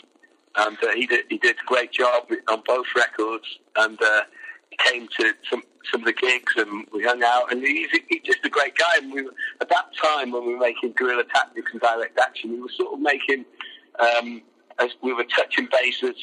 And 0.55 0.77
uh, 0.83 0.93
he 0.95 1.05
did 1.05 1.25
he 1.29 1.37
did 1.37 1.55
a 1.55 1.65
great 1.65 1.91
job 1.91 2.29
on 2.47 2.63
both 2.65 2.87
records, 2.95 3.45
and 3.75 4.01
uh, 4.01 4.21
he 4.69 4.77
came 4.77 5.07
to 5.19 5.33
some 5.49 5.63
some 5.91 6.01
of 6.01 6.05
the 6.05 6.13
gigs, 6.13 6.53
and 6.57 6.87
we 6.91 7.03
hung 7.03 7.23
out. 7.23 7.51
And 7.51 7.61
he's, 7.61 7.89
he's 8.09 8.21
just 8.23 8.39
a 8.43 8.49
great 8.49 8.75
guy. 8.75 8.97
And 8.97 9.11
we 9.11 9.23
were, 9.23 9.33
at 9.61 9.69
that 9.69 9.85
time 10.03 10.31
when 10.31 10.45
we 10.45 10.53
were 10.53 10.59
making 10.59 10.93
Guerrilla 10.93 11.23
Tactics 11.23 11.71
and 11.71 11.81
Direct 11.81 12.17
Action, 12.19 12.51
we 12.51 12.61
were 12.61 12.69
sort 12.69 12.93
of 12.93 12.99
making 12.99 13.45
um, 13.99 14.41
as 14.79 14.91
we 15.01 15.13
were 15.13 15.23
touching 15.23 15.67
bases, 15.71 16.15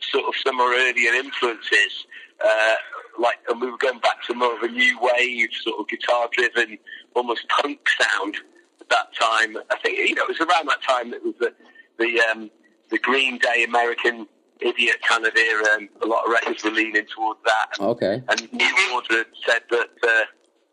sort 0.00 0.24
of 0.24 0.34
some 0.44 0.56
of 0.56 0.66
our 0.66 0.74
earlier 0.74 1.12
influences, 1.14 2.06
uh, 2.44 2.74
like, 3.18 3.38
and 3.48 3.60
we 3.60 3.70
were 3.70 3.78
going 3.78 3.98
back 4.00 4.22
to 4.26 4.34
more 4.34 4.56
of 4.56 4.62
a 4.62 4.68
new 4.68 4.98
wave, 5.00 5.48
sort 5.62 5.80
of 5.80 5.88
guitar-driven, 5.88 6.78
almost 7.14 7.48
punk 7.48 7.80
sound 8.00 8.36
at 8.80 8.88
that 8.88 9.14
time. 9.18 9.56
I 9.70 9.76
think 9.82 9.98
you 10.08 10.14
know 10.14 10.24
it 10.24 10.28
was 10.28 10.40
around 10.40 10.68
that 10.68 10.82
time 10.82 11.10
that 11.12 11.24
was 11.24 11.34
the 11.38 11.54
the 11.98 12.20
um, 12.20 12.50
the 12.90 12.98
Green 12.98 13.38
Day 13.38 13.64
American 13.64 14.26
Idiot 14.60 14.96
kind 15.06 15.26
of 15.26 15.36
era, 15.36 15.64
and 15.72 15.88
a 16.02 16.06
lot 16.06 16.24
of 16.24 16.32
records 16.32 16.64
were 16.64 16.70
leaning 16.70 17.06
towards 17.14 17.40
that. 17.44 17.78
Okay. 17.78 18.22
And 18.28 18.52
New 18.52 18.74
Order 18.94 19.24
said 19.46 19.62
that 19.70 19.90
uh, 20.02 20.24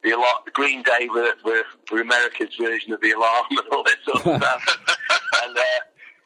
the 0.04 0.12
alarm, 0.12 0.44
the 0.46 0.52
Green 0.52 0.84
Day 0.84 1.10
were, 1.14 1.34
were, 1.44 1.64
were 1.92 2.02
America's 2.02 2.56
version 2.60 2.94
of 2.94 3.02
the 3.02 3.12
alarm 3.12 3.46
and 3.52 3.60
all 3.72 3.84
this 3.84 3.98
sort 4.06 4.26
of 4.26 4.42
stuff. 4.42 4.80
and, 5.44 5.58
uh, 5.58 5.62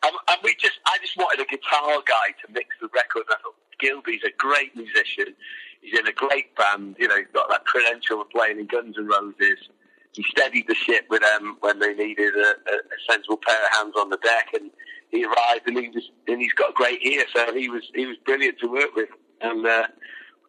and, 0.05 0.13
and 0.29 0.37
we 0.43 0.55
just, 0.59 0.79
I 0.85 0.97
just 1.01 1.17
wanted 1.17 1.43
a 1.43 1.49
guitar 1.49 2.01
guy 2.05 2.33
to 2.45 2.51
mix 2.51 2.69
the 2.79 2.89
record. 2.93 3.23
And 3.27 3.37
I 3.39 3.41
thought 3.41 3.55
Gilby's 3.79 4.21
a 4.25 4.31
great 4.37 4.75
musician. 4.75 5.33
He's 5.81 5.97
in 5.97 6.07
a 6.07 6.11
great 6.11 6.55
band. 6.55 6.95
You 6.99 7.07
know, 7.07 7.17
he's 7.17 7.33
got 7.33 7.49
that 7.49 7.65
credential 7.65 8.21
of 8.21 8.29
playing 8.29 8.59
in 8.59 8.67
Guns 8.67 8.95
N' 8.97 9.07
Roses. 9.07 9.69
He 10.13 10.23
steadied 10.29 10.65
the 10.67 10.75
ship 10.75 11.05
with 11.09 11.21
them 11.21 11.57
when 11.59 11.79
they 11.79 11.93
needed 11.93 12.33
a, 12.35 12.53
a, 12.69 12.75
a 12.75 12.97
sensible 13.09 13.37
pair 13.37 13.63
of 13.65 13.77
hands 13.77 13.93
on 13.99 14.09
the 14.09 14.17
deck, 14.17 14.49
and 14.53 14.71
he 15.09 15.25
arrived 15.25 15.67
and 15.67 15.77
he 15.77 15.89
was 15.89 16.09
and 16.27 16.41
he's 16.41 16.53
got 16.53 16.71
a 16.71 16.73
great 16.73 17.05
ear, 17.05 17.23
so 17.33 17.53
he 17.53 17.69
was 17.69 17.83
he 17.93 18.05
was 18.05 18.17
brilliant 18.25 18.59
to 18.59 18.67
work 18.67 18.95
with, 18.95 19.09
and 19.41 19.65
uh, 19.65 19.87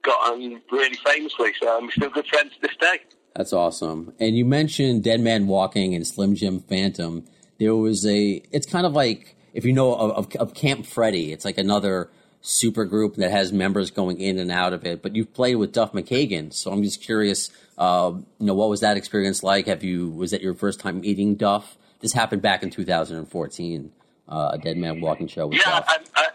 got 0.03 0.33
on 0.33 0.61
really 0.71 0.97
famously. 0.97 1.53
So 1.61 1.79
I'm 1.79 1.91
still 1.91 2.11
good 2.11 2.27
friends 2.27 2.55
to 2.55 2.61
this 2.63 2.77
day. 2.77 3.01
That's 3.37 3.53
awesome. 3.53 4.15
And 4.19 4.37
you 4.37 4.45
mentioned 4.45 5.05
Dead 5.05 5.21
Man 5.21 5.47
Walking 5.47 5.95
and 5.95 6.07
Slim 6.07 6.35
Jim 6.35 6.61
Phantom. 6.61 7.25
There 7.59 7.77
was 7.77 8.05
a. 8.07 8.43
It's 8.51 8.67
kind 8.67 8.87
of 8.87 8.93
like 8.93 9.37
if 9.53 9.65
you 9.65 9.73
know 9.73 9.95
of, 9.95 10.35
of, 10.37 10.55
Camp 10.55 10.87
Freddy. 10.87 11.33
It's 11.33 11.45
like 11.45 11.59
another 11.59 12.11
super 12.41 12.85
group 12.85 13.17
that 13.17 13.31
has 13.31 13.53
members 13.53 13.91
going 13.91 14.21
in 14.21 14.39
and 14.39 14.51
out 14.51 14.73
of 14.73 14.85
it. 14.85 15.03
But 15.03 15.15
you've 15.15 15.33
played 15.35 15.57
with 15.57 15.73
Duff 15.73 15.93
McKagan, 15.93 16.53
so 16.53 16.73
I'm 16.73 16.83
just 16.83 17.03
curious. 17.03 17.51
Uh, 17.77 18.15
you 18.41 18.47
know, 18.47 18.55
what 18.55 18.69
was 18.69 18.81
that 18.81 18.97
experience 18.97 19.45
like? 19.45 19.67
Have 19.67 19.85
you 19.85 20.11
was 20.11 20.33
that 20.33 20.43
your 20.43 20.55
first 20.55 20.81
time 20.81 21.01
meeting 21.01 21.37
Duff? 21.37 21.77
This 22.01 22.13
happened 22.13 22.43
back 22.43 22.63
in 22.63 22.71
2014. 22.71 23.93
Uh, 24.29 24.51
a 24.53 24.59
Dead 24.59 24.77
Man 24.77 25.01
Walking 25.01 25.27
show 25.27 25.51
Yeah. 25.51 25.61
I, 25.67 25.99
I, 26.15 26.29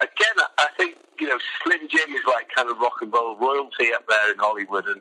again, 0.00 0.46
I- 0.58 0.68
think 0.78 0.96
you 1.18 1.28
know 1.28 1.38
Slim 1.62 1.88
Jim 1.88 2.14
is 2.14 2.22
like 2.26 2.48
kind 2.54 2.70
of 2.70 2.78
rock 2.78 3.02
and 3.02 3.12
roll 3.12 3.36
royalty 3.36 3.92
up 3.92 4.06
there 4.08 4.32
in 4.32 4.38
Hollywood, 4.38 4.86
and 4.86 5.00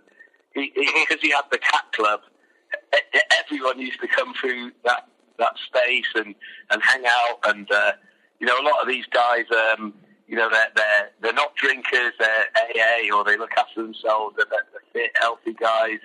he 0.53 0.71
because 0.75 1.21
he, 1.21 1.29
had 1.29 1.43
the 1.51 1.59
Cat 1.59 1.85
Club, 1.93 2.21
everyone 3.45 3.79
used 3.79 4.01
to 4.01 4.07
come 4.07 4.33
through 4.33 4.71
that 4.83 5.07
that 5.37 5.53
space 5.65 6.07
and 6.15 6.35
and 6.71 6.81
hang 6.83 7.03
out, 7.05 7.39
and 7.45 7.71
uh, 7.71 7.91
you 8.39 8.47
know 8.47 8.59
a 8.59 8.63
lot 8.63 8.81
of 8.81 8.87
these 8.87 9.05
guys, 9.05 9.45
um, 9.51 9.93
you 10.27 10.35
know 10.35 10.49
they're 10.49 10.71
they're 10.75 11.09
they're 11.21 11.33
not 11.33 11.55
drinkers, 11.55 12.13
they're 12.19 12.47
AA 12.57 13.15
or 13.15 13.23
they 13.23 13.37
look 13.37 13.51
after 13.57 13.83
themselves, 13.83 14.35
they're, 14.35 14.45
they're 14.49 14.81
fit, 14.91 15.11
healthy 15.19 15.53
guys, 15.53 15.99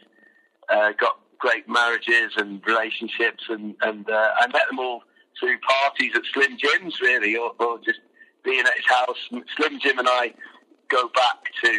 uh, 0.69 0.93
got 0.93 1.19
great 1.39 1.69
marriages 1.69 2.33
and 2.37 2.61
relationships, 2.67 3.45
and 3.49 3.75
and 3.81 4.09
uh, 4.11 4.31
I 4.39 4.47
met 4.49 4.69
them 4.69 4.79
all 4.79 5.03
through 5.43 5.59
parties 5.59 6.13
at 6.15 6.23
Slim 6.33 6.57
Jim's, 6.57 7.01
really, 7.01 7.37
or, 7.37 7.53
or 7.59 7.79
just 7.79 7.99
being 8.45 8.61
at 8.61 8.75
his 8.77 8.87
house. 8.87 9.19
Slim 9.57 9.81
Jim 9.81 9.99
and 9.99 10.09
I 10.09 10.33
go 10.89 11.09
back 11.09 11.51
to 11.65 11.71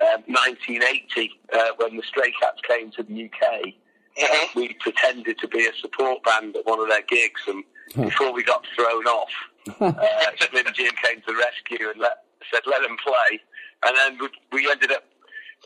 um, 0.00 0.24
1980 0.26 1.30
uh, 1.52 1.58
when 1.76 1.96
the 1.96 2.02
Stray 2.02 2.32
Cats 2.40 2.60
came 2.66 2.90
to 2.92 3.02
the 3.02 3.24
UK. 3.24 3.74
Uh, 4.20 4.46
we 4.56 4.74
pretended 4.80 5.38
to 5.38 5.48
be 5.48 5.66
a 5.66 5.72
support 5.80 6.24
band 6.24 6.56
at 6.56 6.64
one 6.64 6.80
of 6.80 6.88
their 6.88 7.02
gigs, 7.02 7.42
and 7.46 7.62
before 7.94 8.32
we 8.32 8.42
got 8.42 8.64
thrown 8.74 9.04
off, 9.04 9.30
uh, 9.80 9.92
Slim 10.50 10.66
Jim 10.74 10.92
came 11.04 11.20
to 11.20 11.26
the 11.26 11.36
rescue 11.36 11.90
and 11.90 12.00
let, 12.00 12.24
said, 12.50 12.62
let 12.66 12.80
them 12.80 12.96
play. 13.04 13.40
And 13.84 13.96
then 13.96 14.18
we, 14.18 14.62
we 14.62 14.70
ended 14.70 14.92
up, 14.92 15.04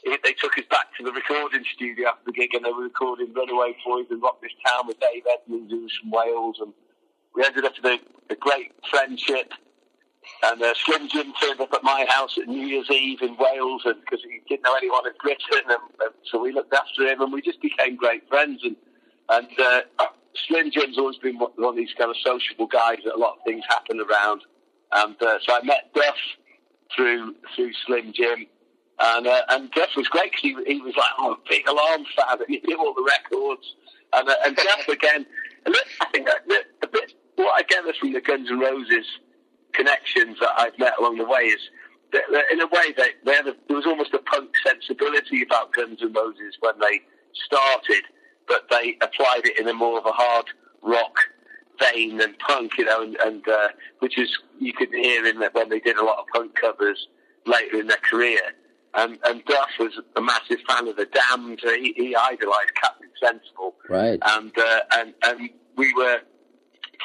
they 0.04 0.32
took 0.32 0.58
us 0.58 0.64
back 0.70 0.86
to 0.98 1.04
the 1.04 1.12
recording 1.12 1.64
studio 1.72 2.08
after 2.08 2.24
the 2.26 2.32
gig 2.32 2.50
and 2.54 2.64
they 2.64 2.72
were 2.72 2.82
recording 2.82 3.32
Runaway 3.32 3.76
Boys 3.84 4.06
and 4.10 4.20
Rock 4.20 4.42
This 4.42 4.52
Town 4.66 4.86
with 4.88 4.98
Dave 4.98 5.22
Edmunds, 5.32 5.70
who 5.70 5.82
was 5.82 5.92
from 6.00 6.10
Wales. 6.10 6.56
And 6.60 6.72
we 7.34 7.44
ended 7.44 7.64
up 7.64 7.72
with 7.82 7.84
a, 7.84 8.32
a 8.32 8.36
great 8.36 8.72
friendship. 8.90 9.52
And 10.42 10.62
uh, 10.62 10.72
Slim 10.84 11.08
Jim 11.08 11.32
turned 11.40 11.60
up 11.60 11.72
at 11.72 11.82
my 11.82 12.06
house 12.08 12.38
at 12.38 12.48
New 12.48 12.66
Year's 12.66 12.90
Eve 12.90 13.20
in 13.20 13.36
Wales 13.38 13.82
because 13.84 14.24
he 14.24 14.40
didn't 14.48 14.64
know 14.64 14.74
anyone 14.74 15.06
in 15.06 15.12
Britain. 15.22 15.68
And, 15.68 15.78
and, 16.00 16.14
so 16.30 16.40
we 16.40 16.52
looked 16.52 16.72
after 16.72 17.06
him 17.06 17.20
and 17.20 17.32
we 17.32 17.42
just 17.42 17.60
became 17.60 17.96
great 17.96 18.26
friends. 18.28 18.62
And, 18.64 18.76
and 19.28 19.48
uh, 19.60 20.06
Slim 20.46 20.70
Jim's 20.70 20.98
always 20.98 21.18
been 21.18 21.38
one 21.38 21.52
of 21.60 21.76
these 21.76 21.92
kind 21.98 22.10
of 22.10 22.16
sociable 22.24 22.66
guys 22.66 22.98
that 23.04 23.14
a 23.14 23.18
lot 23.18 23.38
of 23.38 23.44
things 23.44 23.64
happen 23.68 24.00
around. 24.00 24.42
And 24.92 25.22
uh, 25.22 25.38
so 25.42 25.56
I 25.56 25.62
met 25.62 25.92
Duff 25.94 26.16
through 26.94 27.34
through 27.54 27.72
Slim 27.86 28.12
Jim. 28.14 28.46
And 29.00 29.26
uh, 29.26 29.42
and 29.50 29.70
Duff 29.72 29.90
was 29.96 30.08
great 30.08 30.32
because 30.32 30.62
he, 30.66 30.74
he 30.74 30.80
was 30.80 30.94
like, 30.96 31.10
oh, 31.18 31.36
big 31.48 31.66
alarm 31.66 32.04
fan, 32.16 32.38
and 32.38 32.48
he 32.48 32.62
knew 32.64 32.78
all 32.78 32.94
the 32.94 33.02
records. 33.02 33.74
And 34.12 34.28
uh, 34.28 34.34
and 34.46 34.56
Duff 34.56 34.88
again, 34.88 35.26
and 35.66 35.74
I 36.00 36.06
think 36.12 36.26
that, 36.26 36.64
what 37.36 37.52
I 37.56 37.62
gather 37.62 37.92
from 37.98 38.12
the 38.12 38.20
Guns 38.20 38.50
N' 38.50 38.58
Roses 38.58 39.06
connections 39.72 40.38
that 40.40 40.50
I've 40.56 40.78
met 40.78 40.94
along 40.98 41.18
the 41.18 41.24
way 41.24 41.42
is 41.42 41.60
that, 42.12 42.22
that 42.32 42.44
in 42.52 42.60
a 42.60 42.66
way 42.66 42.92
they, 42.96 43.10
they 43.24 43.34
had 43.34 43.46
a, 43.46 43.54
there 43.68 43.76
was 43.76 43.86
almost 43.86 44.14
a 44.14 44.18
punk 44.18 44.50
sensibility 44.64 45.42
about 45.42 45.72
Guns 45.72 46.00
N' 46.02 46.12
Roses 46.12 46.56
when 46.60 46.78
they 46.80 47.00
started, 47.46 48.04
but 48.46 48.68
they 48.70 48.96
applied 49.02 49.42
it 49.44 49.58
in 49.58 49.68
a 49.68 49.74
more 49.74 49.98
of 49.98 50.06
a 50.06 50.12
hard 50.12 50.46
rock 50.82 51.16
vein 51.80 52.18
than 52.18 52.34
punk, 52.34 52.78
you 52.78 52.84
know, 52.84 53.02
and, 53.02 53.16
and 53.16 53.48
uh, 53.48 53.68
which 53.98 54.18
is 54.18 54.38
you 54.60 54.72
could 54.72 54.90
hear 54.90 55.26
in 55.26 55.40
that 55.40 55.54
when 55.54 55.68
they 55.68 55.80
did 55.80 55.96
a 55.96 56.04
lot 56.04 56.18
of 56.18 56.26
punk 56.32 56.54
covers 56.54 57.08
later 57.46 57.80
in 57.80 57.88
their 57.88 57.98
career. 57.98 58.40
And, 58.96 59.18
and 59.24 59.44
Duff 59.46 59.70
was 59.80 59.98
a 60.14 60.20
massive 60.20 60.60
fan 60.68 60.86
of 60.86 60.94
the 60.94 61.06
Damned. 61.06 61.60
He, 61.64 61.94
he 61.96 62.14
idolised 62.14 62.74
Captain 62.80 63.10
Sensible, 63.20 63.74
right? 63.88 64.20
And 64.24 64.56
uh, 64.56 64.80
and 64.92 65.14
and 65.24 65.50
we 65.76 65.92
were 65.94 66.20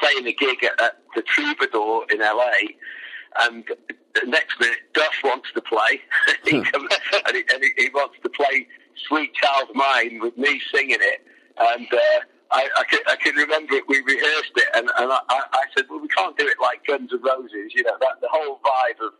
playing 0.00 0.26
a 0.26 0.32
gig 0.32 0.64
at, 0.64 0.80
at 0.80 0.98
the 1.14 1.22
Troubadour 1.22 2.06
in 2.10 2.18
LA, 2.18 2.74
and 3.40 3.64
the 4.14 4.26
next 4.26 4.58
minute 4.58 4.80
Duff 4.94 5.14
wants 5.22 5.48
to 5.54 5.60
play. 5.60 6.00
he 6.44 6.62
comes, 6.62 6.88
and, 7.26 7.36
he, 7.36 7.44
and 7.52 7.62
he, 7.62 7.70
he, 7.84 7.88
wants 7.90 8.16
to 8.22 8.28
play 8.28 8.66
"Sweet 9.08 9.34
Child 9.34 9.68
Mine" 9.74 10.20
with 10.20 10.36
me 10.36 10.60
singing 10.74 10.98
it, 11.00 11.22
and. 11.58 11.86
Uh, 11.92 12.20
I, 12.52 12.68
I, 12.78 12.84
can, 12.90 12.98
I 13.06 13.14
can 13.14 13.36
remember 13.36 13.74
it. 13.74 13.84
We 13.86 14.00
rehearsed 14.00 14.50
it, 14.56 14.66
and, 14.74 14.90
and 14.98 15.12
I, 15.12 15.20
I 15.28 15.64
said, 15.76 15.84
"Well, 15.88 16.00
we 16.00 16.08
can't 16.08 16.36
do 16.36 16.44
it 16.48 16.56
like 16.60 16.84
Guns 16.84 17.12
N' 17.12 17.20
Roses." 17.22 17.72
You 17.72 17.84
know, 17.84 17.96
that 18.00 18.20
the 18.20 18.26
whole 18.28 18.58
vibe 18.58 19.06
of 19.06 19.12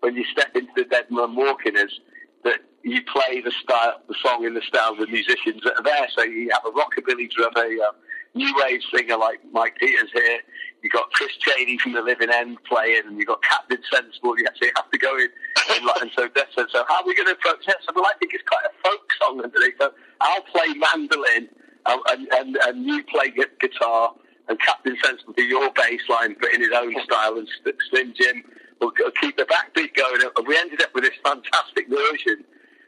when 0.00 0.14
you 0.14 0.24
step 0.32 0.56
into 0.56 0.72
the 0.74 0.84
Dead 0.84 1.04
Man 1.10 1.36
Walking 1.36 1.76
is 1.76 2.00
that 2.44 2.60
you 2.82 3.02
play 3.02 3.40
the 3.40 3.52
style, 3.62 4.00
the 4.08 4.14
song 4.22 4.44
in 4.44 4.54
the 4.54 4.62
style 4.62 4.92
of 4.92 4.98
the 4.98 5.06
musicians 5.06 5.62
that 5.64 5.76
are 5.76 5.82
there. 5.82 6.08
So 6.16 6.22
you 6.22 6.50
have 6.50 6.64
a 6.64 6.70
rockabilly 6.70 7.30
drummer, 7.30 7.68
you 7.68 7.82
have 7.82 7.94
new 8.34 8.52
wave 8.62 8.80
singer 8.94 9.16
like 9.16 9.40
Mike 9.52 9.76
Peters 9.78 10.10
here. 10.12 10.40
You 10.82 10.90
got 10.90 11.10
Chris 11.12 11.30
Cheney 11.40 11.78
from 11.78 11.92
the 11.92 12.02
Living 12.02 12.30
End 12.30 12.56
playing, 12.64 13.02
and 13.06 13.18
you 13.18 13.24
got 13.24 13.42
Captain 13.42 13.78
Sensible. 13.92 14.38
You 14.38 14.46
actually 14.46 14.70
have 14.76 14.90
to 14.90 14.98
go 14.98 15.16
in, 15.16 15.28
and, 15.70 15.84
like, 15.84 16.02
and 16.02 16.10
so 16.16 16.28
that's 16.34 16.54
so, 16.54 16.66
so. 16.72 16.84
How 16.88 17.02
are 17.02 17.06
we 17.06 17.14
going 17.14 17.26
to 17.26 17.32
approach? 17.32 17.64
So 17.66 17.92
well, 17.94 18.06
I 18.06 18.12
think 18.20 18.32
it's 18.34 18.44
quite 18.46 18.64
a 18.64 18.88
folk 18.88 19.06
song 19.20 19.42
underneath. 19.42 19.74
So 19.80 19.92
I'll 20.20 20.42
play 20.42 20.74
mandolin 20.74 21.48
um, 21.86 22.00
and, 22.10 22.28
and, 22.32 22.56
and 22.56 22.84
you 22.84 23.02
play 23.04 23.32
guitar, 23.60 24.14
and 24.48 24.58
Captain 24.60 24.96
Sensible 25.02 25.32
do 25.34 25.42
your 25.42 25.70
bass 25.72 26.00
line, 26.08 26.36
but 26.40 26.52
in 26.54 26.60
his 26.60 26.70
own 26.74 26.94
style, 27.04 27.36
and 27.38 27.48
Slim 27.90 28.14
Jim 28.16 28.44
will 28.80 28.92
keep 29.20 29.36
the 29.36 29.44
backbeat 29.44 29.94
going. 29.94 30.22
And 30.36 30.46
we 30.46 30.56
ended 30.56 30.82
up 30.82 30.94
with 30.94 31.04
this 31.04 31.14
fantastic 31.24 31.88
version. 31.88 32.44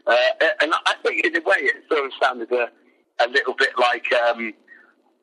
Uh, 0.07 0.16
and 0.62 0.72
I 0.87 0.94
think, 1.05 1.24
in 1.24 1.37
a 1.37 1.40
way, 1.40 1.59
it 1.59 1.85
sort 1.90 2.07
of 2.07 2.12
sounded 2.22 2.50
a, 2.53 2.70
a 3.20 3.29
little 3.29 3.55
bit 3.55 3.70
like 3.79 4.07
um, 4.12 4.55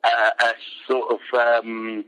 a, 0.04 0.44
a 0.44 0.52
sort 0.86 1.12
of 1.12 1.64
um, 1.64 2.04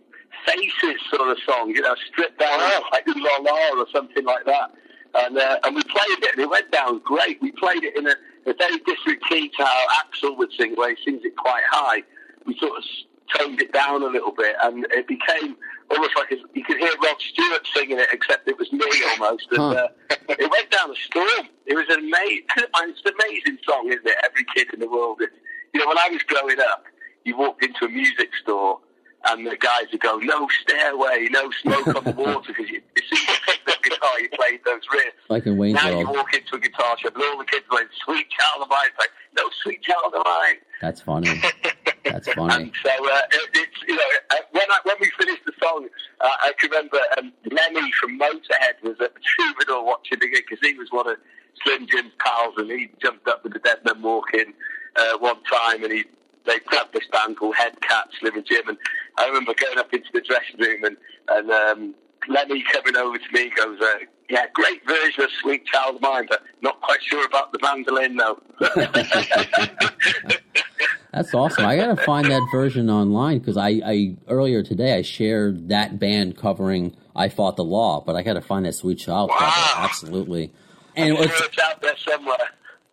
Faces 0.47 1.01
sort 1.13 1.29
of 1.29 1.37
song, 1.47 1.71
you 1.71 1.83
know, 1.83 1.95
stripped 2.11 2.39
down 2.39 2.59
like 2.93 3.05
La 3.07 3.37
La 3.43 3.81
or 3.81 3.87
something 3.93 4.25
like 4.25 4.47
that. 4.47 4.71
And, 5.13 5.37
uh, 5.37 5.59
and 5.65 5.75
we 5.75 5.83
played 5.83 6.23
it, 6.23 6.33
and 6.33 6.39
it 6.39 6.49
went 6.49 6.71
down 6.71 7.01
great. 7.01 7.43
We 7.43 7.53
played 7.53 7.83
it 7.83 7.97
in 7.97 8.07
a 8.07 8.15
a 8.47 8.55
very 8.55 8.79
different 8.79 9.23
key 9.29 9.49
to 9.49 9.65
how 9.65 9.87
Axl 10.01 10.37
would 10.39 10.53
sing, 10.59 10.75
where 10.77 10.95
he 10.95 11.03
sings 11.05 11.25
it 11.25 11.37
quite 11.37 11.63
high. 11.69 12.03
We 12.47 12.57
sort 12.59 12.79
of 12.79 12.85
toned 13.37 13.61
it 13.61 13.73
down 13.73 14.03
a 14.03 14.07
little 14.07 14.33
bit, 14.33 14.57
and 14.63 14.87
it 14.91 15.07
became 15.07 15.57
almost 15.91 16.17
like 16.17 16.31
a, 16.33 16.37
you 16.55 16.65
could 16.65 16.79
hear 16.79 16.93
Rod 17.03 17.17
Stewart 17.21 17.67
singing 17.75 17.99
it, 17.99 18.09
except 18.13 18.49
it 18.49 18.59
was 18.59 18.73
me 18.73 18.87
almost. 19.11 19.47
And 19.51 19.59
huh. 19.59 19.89
uh, 20.11 20.25
it 20.29 20.51
went 20.51 20.71
down 20.71 20.91
a 20.91 20.97
storm. 20.97 21.49
It 21.67 21.75
was 21.75 21.87
an 21.91 22.01
amazing, 22.01 22.47
it's 22.57 23.03
an 23.05 23.13
amazing 23.21 23.59
song, 23.67 23.89
isn't 23.89 24.07
it? 24.07 24.17
Every 24.25 24.45
kid 24.55 24.73
in 24.73 24.81
the 24.81 24.89
world. 24.89 25.21
It, 25.21 25.31
you 25.73 25.81
know, 25.81 25.87
when 25.87 25.99
I 25.99 26.09
was 26.11 26.23
growing 26.23 26.59
up, 26.61 26.85
you 27.25 27.37
walked 27.37 27.65
into 27.65 27.85
a 27.85 27.89
music 27.89 28.31
store 28.43 28.79
and 29.29 29.47
the 29.47 29.57
guys 29.57 29.85
would 29.93 30.01
go, 30.01 30.17
no 30.19 30.49
stairway, 30.63 31.29
no 31.31 31.51
smoke 31.63 31.87
on 31.89 32.05
the 32.05 32.13
water, 32.13 32.41
because 32.47 32.71
you, 32.71 32.81
as 32.97 33.03
soon 33.05 33.29
as 33.29 33.35
you 33.35 33.43
picked 33.47 33.69
up 33.69 33.83
guitar, 33.83 34.21
you 34.21 34.29
played 34.31 34.61
those 34.65 34.81
riffs. 34.95 35.13
Like 35.29 35.47
in 35.47 35.59
Wayne's 35.59 35.75
Now 35.75 35.91
World. 35.91 36.01
you 36.01 36.13
walk 36.15 36.33
into 36.35 36.57
a 36.57 36.59
guitar 36.59 36.97
shop 36.99 37.15
and 37.15 37.25
all 37.25 37.39
the 37.39 37.45
kids 37.45 37.65
are 37.71 37.77
like, 37.77 37.89
sweet 38.03 38.27
child 38.31 38.63
of 38.63 38.69
mine. 38.71 38.87
It's 38.89 38.99
like, 38.99 39.11
no, 39.37 39.43
sweet 39.63 39.83
child 39.83 40.15
of 40.15 40.23
mine. 40.25 40.57
That's 40.81 41.03
funny. 41.03 41.43
That's 42.05 42.33
funny. 42.33 42.55
and 42.55 42.73
so 42.83 42.91
uh, 42.91 43.21
it, 43.31 43.51
it's, 43.55 43.77
you 43.87 43.97
know, 43.97 44.03
uh, 44.31 44.37
when, 44.53 44.71
I, 44.71 44.79
when 44.85 44.97
we 45.01 45.11
finished 45.19 45.45
the 45.45 45.53
song, 45.63 45.87
uh, 46.23 46.29
I 46.41 46.53
can 46.59 46.71
remember 46.71 46.99
um, 47.19 47.33
Lemmy 47.51 47.93
from 48.01 48.19
Motorhead 48.19 48.83
was 48.83 48.97
at 49.01 49.13
the 49.15 49.21
Troubadour 49.21 49.85
watching 49.85 50.19
the 50.19 50.31
gig 50.31 50.45
because 50.49 50.67
he 50.67 50.75
was 50.79 50.89
one 50.91 51.09
of 51.11 51.17
Slim 51.63 51.87
Jim's 51.87 52.13
pals 52.19 52.55
and 52.57 52.71
he 52.71 52.91
jumped 53.03 53.29
up 53.29 53.45
with 53.45 53.53
the 53.53 53.59
Dead 53.59 53.79
Men 53.85 54.01
Walking 54.01 54.55
uh, 54.97 55.19
one 55.19 55.43
time 55.45 55.85
and 55.85 55.93
he 55.93 56.05
they 56.51 56.61
had 56.77 56.87
this 56.93 57.07
band 57.13 57.37
called 57.37 57.55
Headcat, 57.55 58.07
Slim 58.19 58.35
and 58.37 58.47
Jim, 58.47 58.69
and 58.69 58.79
I 59.17 59.27
remember 59.27 59.55
going 59.55 59.79
up 59.79 59.93
into 59.93 60.09
the 60.13 60.21
dressing 60.21 60.59
room 60.59 60.85
and 60.85 60.97
and 61.29 61.51
um, 61.51 61.95
Lemmy 62.29 62.65
coming 62.73 62.97
over 62.97 63.17
to 63.19 63.33
me 63.33 63.51
goes, 63.57 63.81
uh, 63.81 63.99
"Yeah, 64.29 64.47
great 64.53 64.87
version 64.87 65.25
of 65.25 65.31
Sweet 65.41 65.65
Child 65.65 65.97
of 65.97 66.03
Mine, 66.03 66.27
but 66.29 66.43
not 66.61 66.81
quite 66.81 67.03
sure 67.03 67.25
about 67.25 67.53
the 67.53 67.59
mandolin 67.63 68.17
though." 68.17 68.43
That's 71.13 71.35
awesome. 71.35 71.65
I 71.65 71.77
gotta 71.77 71.97
find 71.97 72.31
that 72.31 72.47
version 72.53 72.89
online 72.91 73.39
because 73.39 73.57
I, 73.57 73.81
I 73.85 74.17
earlier 74.29 74.63
today 74.63 74.97
I 74.97 75.03
shared 75.03 75.69
that 75.69 75.99
band 75.99 76.37
covering 76.37 76.97
"I 77.15 77.29
Fought 77.29 77.57
the 77.57 77.65
Law," 77.65 78.01
but 78.01 78.17
I 78.17 78.23
gotta 78.23 78.41
find 78.41 78.67
that 78.67 78.75
"Sweet 78.75 78.99
Child" 78.99 79.31
wow. 79.31 79.37
cover. 79.39 79.85
Absolutely. 79.85 80.53
And 80.97 81.17
I'm 81.17 81.29
sure 81.29 81.47
it's 81.47 81.59
out 81.59 81.81
there 81.81 81.97
somewhere. 81.97 82.37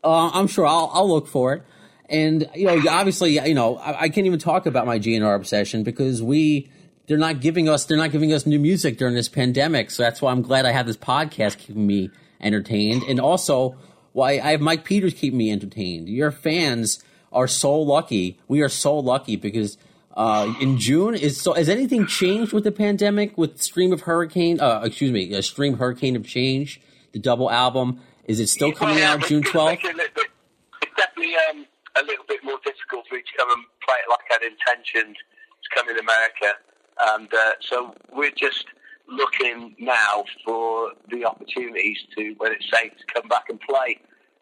Uh, 0.03 0.29
I'm 0.33 0.47
sure 0.47 0.65
I'll, 0.65 0.91
I'll 0.93 1.09
look 1.09 1.27
for 1.27 1.53
it. 1.53 1.63
And 2.09 2.49
you 2.55 2.65
know, 2.65 2.81
obviously, 2.89 3.39
you 3.39 3.53
know, 3.53 3.77
I, 3.77 4.03
I, 4.03 4.09
can't 4.09 4.27
even 4.27 4.39
talk 4.39 4.65
about 4.65 4.85
my 4.85 4.97
GNR 4.97 5.35
obsession 5.35 5.83
because 5.83 6.23
we 6.23 6.69
they're 7.07 7.17
not 7.17 7.41
giving 7.41 7.67
us 7.67 7.85
they're 7.85 7.97
not 7.97 8.11
giving 8.11 8.31
us 8.31 8.45
new 8.45 8.59
music 8.59 8.97
during 8.97 9.13
this 9.13 9.27
pandemic. 9.27 9.91
So 9.91 10.03
that's 10.03 10.21
why 10.21 10.31
I'm 10.31 10.41
glad 10.41 10.65
I 10.65 10.71
have 10.71 10.85
this 10.85 10.97
podcast 10.97 11.57
keeping 11.57 11.85
me 11.85 12.09
entertained, 12.39 13.03
and 13.03 13.19
also 13.19 13.75
why 14.13 14.39
I 14.39 14.51
have 14.51 14.61
Mike 14.61 14.85
Peters 14.85 15.13
keeping 15.13 15.37
me 15.37 15.51
entertained. 15.51 16.07
Your 16.07 16.31
fans 16.31 17.03
are 17.33 17.47
so 17.47 17.77
lucky. 17.77 18.39
We 18.47 18.61
are 18.61 18.69
so 18.69 18.97
lucky 18.97 19.35
because. 19.35 19.77
Uh, 20.15 20.51
in 20.59 20.79
June 20.79 21.13
is 21.13 21.39
so. 21.39 21.53
Has 21.53 21.69
anything 21.69 22.07
changed 22.07 22.51
with 22.51 22.63
the 22.63 22.71
pandemic? 22.71 23.37
With 23.37 23.61
Stream 23.61 23.93
of 23.93 24.01
Hurricane, 24.01 24.59
uh, 24.59 24.81
excuse 24.83 25.11
me, 25.11 25.31
a 25.31 25.43
Stream 25.43 25.77
Hurricane 25.77 26.15
of 26.15 26.25
Change, 26.25 26.81
the 27.11 27.19
double 27.19 27.51
album. 27.51 28.01
Is 28.25 28.39
it 28.39 28.47
still 28.47 28.71
coming 28.71 28.97
yeah, 28.97 29.13
out 29.13 29.27
June 29.27 29.43
twelfth? 29.43 29.79
Definitely 29.83 31.35
um, 31.51 31.67
a 31.99 32.05
little 32.05 32.25
bit 32.27 32.43
more 32.43 32.59
difficult 32.63 33.07
for 33.07 33.15
me 33.15 33.21
to 33.21 33.37
come 33.37 33.51
and 33.51 33.63
play 33.85 33.95
it 33.99 34.09
like 34.09 34.25
I'd 34.31 34.43
intentioned 34.43 35.15
to 35.15 35.69
come 35.75 35.89
in 35.89 35.97
America. 35.99 36.57
And 36.99 37.33
uh, 37.33 37.53
so 37.59 37.93
we're 38.11 38.31
just 38.31 38.65
looking 39.07 39.75
now 39.79 40.25
for 40.45 40.91
the 41.09 41.25
opportunities 41.25 41.97
to, 42.17 42.33
when 42.37 42.51
it's 42.51 42.69
safe, 42.69 42.91
to 42.97 43.13
come 43.13 43.27
back 43.27 43.45
and 43.49 43.59
play. 43.61 43.99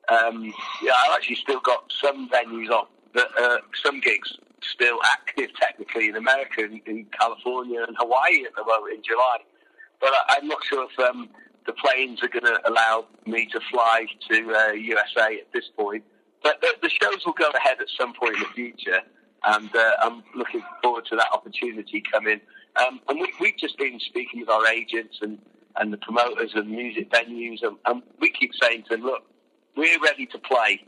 Um, 0.10 0.54
yeah, 0.84 0.94
I've 1.06 1.16
actually 1.16 1.38
still 1.38 1.60
got 1.62 1.92
some 2.02 2.30
venues 2.30 2.70
on, 2.70 2.88
that, 3.14 3.28
uh, 3.40 3.58
some 3.84 4.00
gigs 4.02 4.38
still 4.62 5.00
active 5.06 5.50
technically 5.60 6.10
in 6.10 6.16
America, 6.16 6.64
in, 6.64 6.82
in, 6.86 7.06
California 7.18 7.84
and 7.88 7.96
Hawaii 8.00 8.46
at 8.46 8.56
the 8.56 8.64
moment 8.64 8.96
in 8.96 9.04
July. 9.04 9.38
But 10.00 10.12
I, 10.30 10.38
am 10.38 10.48
not 10.48 10.64
sure 10.64 10.88
if 10.92 11.00
um, 11.00 11.30
the 11.66 11.74
planes 11.74 12.22
are 12.24 12.28
going 12.28 12.46
to 12.46 12.60
allow 12.68 13.06
me 13.26 13.46
to 13.48 13.60
fly 13.72 14.06
to 14.30 14.54
uh, 14.54 14.72
USA 14.72 15.40
at 15.40 15.52
this 15.54 15.70
point. 15.78 16.04
But 16.46 16.62
the, 16.62 16.76
the, 16.84 16.90
shows 16.90 17.26
will 17.26 17.34
go 17.34 17.50
ahead 17.58 17.82
at 17.82 17.88
some 18.00 18.14
point 18.14 18.36
in 18.36 18.42
the 18.42 18.50
future, 18.54 19.00
and 19.46 19.76
uh, 19.76 19.92
I'm 20.00 20.22
looking 20.36 20.62
forward 20.84 21.08
to 21.08 21.16
that 21.16 21.30
opportunity 21.34 22.04
coming. 22.14 22.40
Um, 22.76 23.00
and 23.10 23.20
we, 23.20 23.34
we've 23.40 23.58
just 23.58 23.80
been 23.80 24.00
speaking 24.00 24.42
with 24.42 24.50
our 24.50 24.68
agents 24.68 25.18
and, 25.24 25.40
and 25.78 25.92
the 25.92 25.98
promoters 25.98 26.52
and 26.54 26.70
music 26.70 27.10
venues, 27.10 27.64
and, 27.64 27.78
and 27.88 28.04
we 28.20 28.30
keep 28.30 28.52
saying 28.62 28.84
to 28.84 28.90
them, 28.96 29.06
look, 29.06 29.24
we're 29.76 30.00
ready 30.00 30.28
to 30.28 30.38
play 30.38 30.86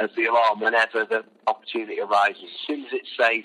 as 0.00 0.10
the 0.16 0.24
alarm 0.24 0.58
whenever 0.58 1.04
the 1.04 1.24
opportunity 1.46 2.00
arises. 2.00 2.42
As 2.42 2.66
soon 2.66 2.84
as 2.86 2.92
it's 2.92 3.10
safe, 3.16 3.44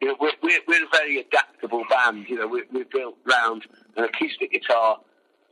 you 0.00 0.08
know, 0.08 0.16
we're, 0.18 0.32
we're, 0.42 0.60
we're 0.66 0.84
a 0.84 0.88
very 0.90 1.20
adaptable 1.20 1.84
band. 1.90 2.30
You 2.30 2.36
know, 2.36 2.48
we're, 2.48 2.64
we're 2.72 2.86
built 2.90 3.16
around 3.30 3.66
an 3.98 4.04
acoustic 4.04 4.52
guitar. 4.52 5.00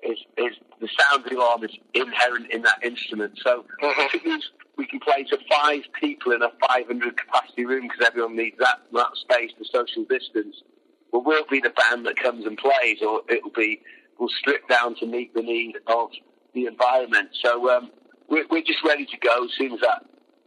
Is, 0.07 0.19
is 0.37 0.57
the 0.81 0.88
sound 1.01 1.25
of 1.25 1.31
the 1.31 1.37
alarm 1.37 1.64
is 1.64 1.77
inherent 1.95 2.51
in 2.53 2.62
that 2.62 2.79
instrument. 2.85 3.38
So 3.42 3.64
Mhm. 3.83 4.14
if 4.14 4.42
we 4.77 4.87
can 4.87 5.01
play 5.01 5.25
to 5.25 5.38
five 5.51 5.83
people 6.01 6.33
in 6.33 6.42
a 6.42 6.51
500 6.69 7.16
capacity 7.16 7.64
room 7.64 7.88
because 7.88 8.07
everyone 8.07 8.37
needs 8.37 8.57
that, 8.59 8.83
that 8.92 9.16
space 9.16 9.51
to 9.59 9.64
social 9.64 10.05
distance. 10.05 10.62
Well, 11.11 11.23
we'll 11.23 11.47
be 11.47 11.61
the 11.61 11.71
band 11.71 12.07
that 12.07 12.16
comes 12.16 12.47
and 12.47 12.57
plays, 12.59 13.03
or 13.03 13.23
it'll 13.29 13.51
be 13.51 13.81
we'll 14.19 14.29
strip 14.29 14.69
down 14.69 14.95
to 14.97 15.07
meet 15.07 15.35
the 15.35 15.42
need 15.42 15.77
of 15.87 16.11
the 16.55 16.66
environment. 16.66 17.31
So 17.42 17.71
um, 17.71 17.90
we're, 18.29 18.47
we're 18.51 18.62
just 18.62 18.85
ready 18.85 19.07
to 19.07 19.16
go 19.19 19.45
as 19.45 19.51
soon 19.57 19.73
as 19.73 19.81
that 19.81 20.05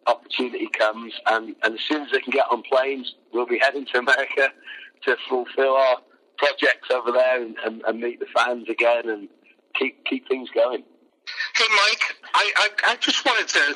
opportunity 0.07 0.67
comes, 0.67 1.13
and, 1.27 1.55
and 1.63 1.75
as 1.75 1.81
soon 1.81 2.03
as 2.03 2.11
they 2.11 2.19
can 2.19 2.31
get 2.31 2.45
on 2.51 2.63
planes, 2.63 3.15
we'll 3.33 3.45
be 3.45 3.59
heading 3.59 3.85
to 3.93 3.99
America 3.99 4.49
to 5.03 5.15
fulfil 5.27 5.75
our 5.75 5.97
projects 6.37 6.89
over 6.91 7.11
there 7.11 7.41
and, 7.41 7.57
and, 7.65 7.81
and 7.87 7.99
meet 7.99 8.19
the 8.19 8.25
fans 8.33 8.67
again 8.69 9.09
and 9.09 9.27
keep 9.79 10.05
keep 10.05 10.27
things 10.27 10.49
going. 10.51 10.83
Hey, 11.55 11.65
Mike, 11.69 12.15
I, 12.33 12.51
I, 12.57 12.69
I 12.91 12.95
just 12.97 13.25
wanted 13.25 13.47
to 13.49 13.75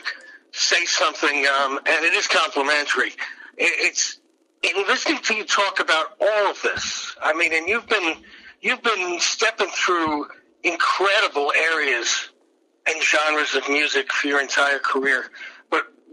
say 0.51 0.85
something, 0.85 1.45
um, 1.47 1.77
and 1.77 2.05
it 2.05 2.13
is 2.13 2.27
complimentary. 2.27 3.09
It, 3.57 3.71
it's 3.87 4.19
in 4.61 4.75
listening 4.87 5.19
to 5.23 5.35
you 5.35 5.45
talk 5.45 5.79
about 5.79 6.15
all 6.19 6.51
of 6.51 6.61
this. 6.61 7.15
I 7.21 7.33
mean, 7.33 7.53
and 7.53 7.67
you've 7.67 7.87
been 7.87 8.17
you've 8.61 8.83
been 8.83 9.19
stepping 9.19 9.69
through 9.69 10.27
incredible 10.63 11.51
areas 11.55 12.29
and 12.87 13.01
genres 13.01 13.55
of 13.55 13.67
music 13.69 14.11
for 14.11 14.27
your 14.27 14.41
entire 14.41 14.79
career. 14.79 15.29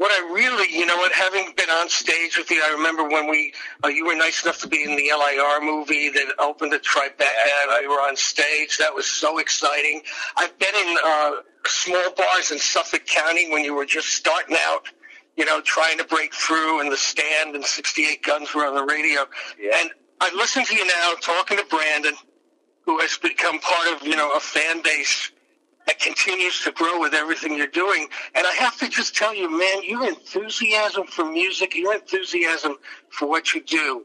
What 0.01 0.13
I 0.13 0.33
really, 0.33 0.75
you 0.75 0.87
know 0.87 0.97
what, 0.97 1.13
having 1.13 1.53
been 1.59 1.69
on 1.69 1.91
stage 1.91 2.39
with 2.39 2.51
you, 2.51 2.63
I 2.65 2.73
remember 2.73 3.07
when 3.07 3.29
we, 3.29 3.53
uh, 3.85 3.89
you 3.89 4.07
were 4.07 4.15
nice 4.15 4.43
enough 4.43 4.59
to 4.61 4.67
be 4.67 4.83
in 4.83 4.97
the 4.97 5.11
LIR 5.15 5.61
movie 5.61 6.09
that 6.09 6.25
opened 6.39 6.73
at 6.73 6.83
Tribeca. 6.83 7.21
I 7.21 7.85
were 7.87 8.01
on 8.09 8.17
stage. 8.17 8.79
That 8.79 8.95
was 8.95 9.05
so 9.05 9.37
exciting. 9.37 10.01
I've 10.39 10.59
been 10.59 10.75
in 10.75 10.97
uh, 11.05 11.31
small 11.67 12.15
bars 12.17 12.51
in 12.51 12.59
Suffolk 12.59 13.05
County 13.05 13.51
when 13.51 13.63
you 13.63 13.75
were 13.75 13.85
just 13.85 14.09
starting 14.15 14.57
out, 14.69 14.89
you 15.37 15.45
know, 15.45 15.61
trying 15.61 15.99
to 15.99 16.05
break 16.05 16.33
through, 16.33 16.81
and 16.81 16.91
the 16.91 16.97
stand 16.97 17.55
and 17.55 17.63
68 17.63 18.23
Guns 18.23 18.55
were 18.55 18.65
on 18.65 18.75
the 18.75 18.85
radio. 18.85 19.27
Yeah. 19.61 19.73
And 19.83 19.91
I 20.23 20.35
listen 20.35 20.65
to 20.65 20.75
you 20.75 20.87
now 20.87 21.13
talking 21.21 21.59
to 21.59 21.65
Brandon, 21.67 22.15
who 22.87 23.01
has 23.01 23.19
become 23.19 23.59
part 23.59 23.89
of, 23.89 24.07
you 24.07 24.17
know, 24.17 24.35
a 24.35 24.41
fan 24.41 24.81
base 24.81 25.31
that 25.87 25.99
continues 25.99 26.63
to 26.63 26.73
grow 26.73 27.01
with 27.01 27.15
everything 27.15 27.57
you're 27.57 27.67
doing. 27.67 28.09
And 28.35 28.47
I 28.47 28.53
have 28.53 28.79
to 28.79 28.89
just 28.89 29.15
tell 29.15 29.35
you, 29.35 29.51
man, 29.51 29.83
your 29.83 30.07
enthusiasm 30.07 31.07
for 31.07 31.25
music, 31.25 31.75
your 31.75 31.95
enthusiasm 31.95 32.77
for 33.11 33.29
what 33.29 33.55
you 33.55 33.63
do 33.63 34.05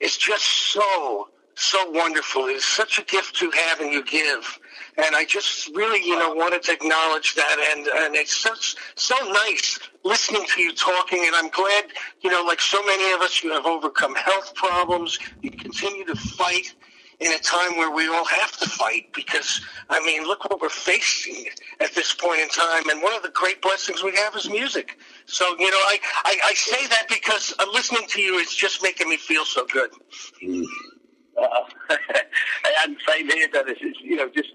is 0.00 0.16
just 0.16 0.44
so, 0.72 1.28
so 1.54 1.90
wonderful. 1.90 2.46
It's 2.46 2.66
such 2.66 2.98
a 2.98 3.04
gift 3.04 3.36
to 3.36 3.50
have 3.50 3.80
and 3.80 3.92
you 3.92 4.04
give. 4.04 4.58
And 4.96 5.14
I 5.14 5.24
just 5.24 5.68
really, 5.74 6.04
you 6.04 6.18
know, 6.18 6.32
wanted 6.32 6.62
to 6.64 6.72
acknowledge 6.72 7.34
that. 7.34 7.74
And, 7.76 7.86
and 7.86 8.14
it's 8.16 8.36
such, 8.36 8.74
so 8.96 9.14
nice 9.30 9.78
listening 10.04 10.44
to 10.54 10.62
you 10.62 10.74
talking. 10.74 11.22
And 11.26 11.34
I'm 11.36 11.48
glad, 11.50 11.84
you 12.22 12.30
know, 12.30 12.42
like 12.46 12.60
so 12.60 12.84
many 12.84 13.12
of 13.12 13.20
us, 13.20 13.42
you 13.42 13.52
have 13.52 13.66
overcome 13.66 14.14
health 14.14 14.54
problems. 14.54 15.18
You 15.42 15.50
continue 15.52 16.04
to 16.06 16.16
fight 16.16 16.74
in 17.20 17.32
a 17.32 17.38
time 17.38 17.76
where 17.76 17.90
we 17.90 18.08
all 18.08 18.24
have 18.24 18.56
to 18.58 18.68
fight 18.68 19.12
because, 19.14 19.60
I 19.90 20.04
mean, 20.04 20.24
look 20.24 20.48
what 20.48 20.60
we're 20.60 20.70
facing 20.70 21.46
at 21.80 21.94
this 21.94 22.14
point 22.14 22.40
in 22.40 22.48
time. 22.48 22.88
And 22.88 23.02
one 23.02 23.14
of 23.14 23.22
the 23.22 23.28
great 23.30 23.60
blessings 23.60 24.02
we 24.02 24.16
have 24.16 24.34
is 24.36 24.48
music. 24.48 24.98
So, 25.26 25.44
you 25.58 25.70
know, 25.70 25.76
I, 25.76 25.98
I, 26.24 26.36
I 26.46 26.54
say 26.54 26.86
that 26.86 27.06
because 27.08 27.54
uh, 27.58 27.66
listening 27.72 28.06
to 28.08 28.22
you 28.22 28.36
is 28.38 28.54
just 28.54 28.82
making 28.82 29.08
me 29.08 29.18
feel 29.18 29.44
so 29.44 29.66
good. 29.66 29.90
Uh, 31.38 31.46
and 32.82 32.96
same 33.06 33.28
here, 33.28 33.48
Dennis. 33.48 33.78
It's, 33.80 34.00
you 34.00 34.16
know, 34.16 34.28
just 34.34 34.50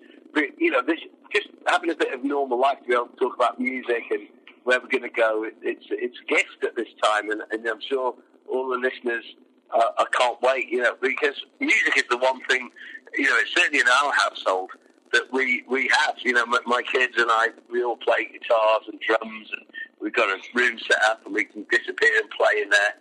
you 0.57 0.71
know, 0.71 0.81
this 0.81 0.99
just 1.33 1.47
having 1.67 1.89
a 1.91 1.95
bit 1.95 2.13
of 2.13 2.23
normal 2.23 2.59
life 2.59 2.79
to 2.81 2.87
be 2.87 2.93
able 2.93 3.07
to 3.07 3.15
talk 3.15 3.35
about 3.35 3.59
music 3.59 4.03
and 4.11 4.27
where 4.63 4.79
we're 4.79 4.87
going 4.87 5.03
to 5.03 5.09
go. 5.09 5.43
It, 5.43 5.55
it's 5.61 5.85
it's 5.89 6.17
a 6.19 6.25
gift 6.25 6.63
at 6.63 6.75
this 6.75 6.89
time, 7.03 7.29
and, 7.29 7.41
and 7.51 7.65
I'm 7.67 7.81
sure 7.81 8.15
all 8.49 8.69
the 8.69 8.77
listeners. 8.77 9.23
Uh, 9.73 9.91
I 9.97 10.05
can't 10.11 10.41
wait, 10.41 10.69
you 10.69 10.81
know, 10.81 10.95
because 11.01 11.35
music 11.59 11.97
is 11.97 12.03
the 12.09 12.17
one 12.17 12.41
thing, 12.45 12.69
you 13.17 13.23
know, 13.25 13.35
it's 13.37 13.53
certainly 13.53 13.79
in 13.79 13.87
our 13.87 14.13
household 14.13 14.71
that 15.11 15.23
we 15.31 15.63
we 15.67 15.89
have. 15.99 16.15
You 16.23 16.33
know, 16.33 16.45
my, 16.45 16.59
my 16.65 16.81
kids 16.81 17.13
and 17.17 17.29
I, 17.29 17.49
we 17.71 17.83
all 17.83 17.97
play 17.97 18.25
guitars 18.25 18.83
and 18.87 18.99
drums, 18.99 19.49
and 19.51 19.65
we've 19.99 20.13
got 20.13 20.29
a 20.29 20.39
room 20.53 20.77
set 20.79 21.01
up, 21.09 21.25
and 21.25 21.33
we 21.33 21.45
can 21.45 21.65
disappear 21.69 22.21
and 22.21 22.29
play 22.31 22.61
in 22.61 22.69
there 22.69 22.95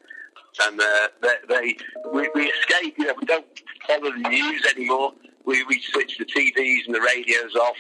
and 0.63 0.81
uh, 0.81 1.09
they, 1.23 1.35
they 1.49 1.77
we, 2.13 2.29
we 2.35 2.53
escape. 2.53 2.95
You 2.99 3.07
know, 3.07 3.15
we 3.21 3.27
don't 3.27 3.47
follow 3.87 4.11
the 4.11 4.29
news 4.29 4.65
anymore. 4.75 5.13
We 5.45 5.65
we 5.65 5.81
switch 5.81 6.19
the 6.19 6.25
TVs 6.25 6.87
and 6.87 6.95
the 6.95 7.01
radios 7.01 7.55
off 7.57 7.77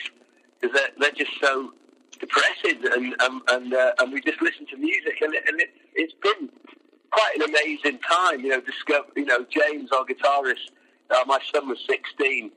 because 0.60 0.76
they're, 0.76 0.90
they're 0.98 1.24
just 1.24 1.32
so 1.40 1.72
depressing, 2.18 2.84
and 2.92 3.14
and 3.20 3.42
and, 3.48 3.74
uh, 3.74 3.92
and 3.98 4.12
we 4.12 4.20
just 4.20 4.42
listen 4.42 4.66
to 4.66 4.76
music, 4.76 5.18
and, 5.20 5.34
it, 5.34 5.44
and 5.48 5.60
it, 5.60 5.70
it's 5.94 6.14
been 6.22 6.50
quite 7.14 7.36
an 7.36 7.42
amazing 7.42 7.98
time. 8.00 8.40
You 8.40 8.50
know, 8.50 8.60
discover. 8.60 9.08
You 9.16 9.24
know, 9.26 9.46
James, 9.50 9.90
our 9.92 10.04
guitarist. 10.04 10.70
Uh, 11.10 11.24
my 11.26 11.38
son 11.52 11.68
was 11.68 11.78
sixteen. 11.88 12.50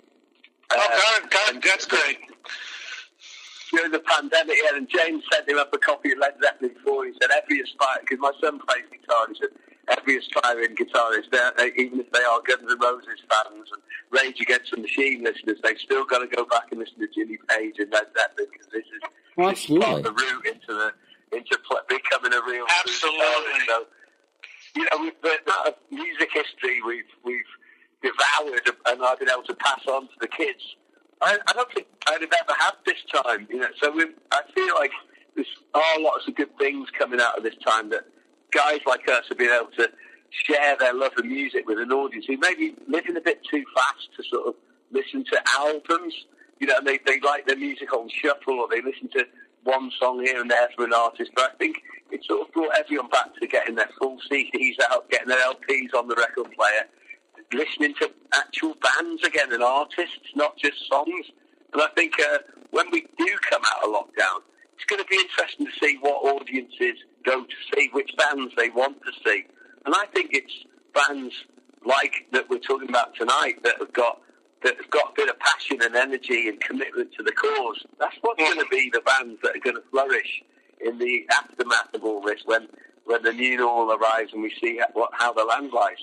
Uh, 0.70 0.76
oh, 0.78 1.20
God, 1.22 1.32
God, 1.32 1.64
that's 1.64 1.86
great. 1.86 2.18
during 3.72 3.92
the 3.92 4.00
pandemic, 4.00 4.58
yeah, 4.64 4.78
and 4.78 4.90
James 4.90 5.24
sent 5.32 5.48
him 5.48 5.58
up 5.58 5.74
a 5.74 5.78
copy 5.78 6.12
of 6.12 6.20
Led 6.20 6.34
Zeppelin 6.42 6.76
4. 6.84 7.06
He 7.06 7.14
said, 7.22 7.32
every 7.32 7.62
aspiring, 7.62 8.02
because 8.02 8.20
my 8.20 8.32
son 8.42 8.60
plays 8.60 8.84
guitar, 8.92 9.28
he 9.30 9.36
said, 9.40 9.50
every 9.88 10.18
aspiring 10.18 10.76
guitarist, 10.76 11.32
even 11.78 12.00
if 12.00 12.12
they 12.12 12.24
are 12.24 12.42
Guns 12.44 12.70
N' 12.70 12.80
Roses 12.80 13.20
fans 13.30 13.70
and 13.72 13.82
Rage 14.12 14.40
Against 14.42 14.72
the 14.72 14.82
Machine 14.82 15.24
listeners, 15.24 15.60
they've 15.64 15.80
still 15.80 16.06
got 16.06 16.20
to 16.20 16.28
go 16.28 16.46
back 16.46 16.72
and 16.72 16.80
listen 16.80 17.00
to 17.00 17.08
Jimmy 17.14 17.38
Page 17.48 17.76
and 17.80 17.92
Led 17.92 18.08
Zeppelin, 18.16 18.48
because 18.52 18.68
this 18.72 18.86
is 18.86 19.02
Well, 19.38 19.50
this 19.50 19.70
is 19.70 19.78
part 19.78 20.00
of 20.00 20.04
the 20.04 20.12
route 20.12 20.46
into 20.46 20.74
the 20.74 20.92
into 21.36 21.60
pl- 21.68 21.84
becoming 21.90 22.34
a 22.34 22.42
real 22.48 22.66
Absolutely. 22.80 23.60
So, 23.68 23.84
you 24.78 24.86
know, 24.92 25.12
the 25.24 25.76
music 25.92 26.30
history 26.32 26.82
we've 26.86 27.04
we've 27.24 27.52
devoured 28.02 28.62
and 28.86 29.04
I've 29.04 29.20
been 29.20 29.30
able 29.30 29.44
to 29.44 29.56
pass 29.56 29.82
on 29.88 30.04
to 30.04 30.14
the 30.22 30.28
kids. 30.28 30.62
I, 31.22 31.38
I 31.48 31.54
don't 31.54 31.72
think 31.74 31.88
I'd 32.08 32.22
have 32.22 32.32
ever 32.32 32.54
had 32.60 32.74
this 32.86 33.02
time, 33.24 33.48
you 33.50 33.60
know. 33.60 33.68
So 33.82 33.92
we, 33.92 34.06
I 34.32 34.42
feel 34.54 34.76
like 34.76 34.92
there's 35.36 35.48
are 35.74 36.00
lots 36.02 36.28
of 36.28 36.36
good 36.36 36.56
things 36.60 36.90
coming 36.98 37.20
out 37.20 37.38
of 37.38 37.44
this 37.44 37.56
time 37.66 37.90
that 37.90 38.06
guys 38.52 38.80
like 38.86 39.10
us 39.10 39.26
have 39.30 39.38
been 39.38 39.50
able 39.50 39.72
to 39.78 39.90
share 40.30 40.78
their 40.78 40.94
love 40.94 41.14
of 41.18 41.26
music 41.26 41.68
with 41.68 41.80
an 41.80 41.92
audience 41.92 42.26
who 42.28 42.38
maybe 42.38 42.76
living 42.88 43.18
a 43.18 43.22
bit 43.22 43.42
too 43.50 43.64
fast 43.76 44.10
to 44.16 44.24
sort 44.30 44.48
of 44.48 44.56
listen 44.92 45.24
to 45.26 45.42
albums. 45.58 46.14
You 46.60 46.68
know, 46.68 46.78
and 46.78 46.88
they, 46.88 47.00
they 47.06 47.20
like 47.20 47.46
their 47.46 47.58
music 47.58 47.94
on 47.94 48.10
shuffle 48.10 48.60
or 48.60 48.68
they 48.70 48.82
listen 48.82 49.10
to 49.10 49.26
one 49.68 49.92
song 50.00 50.24
here 50.24 50.40
and 50.40 50.50
there 50.50 50.70
from 50.76 50.86
an 50.86 50.94
artist. 50.94 51.32
But 51.36 51.52
I 51.54 51.56
think 51.58 51.84
it 52.10 52.24
sort 52.24 52.48
of 52.48 52.54
brought 52.54 52.78
everyone 52.78 53.10
back 53.10 53.36
to 53.40 53.48
getting 53.48 53.76
their 53.76 53.90
full 54.00 54.18
CDs 54.32 54.76
out, 54.90 55.10
getting 55.10 55.28
their 55.28 55.42
LPs 55.42 55.94
on 55.94 56.08
the 56.08 56.16
record 56.16 56.50
player, 56.56 56.88
listening 57.54 57.94
to 58.00 58.10
actual 58.34 58.76
bands 58.82 59.24
again 59.24 59.52
and 59.52 59.62
artists, 59.62 60.32
not 60.36 60.58
just 60.58 60.78
songs. 60.90 61.26
And 61.74 61.82
I 61.82 61.88
think 61.96 62.14
uh, 62.20 62.40
when 62.72 62.90
we 62.92 63.02
do 63.18 63.38
come 63.50 63.62
out 63.66 63.84
of 63.84 63.94
lockdown, 63.94 64.40
it's 64.74 64.86
going 64.86 65.04
to 65.04 65.10
be 65.10 65.18
interesting 65.18 65.66
to 65.66 65.72
see 65.86 65.98
what 66.00 66.24
audiences 66.24 67.04
go 67.26 67.44
to 67.44 67.56
see, 67.76 67.90
which 67.92 68.12
bands 68.18 68.54
they 68.56 68.70
want 68.70 68.98
to 69.04 69.12
see. 69.26 69.44
And 69.86 69.94
I 69.94 70.06
think 70.14 70.32
it's 70.34 70.54
bands 70.94 71.34
like 71.86 72.26
that 72.32 72.50
we're 72.50 72.60
talking 72.60 72.90
about 72.90 73.16
tonight 73.16 73.64
that 73.64 73.76
have 73.80 73.94
got 73.94 74.22
that 74.64 74.76
have 74.78 74.90
got 74.90 75.12
a 75.12 75.14
bit 75.16 75.30
of 75.30 75.40
passion 75.40 75.80
and 75.82 75.96
energy 75.96 76.48
and 76.48 76.60
commitment 76.60 77.12
to 77.18 77.24
the 77.24 77.32
cause. 77.32 77.86
That's 78.00 78.16
what's 78.22 78.42
going 78.42 78.60
to 78.60 78.66
be 78.70 78.90
the 78.92 79.02
bands 79.02 79.40
that 79.44 79.56
are 79.56 79.60
going 79.60 79.76
to 79.76 79.84
flourish 79.92 80.44
in 80.82 80.98
the 80.98 81.26
aftermath 81.32 81.94
of 81.94 82.04
all 82.04 82.22
this 82.22 82.42
when 82.46 82.68
when 83.06 83.24
the 83.24 83.32
new 83.32 83.58
normal 83.58 83.96
arrives 83.96 84.34
and 84.34 84.44
we 84.44 84.54
see 84.62 84.80
how, 84.80 84.88
what, 84.92 85.10
how 85.14 85.32
the 85.32 85.44
land 85.44 85.72
lies. 85.72 85.96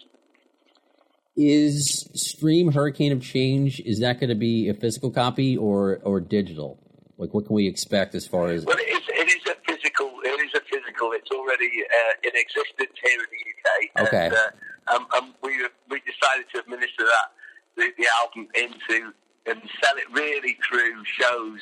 Is 1.36 2.08
Stream 2.14 2.72
Hurricane 2.72 3.12
of 3.12 3.20
Change 3.20 3.80
is 3.80 4.00
that 4.00 4.20
going 4.20 4.30
to 4.30 4.34
be 4.34 4.68
a 4.68 4.74
physical 4.74 5.10
copy 5.10 5.56
or 5.56 6.00
or 6.04 6.20
digital? 6.20 6.78
Like, 7.16 7.32
what 7.32 7.46
can 7.46 7.54
we 7.54 7.68
expect 7.68 8.14
as 8.14 8.26
far 8.26 8.48
as? 8.48 8.64
Well, 8.64 8.76
it 8.78 8.90
is, 8.90 9.02
it 9.08 9.28
is 9.28 9.42
a 9.46 9.54
physical. 9.66 10.10
It 10.24 10.40
is 10.40 10.50
a 10.54 10.60
physical. 10.66 11.12
It's 11.12 11.30
already 11.30 11.70
uh, 11.86 12.14
in 12.24 12.30
existence 12.34 12.98
here 13.02 13.20
in 13.20 13.28
the 13.30 14.02
UK. 14.02 14.08
Okay. 14.08 14.26
And, 14.26 14.34
uh, 14.34 14.94
um, 14.94 15.06
um, 15.16 15.34
we 15.42 15.62
we 15.88 16.00
decided 16.00 16.46
to 16.54 16.60
administer 16.60 17.04
that 17.04 17.30
the, 17.76 17.90
the 17.98 18.06
album 18.22 18.48
into 18.54 19.12
and 19.46 19.60
sell 19.82 19.96
it 19.96 20.10
really 20.12 20.56
through 20.68 21.04
shows. 21.04 21.60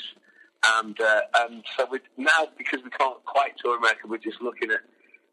And 0.78 1.00
uh, 1.00 1.20
and 1.40 1.64
so 1.76 1.86
we 1.90 1.98
now 2.16 2.48
because 2.56 2.80
we 2.84 2.90
can't 2.90 3.24
quite 3.24 3.52
tour 3.58 3.76
America, 3.78 4.06
we're 4.06 4.18
just 4.18 4.40
looking 4.40 4.70
at 4.70 4.80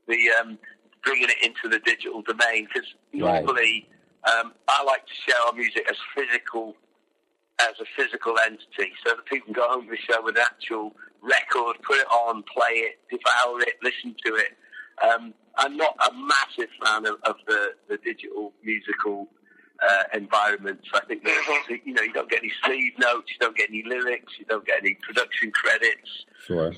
the 0.08 0.18
um, 0.42 0.58
bringing 1.04 1.30
it 1.30 1.38
into 1.44 1.70
the 1.70 1.80
digital 1.80 2.22
domain 2.22 2.68
because 2.68 2.89
Right. 3.13 3.44
normally 3.44 3.88
um, 4.26 4.54
I 4.68 4.84
like 4.84 5.06
to 5.06 5.13
share 5.26 5.36
our 5.48 5.54
music 5.54 5.86
as 5.89 5.98
physical 6.15 6.76
as 7.62 7.76
a 7.82 7.86
physical 8.02 8.36
entity, 8.39 8.94
so 9.06 9.15
that 9.15 9.26
people 9.26 9.46
can 9.46 9.54
go 9.54 9.68
home 9.68 9.86
to 9.86 9.92
the 9.92 9.98
show 9.98 10.22
with 10.24 10.38
an 10.38 10.44
actual 10.46 10.96
record, 11.22 11.76
put 11.84 11.98
it 11.98 12.08
on, 12.08 12.44
play 12.44 12.88
it, 12.88 13.00
devour 13.12 13.60
it, 13.62 13.74
listen 13.84 14.15
to 14.26 14.36
it. 14.36 14.56
Um, 15.04 15.34
I'm 15.58 15.76
not 15.76 15.96
a 16.10 16.13
massive 16.13 16.70
fan 16.84 17.06
of, 17.06 17.15
of 17.24 17.36
the, 17.48 17.72
the 17.89 17.98
digital 17.98 18.54
musical 18.63 19.28
uh, 19.88 20.04
environment. 20.13 20.80
So 20.92 21.00
I 21.02 21.06
think 21.06 21.24
that 21.24 21.63
Mhm. 21.70 21.86
you 21.86 21.94
know 21.94 22.02
you 22.02 22.13
don't 22.13 22.30
get 22.30 22.39
any 22.39 22.52
sleeve 22.63 22.94
notes, 23.00 23.32
you 23.32 23.38
don't 23.39 23.56
get 23.56 23.70
any 23.70 23.84
lyrics, 23.84 24.34
you 24.38 24.46
don't 24.46 24.65
get 24.65 24.80
any 24.80 24.96
production 24.96 25.52
credits 25.52 26.26
Sure. 26.46 26.74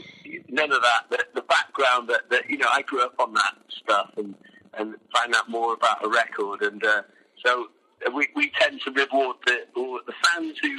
none 0.49 0.71
of 0.71 0.81
that. 0.81 1.05
The, 1.09 1.25
the 1.35 1.41
background 1.43 2.09
that, 2.09 2.29
that 2.29 2.49
you 2.49 2.57
know, 2.57 2.67
I 2.71 2.81
grew 2.81 3.01
up 3.03 3.15
on 3.19 3.33
that 3.33 3.55
stuff 3.83 4.11
and 4.17 4.35
and 4.73 4.95
find 5.13 5.35
out 5.35 5.49
more 5.49 5.73
about 5.73 6.03
a 6.05 6.09
record, 6.09 6.61
and 6.61 6.83
uh, 6.83 7.01
so 7.45 7.67
we 8.13 8.27
we 8.35 8.51
tend 8.59 8.81
to 8.85 8.91
reward 8.91 9.37
the 9.45 9.65
the 9.75 10.13
fans 10.25 10.57
who 10.61 10.77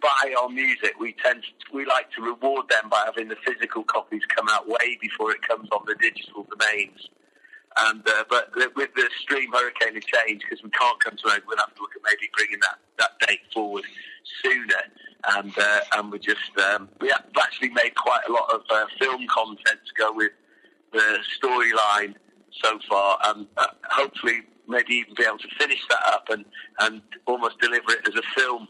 buy 0.00 0.34
our 0.40 0.48
music. 0.48 0.94
We 0.98 1.14
tend 1.24 1.42
to, 1.42 1.48
we 1.76 1.84
like 1.86 2.10
to 2.12 2.22
reward 2.22 2.68
them 2.68 2.88
by 2.88 3.02
having 3.04 3.28
the 3.28 3.36
physical 3.46 3.84
copies 3.84 4.22
come 4.34 4.48
out 4.48 4.68
way 4.68 4.98
before 5.00 5.30
it 5.32 5.42
comes 5.42 5.68
on 5.72 5.84
the 5.86 5.94
digital 5.96 6.46
domains. 6.56 7.08
And 7.78 8.06
uh, 8.06 8.24
but 8.28 8.50
with 8.76 8.90
the 8.94 9.08
stream 9.20 9.50
hurricane 9.52 9.96
of 9.96 10.04
change, 10.06 10.42
because 10.42 10.62
we 10.62 10.70
can't 10.70 10.98
come 11.02 11.16
to 11.16 11.28
it, 11.36 11.42
we'll 11.46 11.56
have 11.58 11.74
to 11.74 11.80
look 11.82 11.92
at 11.96 12.02
maybe 12.04 12.30
bringing 12.36 12.60
that, 12.60 12.78
that 12.98 13.26
date 13.26 13.40
forward 13.52 13.84
sooner. 14.42 14.82
And 15.36 15.52
uh, 15.56 15.80
and 15.96 16.12
we 16.12 16.18
just 16.18 16.56
um, 16.58 16.88
we 17.00 17.08
have 17.08 17.24
actually 17.40 17.70
made 17.70 17.94
quite 17.94 18.22
a 18.28 18.32
lot 18.32 18.52
of 18.54 18.62
uh, 18.70 18.86
film 18.98 19.26
content 19.28 19.80
to 19.86 19.94
go 19.96 20.12
with 20.12 20.32
the 20.92 21.18
storyline 21.40 22.14
so 22.62 22.78
far, 22.88 23.18
and 23.24 23.46
uh, 23.56 23.66
hopefully 23.90 24.40
maybe 24.68 24.94
even 24.94 25.14
be 25.14 25.24
able 25.24 25.38
to 25.38 25.48
finish 25.58 25.80
that 25.88 26.00
up 26.06 26.24
and 26.30 26.44
and 26.80 27.02
almost 27.26 27.58
deliver 27.60 27.92
it 27.92 28.06
as 28.08 28.14
a 28.14 28.40
film 28.40 28.68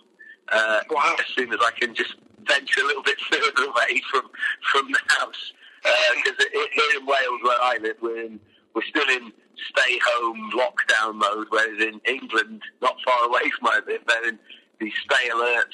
uh, 0.51 0.81
Wow. 0.91 1.17
as 1.19 1.27
soon 1.35 1.53
as 1.53 1.59
I 1.65 1.71
can 1.79 1.95
just 1.95 2.15
venture 2.47 2.81
a 2.83 2.85
little 2.87 3.03
bit 3.03 3.19
further 3.31 3.65
away 3.65 4.01
from 4.11 4.31
from 4.73 4.91
the 4.93 5.01
house. 5.19 5.53
Because 5.83 6.47
here 6.53 7.01
in 7.01 7.07
Wales, 7.07 7.41
where 7.43 7.61
I 7.61 7.79
live, 7.83 7.97
we're 8.01 8.21
in, 8.25 8.41
we're 8.75 8.83
still 8.89 9.09
in 9.09 9.33
stay 9.71 9.99
home 10.05 10.51
lockdown 10.55 11.15
mode, 11.17 11.47
whereas 11.51 11.81
in 11.81 12.01
England, 12.07 12.63
not 12.81 12.97
far 13.05 13.29
away 13.29 13.51
from 13.59 13.71
where 13.71 13.99
they're 14.07 14.29
in 14.29 14.39
the 14.81 14.93
stay 15.05 15.29
alert 15.29 15.73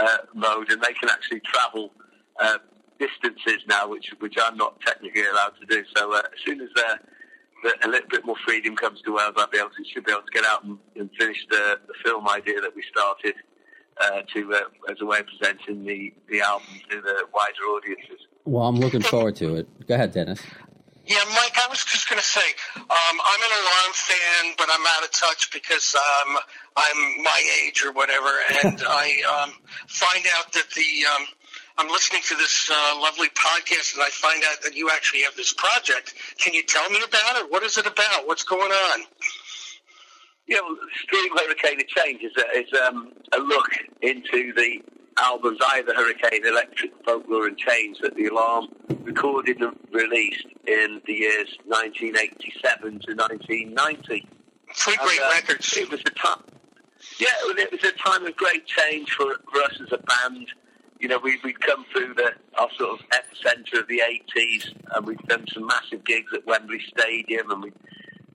uh, 0.00 0.18
mode, 0.34 0.70
and 0.70 0.80
they 0.82 0.92
can 0.94 1.08
actually 1.08 1.40
travel 1.40 1.92
uh, 2.40 2.58
distances 2.98 3.62
now, 3.68 3.88
which 3.88 4.12
which 4.20 4.36
I'm 4.42 4.56
not 4.56 4.80
technically 4.80 5.26
allowed 5.26 5.52
to 5.60 5.66
do. 5.66 5.84
So 5.96 6.14
uh, 6.14 6.18
as 6.18 6.40
soon 6.44 6.60
as 6.60 6.68
uh, 6.76 6.96
the, 7.62 7.74
a 7.86 7.88
little 7.88 8.08
bit 8.08 8.24
more 8.24 8.36
freedom 8.44 8.76
comes 8.76 9.00
to 9.02 9.14
Wales, 9.14 9.34
I'll 9.36 9.48
be 9.48 9.58
able 9.58 9.70
to 9.70 9.84
should 9.92 10.04
be 10.04 10.12
able 10.12 10.22
to 10.22 10.32
get 10.32 10.44
out 10.44 10.64
and, 10.64 10.78
and 10.96 11.10
finish 11.18 11.46
the, 11.50 11.80
the 11.86 11.94
film 12.04 12.28
idea 12.28 12.60
that 12.60 12.74
we 12.74 12.82
started 12.90 13.34
uh, 14.00 14.22
to 14.34 14.54
uh, 14.54 14.92
as 14.92 15.00
a 15.00 15.06
way 15.06 15.20
of 15.20 15.26
presenting 15.26 15.84
the, 15.84 16.12
the 16.30 16.40
album 16.40 16.68
to 16.90 17.00
the 17.00 17.24
wider 17.32 17.62
audiences. 17.74 18.26
Well, 18.44 18.64
I'm 18.64 18.76
looking 18.76 19.02
forward 19.02 19.36
to 19.36 19.56
it. 19.56 19.86
Go 19.86 19.94
ahead, 19.94 20.12
Dennis. 20.12 20.40
Yeah, 21.06 21.22
Mike, 21.28 21.54
I 21.54 21.68
was 21.70 21.84
just 21.84 22.10
going 22.10 22.18
to 22.18 22.26
say, 22.26 22.42
um, 22.74 22.84
I'm 22.90 23.40
an 23.40 23.52
alarm 23.52 23.92
fan, 23.94 24.54
but 24.58 24.66
I'm 24.68 24.84
out 24.96 25.04
of 25.04 25.12
touch 25.12 25.52
because 25.52 25.94
um, 25.94 26.36
I'm 26.76 27.22
my 27.22 27.42
age 27.62 27.84
or 27.84 27.92
whatever, 27.92 28.26
and 28.64 28.82
I 28.88 29.12
um, 29.22 29.52
find 29.86 30.24
out 30.36 30.52
that 30.52 30.68
the 30.74 31.06
um, 31.14 31.26
I'm 31.78 31.88
listening 31.88 32.22
to 32.26 32.34
this 32.34 32.68
uh, 32.68 32.98
lovely 33.00 33.28
podcast, 33.28 33.94
and 33.94 34.02
I 34.02 34.08
find 34.10 34.42
out 34.50 34.62
that 34.64 34.74
you 34.74 34.90
actually 34.90 35.22
have 35.22 35.36
this 35.36 35.52
project. 35.52 36.14
Can 36.38 36.54
you 36.54 36.64
tell 36.64 36.90
me 36.90 36.98
about 36.98 37.36
it? 37.36 37.52
What 37.52 37.62
is 37.62 37.78
it 37.78 37.86
about? 37.86 38.26
What's 38.26 38.42
going 38.42 38.72
on? 38.72 39.00
Yeah, 40.48 40.58
well, 40.62 40.76
Stream 41.04 41.30
Hurricane 41.36 41.80
of 41.80 41.86
Change 41.86 42.22
is, 42.22 42.32
a, 42.36 42.58
is 42.58 42.80
um, 42.80 43.12
a 43.32 43.38
look 43.38 43.68
into 44.02 44.52
the 44.54 44.82
albums 45.18 45.58
Eye 45.66 45.78
of 45.80 45.86
the 45.86 45.94
Hurricane, 45.94 46.46
Electric 46.46 46.92
Folklore 47.04 47.46
and 47.46 47.56
Change 47.56 47.98
that 48.00 48.14
the 48.16 48.26
Alarm 48.26 48.68
recorded 49.02 49.60
and 49.60 49.76
released 49.92 50.46
in 50.66 51.00
the 51.06 51.12
years 51.12 51.48
1987 51.64 53.00
to 53.00 53.14
1990. 53.14 54.26
Three 54.74 54.96
great 54.96 55.20
uh, 55.20 55.30
records. 55.32 55.76
It 55.76 55.90
was 55.90 56.00
a 56.00 56.10
time. 56.10 56.42
Yeah, 57.18 57.28
it 57.44 57.70
was- 57.70 57.84
a 57.84 57.92
time 57.92 58.26
of 58.26 58.34
great 58.36 58.66
change 58.66 59.10
for, 59.12 59.26
for 59.52 59.62
us 59.62 59.78
as 59.80 59.92
a 59.92 59.98
band. 59.98 60.48
You 60.98 61.08
know, 61.08 61.18
we, 61.18 61.38
we'd 61.44 61.60
come 61.60 61.84
through 61.92 62.14
the 62.14 62.32
our 62.58 62.68
sort 62.76 62.98
of 62.98 63.06
epicenter 63.10 63.80
of 63.80 63.86
the 63.86 64.00
80s, 64.00 64.74
and 64.94 65.06
we'd 65.06 65.20
done 65.28 65.44
some 65.52 65.66
massive 65.66 66.04
gigs 66.04 66.32
at 66.34 66.44
Wembley 66.46 66.80
Stadium, 66.88 67.50
and 67.50 67.62
we'd 67.62 67.74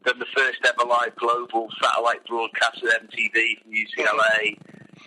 done 0.06 0.20
the 0.20 0.28
first 0.36 0.60
ever 0.64 0.88
live 0.88 1.16
global 1.16 1.68
satellite 1.82 2.26
broadcast 2.28 2.84
at 2.84 3.10
MTV 3.10 3.62
from 3.62 3.72
UCLA. 3.74 4.58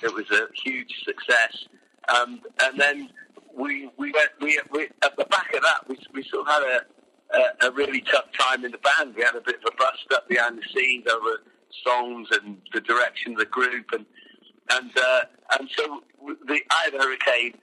It 0.03 0.13
was 0.13 0.31
a 0.31 0.47
huge 0.65 0.93
success. 1.05 1.67
Um, 2.09 2.41
and 2.63 2.79
then 2.79 3.11
we 3.57 3.91
we 3.97 4.13
went 4.13 4.31
we, 4.41 4.61
we 4.73 4.89
at 5.03 5.17
the 5.17 5.25
back 5.27 5.55
of 5.55 5.63
that 5.63 5.89
we, 5.89 5.97
we 6.13 6.23
sort 6.25 6.47
of 6.47 6.55
had 6.55 6.63
a, 6.63 7.37
a 7.37 7.69
a 7.69 7.73
really 7.73 8.01
tough 8.01 8.27
time 8.39 8.65
in 8.65 8.73
the 8.73 8.79
band. 8.79 9.15
We 9.15 9.23
had 9.23 9.35
a 9.35 9.41
bit 9.41 9.57
of 9.57 9.73
a 9.73 9.77
bust 9.77 10.07
up 10.15 10.29
behind 10.29 10.59
the 10.59 10.63
scenes 10.75 11.07
over 11.07 11.43
songs 11.85 12.29
and 12.33 12.59
the 12.73 12.81
direction 12.81 13.33
of 13.33 13.39
the 13.39 13.47
group 13.47 13.87
and 13.93 14.05
and 14.71 14.91
uh, 14.97 15.21
and 15.59 15.69
so 15.77 16.03
the 16.47 16.61
Eye 16.71 16.87
of 16.87 16.93
the 16.93 16.99
Hurricane 16.99 17.59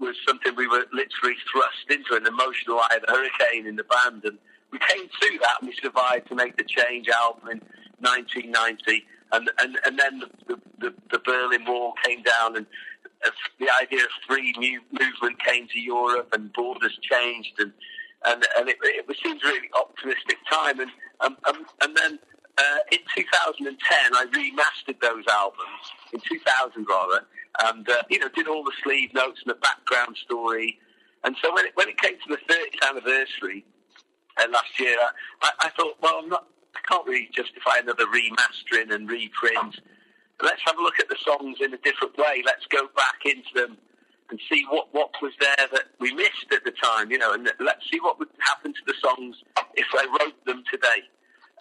was 0.00 0.16
something 0.26 0.54
we 0.56 0.66
were 0.66 0.86
literally 0.92 1.36
thrust 1.52 1.86
into 1.90 2.16
an 2.16 2.26
emotional 2.26 2.80
eye 2.80 2.96
of 2.96 3.06
the 3.06 3.12
Hurricane 3.12 3.66
in 3.66 3.76
the 3.76 3.84
band 3.84 4.24
and 4.24 4.38
we 4.70 4.78
came 4.78 5.08
through 5.20 5.38
that 5.38 5.56
and 5.60 5.68
we 5.68 5.76
survived 5.80 6.28
to 6.28 6.34
make 6.34 6.56
the 6.56 6.64
Change 6.64 7.08
album 7.08 7.48
in 7.48 7.60
1990 8.00 9.06
and 9.32 9.50
and, 9.60 9.78
and 9.84 9.98
then 9.98 10.22
the, 10.46 10.58
the, 10.78 10.94
the, 11.10 11.18
Berlin 11.18 11.64
Wall 11.66 11.92
came 12.04 12.22
down 12.22 12.56
and 12.56 12.66
uh, 13.26 13.30
the 13.58 13.68
idea 13.82 14.04
of 14.04 14.10
free 14.26 14.54
mu- 14.56 14.98
movement 14.98 15.42
came 15.44 15.66
to 15.68 15.80
Europe 15.80 16.28
and 16.32 16.52
borders 16.52 16.96
changed 17.02 17.54
and 17.58 17.72
and, 18.24 18.44
and 18.58 18.68
it, 18.68 18.76
it 18.82 19.16
seems 19.22 19.42
a 19.44 19.46
really 19.46 19.68
optimistic 19.78 20.38
time. 20.50 20.80
And 20.80 20.90
um, 21.20 21.36
um, 21.46 21.66
and 21.82 21.96
then 21.96 22.18
uh, 22.56 22.78
in 22.90 22.98
2010 23.16 23.76
I 24.14 24.26
remastered 24.26 25.00
those 25.00 25.24
albums 25.30 25.92
in 26.12 26.20
2000 26.20 26.86
rather 26.88 27.26
and 27.64 27.88
uh, 27.88 28.02
you 28.08 28.18
know 28.18 28.28
did 28.34 28.48
all 28.48 28.64
the 28.64 28.72
sleeve 28.82 29.12
notes 29.14 29.40
and 29.44 29.54
the 29.54 29.60
background 29.60 30.16
story. 30.24 30.78
And 31.24 31.36
so 31.42 31.52
when 31.52 31.66
it, 31.66 31.72
when 31.74 31.88
it 31.88 31.98
came 31.98 32.14
to 32.14 32.28
the 32.28 32.54
30th 32.54 32.88
anniversary 32.88 33.64
uh, 34.38 34.46
last 34.50 34.78
year 34.78 34.96
I, 35.42 35.50
I 35.60 35.70
thought 35.76 35.96
well 36.00 36.20
I'm 36.22 36.28
not 36.28 36.46
I 36.78 36.88
can't 36.88 37.06
really 37.06 37.28
justify 37.34 37.78
another 37.82 38.06
remastering 38.06 38.94
and 38.94 39.10
reprint 39.10 39.80
let's 40.42 40.62
have 40.64 40.78
a 40.78 40.82
look 40.82 40.98
at 40.98 41.08
the 41.08 41.16
songs 41.24 41.58
in 41.60 41.74
a 41.74 41.78
different 41.78 42.16
way. 42.16 42.42
Let's 42.44 42.66
go 42.66 42.88
back 42.96 43.24
into 43.24 43.50
them 43.54 43.76
and 44.30 44.38
see 44.50 44.64
what, 44.68 44.88
what 44.92 45.10
was 45.22 45.32
there 45.40 45.66
that 45.72 45.84
we 46.00 46.12
missed 46.12 46.52
at 46.52 46.64
the 46.64 46.72
time, 46.72 47.10
you 47.10 47.18
know, 47.18 47.32
and 47.32 47.50
let's 47.60 47.88
see 47.90 47.98
what 48.00 48.18
would 48.18 48.28
happen 48.40 48.72
to 48.72 48.84
the 48.86 48.94
songs 49.00 49.36
if 49.74 49.86
I 49.94 50.04
wrote 50.20 50.44
them 50.44 50.62
today. 50.70 51.02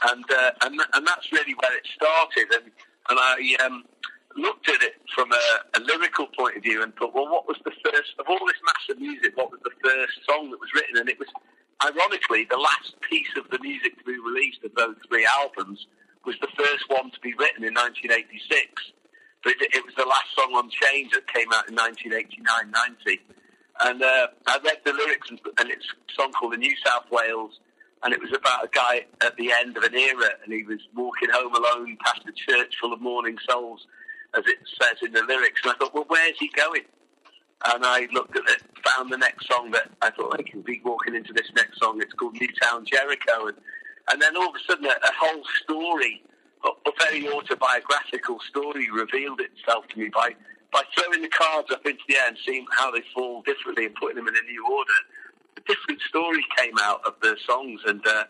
And 0.03 0.25
uh, 0.29 0.51
and 0.61 0.79
and 0.93 1.07
that's 1.07 1.31
really 1.31 1.55
where 1.55 1.75
it 1.75 1.87
started. 1.95 2.53
And 2.53 2.71
and 3.09 3.17
I 3.17 3.65
um, 3.65 3.83
looked 4.35 4.69
at 4.69 4.83
it 4.83 5.01
from 5.15 5.31
a, 5.31 5.45
a 5.73 5.79
lyrical 5.79 6.27
point 6.37 6.55
of 6.57 6.61
view 6.61 6.83
and 6.83 6.93
thought, 6.95 7.15
well, 7.15 7.25
what 7.31 7.47
was 7.47 7.57
the 7.65 7.71
first 7.83 8.13
of 8.19 8.27
all 8.29 8.45
this 8.45 8.61
massive 8.61 9.01
music? 9.01 9.35
What 9.35 9.49
was 9.49 9.59
the 9.63 9.73
first 9.81 10.19
song 10.29 10.51
that 10.51 10.59
was 10.59 10.69
written? 10.75 10.97
And 10.97 11.09
it 11.09 11.17
was 11.17 11.29
ironically 11.83 12.47
the 12.49 12.57
last 12.57 12.95
piece 13.01 13.29
of 13.37 13.49
the 13.49 13.59
music 13.59 13.97
to 13.97 14.03
be 14.03 14.17
released 14.19 14.63
of 14.63 14.73
those 14.75 14.95
three 15.07 15.27
albums 15.39 15.87
was 16.25 16.35
the 16.41 16.51
first 16.57 16.83
one 16.89 17.09
to 17.11 17.19
be 17.21 17.33
written 17.35 17.63
in 17.63 17.73
1986. 17.73 18.91
But 19.43 19.53
it, 19.61 19.75
it 19.75 19.85
was 19.85 19.95
the 19.95 20.05
last 20.05 20.33
song 20.35 20.53
on 20.55 20.69
Change 20.69 21.13
that 21.13 21.27
came 21.31 21.47
out 21.53 21.69
in 21.69 21.75
1989-90. 21.75 23.19
And 23.79 24.01
uh, 24.01 24.27
I 24.47 24.59
read 24.63 24.81
the 24.83 24.93
lyrics, 24.93 25.29
and, 25.29 25.39
and 25.59 25.69
it's 25.69 25.85
a 25.85 26.13
song 26.13 26.31
called 26.33 26.53
The 26.53 26.57
New 26.57 26.75
South 26.83 27.05
Wales, 27.11 27.59
and 28.03 28.13
it 28.13 28.19
was 28.19 28.33
about 28.33 28.65
a 28.65 28.69
guy 28.73 29.05
at 29.21 29.37
the 29.37 29.51
end 29.51 29.77
of 29.77 29.83
an 29.83 29.95
era, 29.95 30.29
and 30.43 30.53
he 30.53 30.63
was 30.63 30.79
walking 30.95 31.29
home 31.31 31.53
alone 31.55 31.97
past 32.03 32.21
a 32.27 32.33
church 32.33 32.75
full 32.81 32.93
of 32.93 33.01
mourning 33.01 33.37
souls, 33.47 33.85
as 34.35 34.43
it 34.47 34.57
says 34.81 34.97
in 35.01 35.13
the 35.13 35.23
lyrics. 35.23 35.61
And 35.63 35.73
I 35.73 35.77
thought, 35.77 35.93
well, 35.93 36.05
where's 36.07 36.37
he 36.39 36.49
going? 36.49 36.83
And 37.65 37.85
I 37.85 38.07
looked 38.13 38.37
at 38.37 38.43
it, 38.47 38.61
found 38.85 39.11
the 39.11 39.17
next 39.17 39.47
song 39.47 39.71
that 39.71 39.89
I 40.01 40.11
thought 40.11 40.39
I 40.39 40.43
could 40.43 40.63
be 40.63 40.79
walking 40.85 41.15
into 41.15 41.33
this 41.33 41.51
next 41.55 41.79
song. 41.79 41.99
It's 42.01 42.13
called 42.13 42.35
Newtown 42.39 42.85
Jericho, 42.85 43.47
and 43.47 43.57
and 44.09 44.21
then 44.21 44.37
all 44.37 44.49
of 44.49 44.55
a 44.55 44.59
sudden 44.71 44.85
a, 44.85 44.89
a 44.89 45.11
whole 45.19 45.43
story, 45.63 46.23
a, 46.63 46.69
a 46.87 46.91
very 46.99 47.27
autobiographical 47.27 48.39
story, 48.47 48.89
revealed 48.91 49.41
itself 49.41 49.87
to 49.89 49.99
me 49.99 50.09
by 50.13 50.35
by 50.71 50.83
throwing 50.95 51.21
the 51.21 51.29
cards 51.29 51.71
up 51.71 51.85
into 51.85 52.01
the 52.07 52.15
air 52.15 52.27
and 52.27 52.37
seeing 52.45 52.65
how 52.71 52.91
they 52.91 53.01
fall 53.13 53.41
differently 53.41 53.85
and 53.85 53.95
putting 53.95 54.17
them 54.17 54.27
in 54.27 54.35
a 54.35 54.51
new 54.51 54.65
order. 54.71 54.93
A 55.57 55.61
different 55.61 56.01
story 56.01 56.45
came 56.55 56.75
out 56.79 57.01
of 57.05 57.15
the 57.21 57.35
songs, 57.45 57.81
and 57.87 58.05
uh, 58.05 58.25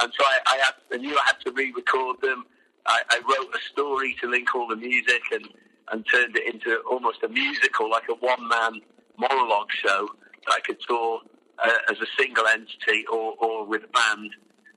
and 0.00 0.12
so 0.18 0.24
I, 0.24 0.38
I, 0.46 0.56
had, 0.56 0.74
I 0.92 0.96
knew 0.96 1.16
I 1.16 1.22
had 1.26 1.40
to 1.44 1.52
re-record 1.52 2.20
them. 2.20 2.46
I, 2.86 3.02
I 3.10 3.18
wrote 3.20 3.54
a 3.54 3.60
story 3.70 4.16
to 4.20 4.28
link 4.28 4.54
all 4.54 4.66
the 4.66 4.76
music 4.76 5.22
and 5.30 5.48
and 5.90 6.04
turned 6.10 6.36
it 6.36 6.54
into 6.54 6.78
almost 6.90 7.22
a 7.22 7.28
musical, 7.28 7.90
like 7.90 8.08
a 8.08 8.14
one-man 8.14 8.80
monologue 9.18 9.70
show 9.70 10.08
that 10.46 10.54
I 10.54 10.60
could 10.60 10.78
tour 10.86 11.20
uh, 11.62 11.70
as 11.90 11.98
a 12.00 12.06
single 12.18 12.46
entity 12.46 13.04
or, 13.12 13.34
or 13.38 13.64
with 13.64 13.84
a 13.84 13.88
band. 13.88 14.30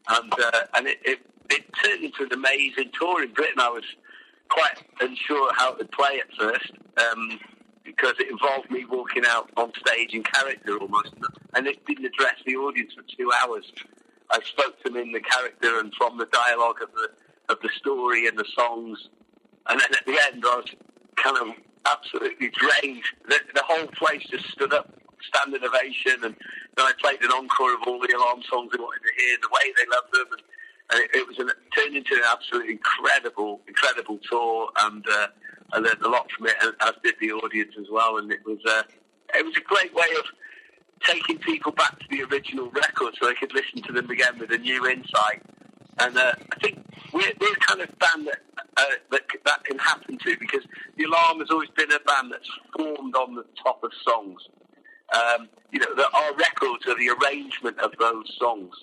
And 0.10 0.34
uh, 0.34 0.62
and 0.76 0.88
it, 0.88 1.00
it, 1.04 1.20
it 1.50 1.66
turned 1.84 2.04
into 2.04 2.24
an 2.24 2.34
amazing 2.34 2.92
tour 3.00 3.24
in 3.24 3.34
Britain. 3.34 3.60
I 3.60 3.70
was 3.70 3.84
quite 4.50 4.84
unsure 5.02 5.52
how 5.56 5.74
to 5.74 5.86
play 5.86 6.20
at 6.20 6.32
first 6.38 6.72
um, 6.98 7.40
because 7.84 8.14
it 8.20 8.30
involved 8.30 8.70
me 8.70 8.86
walking 8.86 9.24
out 9.28 9.50
on 9.58 9.72
stage 9.86 10.14
in 10.14 10.24
character 10.24 10.78
almost, 10.78 11.14
and 11.56 11.66
it 11.68 11.84
didn't 11.86 12.06
address 12.06 12.36
the 12.46 12.56
audience 12.56 12.94
for 12.94 13.04
two 13.18 13.32
hours. 13.44 13.72
I 14.30 14.40
spoke 14.44 14.82
to 14.84 14.92
them 14.92 15.02
in 15.02 15.12
the 15.12 15.22
character 15.22 15.80
and 15.80 15.94
from 15.96 16.18
the 16.18 16.28
dialogue 16.28 16.82
of 16.82 16.90
the 16.94 17.10
of 17.52 17.60
the 17.62 17.70
story 17.78 18.28
and 18.28 18.38
the 18.38 18.46
songs. 18.56 19.10
And 19.68 19.80
then 19.80 19.90
at 19.92 20.06
the 20.06 20.20
end, 20.32 20.44
I 20.46 20.56
was 20.58 20.66
kind 21.26 21.38
of 21.42 21.56
absolutely 21.86 22.52
drained. 22.54 23.04
The, 23.28 23.40
the 23.54 23.64
whole 23.66 23.88
place 23.98 24.22
just 24.30 24.46
stood 24.52 24.74
up, 24.74 24.94
standing 25.34 25.62
ovation, 25.64 26.24
and 26.24 26.36
then 26.78 26.86
I 26.86 26.94
played 27.02 27.22
an 27.22 27.32
encore 27.32 27.74
of 27.74 27.82
all 27.88 28.00
the 28.00 28.14
alarm 28.14 28.42
songs 28.50 28.72
they 28.72 28.82
wanted 28.82 29.02
to 29.02 29.14
hear, 29.18 29.38
the 29.42 29.50
way 29.50 29.74
they 29.74 29.88
loved 29.90 30.14
them, 30.14 30.28
and, 30.38 30.42
and 30.92 30.98
it, 31.02 31.10
it 31.18 31.28
was 31.28 31.38
an, 31.40 31.50
turned 31.76 31.96
into 31.98 32.14
an 32.14 32.26
absolutely 32.30 32.74
incredible, 32.74 33.62
incredible 33.68 34.20
tour, 34.30 34.70
and 34.86 35.06
uh, 35.08 35.28
I 35.74 35.80
learned 35.80 36.02
a 36.04 36.10
lot 36.10 36.30
from 36.32 36.48
it, 36.48 36.56
as 36.62 36.94
did 37.04 37.16
the 37.20 37.32
audience 37.32 37.74
as 37.80 37.88
well. 37.92 38.18
And 38.18 38.32
it 38.32 38.46
was 38.46 38.60
uh, 38.68 38.84
it 39.34 39.44
was 39.44 39.58
a 39.58 39.62
great 39.62 39.94
way 39.96 40.08
of 40.20 40.26
taking 41.04 41.40
people 41.40 41.72
back 41.72 42.00
to 42.00 42.06
the 42.10 42.24
original 42.24 42.70
record 42.70 43.16
so 43.20 43.28
they 43.28 43.34
could 43.34 43.54
listen 43.54 43.82
to 43.84 43.94
them 43.94 44.10
again 44.10 44.38
with 44.40 44.52
a 44.52 44.58
new 44.58 44.88
insight. 44.88 45.42
And 46.00 46.18
uh, 46.18 46.34
I 46.52 46.60
think 46.60 46.84
we're, 47.14 47.32
we're 47.40 47.54
the 47.54 47.60
kind 47.62 47.82
of 47.82 47.90
band 48.00 48.28
that, 48.28 48.40
uh, 48.78 48.84
that 49.12 49.22
that 49.46 49.64
can 49.64 49.80
happen 49.80 50.18
to 50.18 50.38
because 50.40 50.64
the 50.98 51.06
Alarm 51.06 51.40
has 51.40 51.50
always 51.52 51.70
been 51.70 51.92
a 51.92 52.00
band 52.00 52.32
that's 52.32 52.50
formed 52.76 53.16
on 53.16 53.36
the 53.36 53.46
top 53.64 53.84
of 53.84 53.92
songs. 54.04 54.42
Um, 55.14 55.48
you 55.72 55.80
know, 55.80 55.94
the, 55.96 56.06
our 56.14 56.36
records 56.36 56.86
are 56.88 56.98
the 56.98 57.10
arrangement 57.10 57.80
of 57.80 57.94
those 58.00 58.36
songs. 58.40 58.74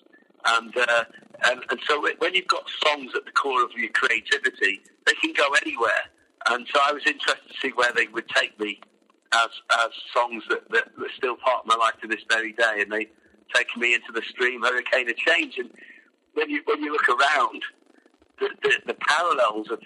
And, 0.47 0.77
uh, 0.77 1.05
and 1.49 1.61
and 1.71 1.81
so 1.87 2.03
when 2.19 2.35
you've 2.35 2.49
got 2.49 2.65
songs 2.87 3.13
at 3.15 3.25
the 3.25 3.31
core 3.33 3.63
of 3.63 3.71
your 3.77 3.91
creativity, 3.91 4.81
they 5.07 5.15
can 5.15 5.33
go 5.35 5.49
anywhere. 5.65 6.11
And 6.49 6.67
so 6.73 6.81
I 6.83 6.93
was 6.93 7.03
interested 7.07 7.49
to 7.49 7.55
see 7.61 7.71
where 7.71 7.93
they 7.95 8.07
would 8.09 8.29
take 8.29 8.59
me 8.59 8.81
as 9.33 9.49
as 9.81 9.91
songs 10.13 10.43
that, 10.49 10.69
that, 10.71 10.97
that 10.97 11.05
are 11.05 11.17
still 11.17 11.37
part 11.37 11.61
of 11.61 11.67
my 11.67 11.77
life 11.77 11.95
to 12.03 12.09
this 12.09 12.25
very 12.29 12.53
day, 12.53 12.81
and 12.81 12.91
they 12.91 13.09
taken 13.55 13.81
me 13.81 13.95
into 13.95 14.13
the 14.13 14.23
stream 14.29 14.63
hurricane 14.63 15.09
of 15.09 15.17
change. 15.17 15.59
And 15.59 15.71
when 16.35 16.51
you 16.51 16.63
when 16.65 16.83
you 16.83 16.93
look 16.93 17.09
around, 17.09 17.63
the, 18.39 18.49
the, 18.63 18.73
the 18.87 18.95
parallels 18.95 19.71
of 19.71 19.81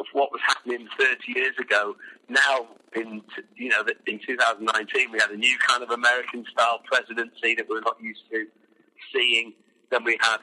of 0.00 0.06
what 0.12 0.32
was 0.32 0.40
happening 0.44 0.88
30 0.98 1.38
years 1.38 1.54
ago. 1.60 1.94
Now, 2.28 2.66
in 2.96 3.22
you 3.56 3.68
know, 3.68 3.84
in 4.06 4.18
2019, 4.26 5.12
we 5.12 5.18
had 5.20 5.30
a 5.30 5.36
new 5.36 5.56
kind 5.66 5.82
of 5.82 5.90
American 5.90 6.44
style 6.50 6.80
presidency 6.84 7.54
that 7.54 7.68
we're 7.68 7.80
not 7.80 7.96
used 8.00 8.22
to 8.32 8.46
seeing. 9.12 9.52
Then 9.90 10.04
we 10.04 10.18
had 10.20 10.38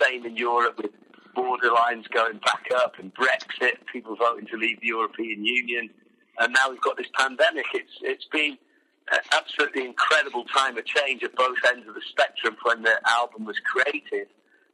same 0.00 0.24
in 0.24 0.36
Europe 0.36 0.78
with 0.78 0.92
border 1.34 1.70
lines 1.70 2.06
going 2.08 2.38
back 2.38 2.66
up 2.76 2.94
and 2.98 3.12
Brexit, 3.14 3.74
people 3.92 4.16
voting 4.16 4.46
to 4.46 4.56
leave 4.56 4.80
the 4.80 4.86
European 4.88 5.44
Union, 5.44 5.90
and 6.38 6.52
now 6.52 6.70
we've 6.70 6.80
got 6.80 6.96
this 6.96 7.08
pandemic. 7.14 7.66
It's 7.74 7.92
it's 8.00 8.26
been 8.32 8.56
an 9.12 9.20
absolutely 9.32 9.84
incredible 9.84 10.44
time 10.44 10.78
of 10.78 10.84
change 10.86 11.22
at 11.22 11.34
both 11.36 11.58
ends 11.68 11.86
of 11.86 11.94
the 11.94 12.00
spectrum 12.08 12.56
when 12.62 12.82
the 12.82 12.94
album 13.06 13.44
was 13.44 13.56
created 13.60 14.28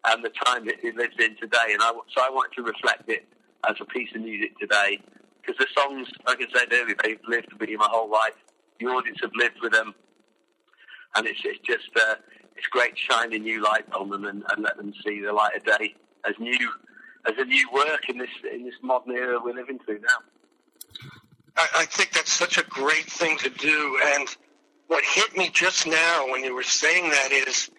and 0.07 0.25
the 0.25 0.31
time 0.45 0.67
that 0.67 0.83
it 0.83 0.97
lives 0.97 1.15
in 1.19 1.37
today. 1.37 1.73
And 1.73 1.83
I, 1.83 1.93
so 1.93 2.23
I 2.23 2.31
wanted 2.31 2.55
to 2.57 2.63
reflect 2.63 3.09
it 3.09 3.27
as 3.69 3.77
a 3.81 3.85
piece 3.85 4.15
of 4.15 4.23
music 4.23 4.59
today 4.59 5.01
because 5.41 5.57
the 5.59 5.67
songs, 5.75 6.09
like 6.27 6.39
I 6.41 6.59
said 6.59 6.73
earlier, 6.73 6.97
they've 7.03 7.21
lived 7.29 7.53
with 7.53 7.69
me 7.69 7.77
my 7.77 7.89
whole 7.91 8.11
life. 8.11 8.35
The 8.79 8.87
audience 8.87 9.19
have 9.23 9.33
lived 9.35 9.57
with 9.61 9.73
them, 9.73 9.95
and 11.17 11.27
it's, 11.27 11.41
it's 11.45 11.61
just 11.61 11.91
uh, 11.97 12.15
it's 12.57 12.67
great 12.69 12.95
to 12.95 13.01
shine 13.13 13.33
a 13.33 13.39
new 13.39 13.63
light 13.63 13.85
on 13.95 14.11
them 14.11 14.25
and, 14.25 14.43
and 14.51 14.63
let 14.63 14.77
them 14.77 14.93
see 15.05 15.21
the 15.21 15.33
light 15.33 15.57
of 15.57 15.65
day 15.65 15.95
as 16.27 16.35
new 16.39 16.71
as 17.27 17.35
a 17.39 17.45
new 17.45 17.69
work 17.73 18.09
in 18.09 18.19
this 18.19 18.31
in 18.53 18.65
this 18.65 18.75
modern 18.83 19.15
era 19.15 19.39
we're 19.43 19.55
living 19.55 19.79
through 19.79 20.01
now. 20.01 21.09
I, 21.57 21.69
I 21.79 21.85
think 21.85 22.13
that's 22.13 22.33
such 22.33 22.57
a 22.59 22.63
great 22.63 23.05
thing 23.07 23.37
to 23.39 23.51
do, 23.51 23.99
and 24.15 24.29
what 24.87 25.05
hit 25.05 25.37
me 25.37 25.51
just 25.51 25.87
now 25.87 26.27
when 26.31 26.43
you 26.43 26.55
were 26.55 26.63
saying 26.63 27.11
that 27.11 27.33
is 27.33 27.71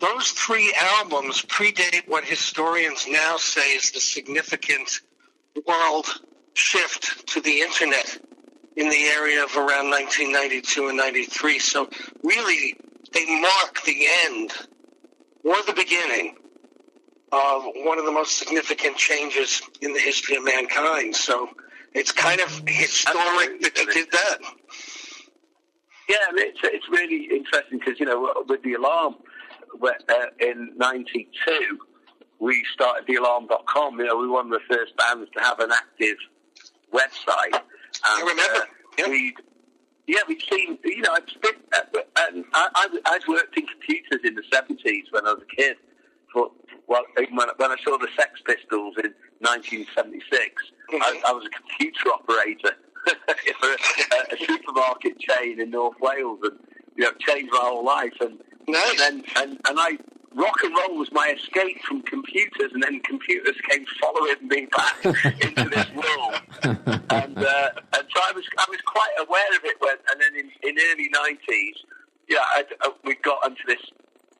those 0.00 0.30
three 0.30 0.74
albums 0.80 1.42
predate 1.42 2.08
what 2.08 2.24
historians 2.24 3.06
now 3.08 3.36
say 3.36 3.74
is 3.74 3.90
the 3.90 4.00
significant 4.00 5.00
world 5.66 6.06
shift 6.54 7.26
to 7.28 7.40
the 7.40 7.60
internet 7.60 8.18
in 8.76 8.88
the 8.88 9.04
area 9.14 9.44
of 9.44 9.54
around 9.56 9.90
1992 9.90 10.88
and 10.88 10.96
93. 10.96 11.58
So 11.58 11.88
really, 12.22 12.76
they 13.12 13.40
mark 13.40 13.82
the 13.84 14.06
end 14.24 14.52
or 15.44 15.56
the 15.66 15.74
beginning 15.74 16.36
of 17.32 17.62
one 17.76 17.98
of 17.98 18.04
the 18.04 18.12
most 18.12 18.38
significant 18.38 18.96
changes 18.96 19.62
in 19.80 19.92
the 19.92 20.00
history 20.00 20.36
of 20.36 20.44
mankind. 20.44 21.14
So 21.14 21.50
it's 21.94 22.10
kind 22.10 22.40
of 22.40 22.48
mm-hmm. 22.48 22.66
historic 22.68 23.60
that 23.60 23.76
you 23.76 23.92
did 23.92 24.10
that. 24.12 24.38
Yeah, 26.08 26.16
I 26.28 26.32
mean, 26.32 26.46
it's, 26.48 26.58
it's 26.64 26.88
really 26.88 27.24
interesting 27.24 27.78
because, 27.78 28.00
you 28.00 28.06
know, 28.06 28.34
with 28.48 28.62
the 28.62 28.74
alarm 28.74 29.16
in 30.40 30.72
92, 30.76 31.78
we 32.38 32.64
started 32.72 33.06
thealarm.com. 33.06 33.98
You 33.98 34.06
know, 34.06 34.16
we 34.16 34.26
were 34.26 34.34
one 34.34 34.52
of 34.52 34.60
the 34.60 34.74
first 34.74 34.96
bands 34.96 35.30
to 35.36 35.42
have 35.42 35.60
an 35.60 35.70
active 35.72 36.16
website. 36.92 37.54
And, 37.54 37.62
I 38.04 38.20
remember. 38.20 38.58
Uh, 38.58 38.64
yeah. 38.98 39.08
we 39.08 39.34
yeah, 40.10 40.18
we've 40.26 40.42
seen, 40.50 40.76
you 40.84 41.02
know, 41.02 41.14
it's 41.14 41.34
been, 41.34 41.54
uh, 41.72 42.00
and 42.32 42.44
I, 42.52 42.68
I, 42.74 43.14
I'd 43.14 43.28
worked 43.28 43.56
in 43.56 43.64
computers 43.64 44.20
in 44.24 44.34
the 44.34 44.42
70s 44.52 45.04
when 45.12 45.24
I 45.24 45.34
was 45.34 45.42
a 45.42 45.54
kid. 45.54 45.76
For, 46.32 46.50
well, 46.88 47.04
when, 47.16 47.28
when 47.28 47.70
I 47.70 47.76
saw 47.84 47.96
the 47.96 48.08
Sex 48.16 48.40
Pistols 48.44 48.96
in 48.98 49.14
1976, 49.38 50.26
mm-hmm. 50.90 51.00
I, 51.00 51.20
I 51.28 51.32
was 51.32 51.46
a 51.46 51.50
computer 51.50 52.08
operator 52.12 52.76
for 53.06 53.68
a, 53.68 54.34
a, 54.34 54.46
supermarket 54.46 55.20
chain 55.20 55.60
in 55.60 55.70
North 55.70 55.96
Wales 56.00 56.40
and, 56.42 56.58
you 56.96 57.04
know, 57.04 57.12
changed 57.20 57.52
my 57.52 57.60
whole 57.62 57.84
life. 57.84 58.14
And, 58.20 58.40
nice. 58.72 58.90
and 58.90 58.98
then, 58.98 59.24
and, 59.36 59.60
and 59.68 59.78
I 59.78 59.98
rock 60.34 60.56
and 60.62 60.74
roll 60.74 60.98
was 60.98 61.10
my 61.12 61.34
escape 61.36 61.82
from 61.82 62.02
computers, 62.02 62.72
and 62.72 62.82
then 62.82 63.00
computers 63.00 63.56
came 63.68 63.84
following 64.00 64.48
me 64.48 64.66
back 64.66 65.04
into 65.04 65.68
this 65.68 65.86
world. 65.94 66.40
And, 67.10 67.38
uh, 67.38 67.70
and 67.92 68.04
so 68.14 68.20
I 68.22 68.32
was 68.34 68.44
I 68.58 68.66
was 68.68 68.80
quite 68.86 69.14
aware 69.18 69.56
of 69.56 69.64
it 69.64 69.76
when, 69.80 69.96
and 70.10 70.20
then 70.20 70.36
in, 70.36 70.68
in 70.68 70.76
early 70.90 71.08
nineties, 71.12 71.76
yeah, 72.28 72.38
I, 72.40 72.64
we 73.04 73.16
got 73.16 73.44
onto 73.44 73.64
this 73.66 73.82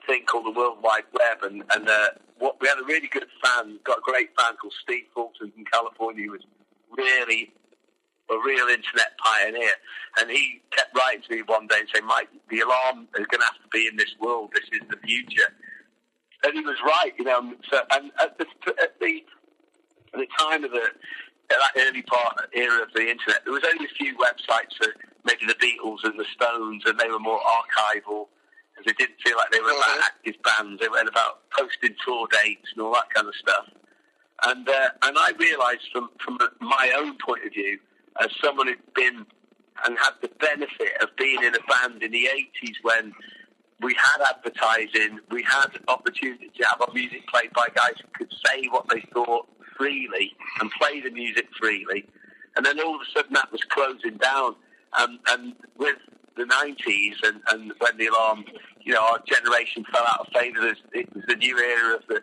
thing 0.07 0.25
called 0.27 0.47
the 0.47 0.53
World 0.53 0.79
Wide 0.83 1.05
Web, 1.13 1.43
and 1.43 1.65
and 1.75 1.89
uh, 1.89 2.09
what 2.39 2.61
we 2.61 2.69
had 2.69 2.79
a 2.79 2.85
really 2.85 3.09
good 3.09 3.27
fan, 3.43 3.79
got 3.85 3.99
a 3.99 4.03
great 4.03 4.31
fan 4.39 4.57
called 4.57 4.75
Steve 4.83 5.05
Fulton 5.15 5.53
from 5.53 5.65
California, 5.65 6.27
who 6.27 6.33
was 6.33 6.43
really 6.97 7.53
a 8.31 8.39
real 8.47 8.67
internet 8.69 9.19
pioneer. 9.19 9.75
And 10.21 10.31
he 10.31 10.63
kept 10.71 10.97
writing 10.97 11.23
to 11.29 11.37
me 11.37 11.43
one 11.43 11.67
day 11.67 11.81
and 11.81 11.89
saying, 11.93 12.07
Mike, 12.07 12.29
the 12.49 12.61
alarm 12.61 13.09
is 13.19 13.27
going 13.27 13.41
to 13.41 13.47
have 13.47 13.63
to 13.63 13.69
be 13.73 13.87
in 13.91 13.97
this 13.97 14.15
world. 14.21 14.51
This 14.55 14.69
is 14.73 14.87
the 14.89 14.97
future 15.07 15.55
and 16.45 16.55
he 16.55 16.61
was 16.61 16.77
right, 16.85 17.13
you 17.19 17.25
know. 17.25 17.55
So, 17.71 17.81
and 17.93 18.11
at 18.21 18.39
the, 18.39 18.47
at 18.83 18.99
the 19.01 19.23
at 20.15 20.21
the 20.21 20.27
time 20.39 20.65
of 20.65 20.71
the 20.71 20.89
that 21.49 21.59
early 21.79 22.03
part 22.03 22.37
era 22.55 22.83
of 22.83 22.93
the 22.95 23.03
internet, 23.03 23.43
there 23.45 23.53
was 23.53 23.65
only 23.65 23.85
a 23.85 23.95
few 23.99 24.17
websites 24.17 24.77
for 24.79 24.95
maybe 25.25 25.47
the 25.47 25.55
Beatles 25.55 26.05
and 26.05 26.19
the 26.19 26.25
Stones, 26.35 26.83
and 26.87 26.99
they 26.99 27.09
were 27.09 27.19
more 27.19 27.41
archival 27.41 28.29
because 28.71 28.87
they 28.87 28.93
didn't 28.93 29.21
feel 29.25 29.37
like 29.37 29.51
they 29.51 29.61
were 29.61 29.71
about 29.71 29.99
active 30.05 30.37
bands. 30.43 30.81
They 30.81 30.89
were 30.89 31.01
about 31.01 31.51
posting 31.51 31.95
tour 32.07 32.29
dates 32.31 32.69
and 32.73 32.83
all 32.83 32.93
that 32.95 33.11
kind 33.13 33.27
of 33.27 33.35
stuff. 33.35 33.67
And 34.45 34.69
uh, 34.69 34.89
and 35.03 35.17
I 35.19 35.33
realised 35.39 35.89
from 35.93 36.11
from 36.25 36.39
my 36.61 36.93
own 36.97 37.19
point 37.19 37.45
of 37.45 37.53
view, 37.53 37.79
as 38.21 38.29
someone 38.43 38.69
who'd 38.69 38.95
been 38.95 39.27
and 39.87 39.99
had 39.99 40.13
the 40.21 40.29
benefit 40.41 40.93
of 41.03 41.09
being 41.17 41.43
in 41.43 41.55
a 41.55 41.59
band 41.69 42.03
in 42.03 42.13
the 42.13 42.29
80s 42.63 42.75
when 42.83 43.13
we 43.81 43.95
had 43.95 44.35
advertising, 44.37 45.21
we 45.31 45.43
had 45.43 45.69
opportunity 45.89 46.51
to 46.57 46.65
have 46.67 46.83
our 46.83 46.93
music 46.93 47.27
played 47.29 47.51
by 47.55 47.67
guys 47.75 47.95
who 48.01 48.09
could 48.13 48.33
say 48.45 48.67
what 48.69 48.87
they 48.89 49.01
thought 49.13 49.49
freely 49.77 50.33
and 50.61 50.71
play 50.73 51.01
the 51.01 51.11
music 51.11 51.47
freely. 51.59 52.07
And 52.57 52.67
then 52.67 52.79
all 52.81 52.97
of 52.97 53.01
a 53.01 53.11
sudden 53.19 53.33
that 53.33 53.51
was 53.51 53.63
closing 53.71 54.19
down. 54.19 54.55
And, 54.99 55.19
and 55.29 55.55
with 55.79 55.97
the 56.37 56.45
90s 56.45 57.15
and, 57.23 57.41
and 57.49 57.73
when 57.79 57.97
the 57.97 58.09
alarm, 58.09 58.45
you 58.83 58.93
know, 58.93 59.03
our 59.03 59.21
generation 59.27 59.85
fell 59.93 60.05
out 60.05 60.21
of 60.21 60.27
favour, 60.35 60.75
it 60.93 61.15
was 61.15 61.25
the 61.27 61.37
new 61.37 61.57
era 61.59 61.97
of 61.97 62.03
the, 62.09 62.23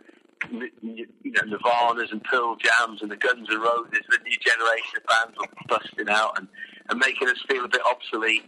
you 0.51 1.07
know, 1.23 1.41
Nirvanas 1.41 2.11
and 2.11 2.23
Pearl 2.23 2.55
Jams 2.55 3.01
and 3.01 3.11
the 3.11 3.15
Guns 3.15 3.47
N' 3.51 3.59
Roses, 3.59 4.03
the 4.09 4.19
new 4.23 4.37
generation 4.37 4.97
of 4.97 5.03
bands 5.07 5.37
were 5.37 5.47
busting 5.67 6.09
out 6.09 6.37
and, 6.37 6.47
and 6.89 6.99
making 6.99 7.27
us 7.27 7.37
feel 7.47 7.65
a 7.65 7.67
bit 7.67 7.81
obsolete 7.85 8.43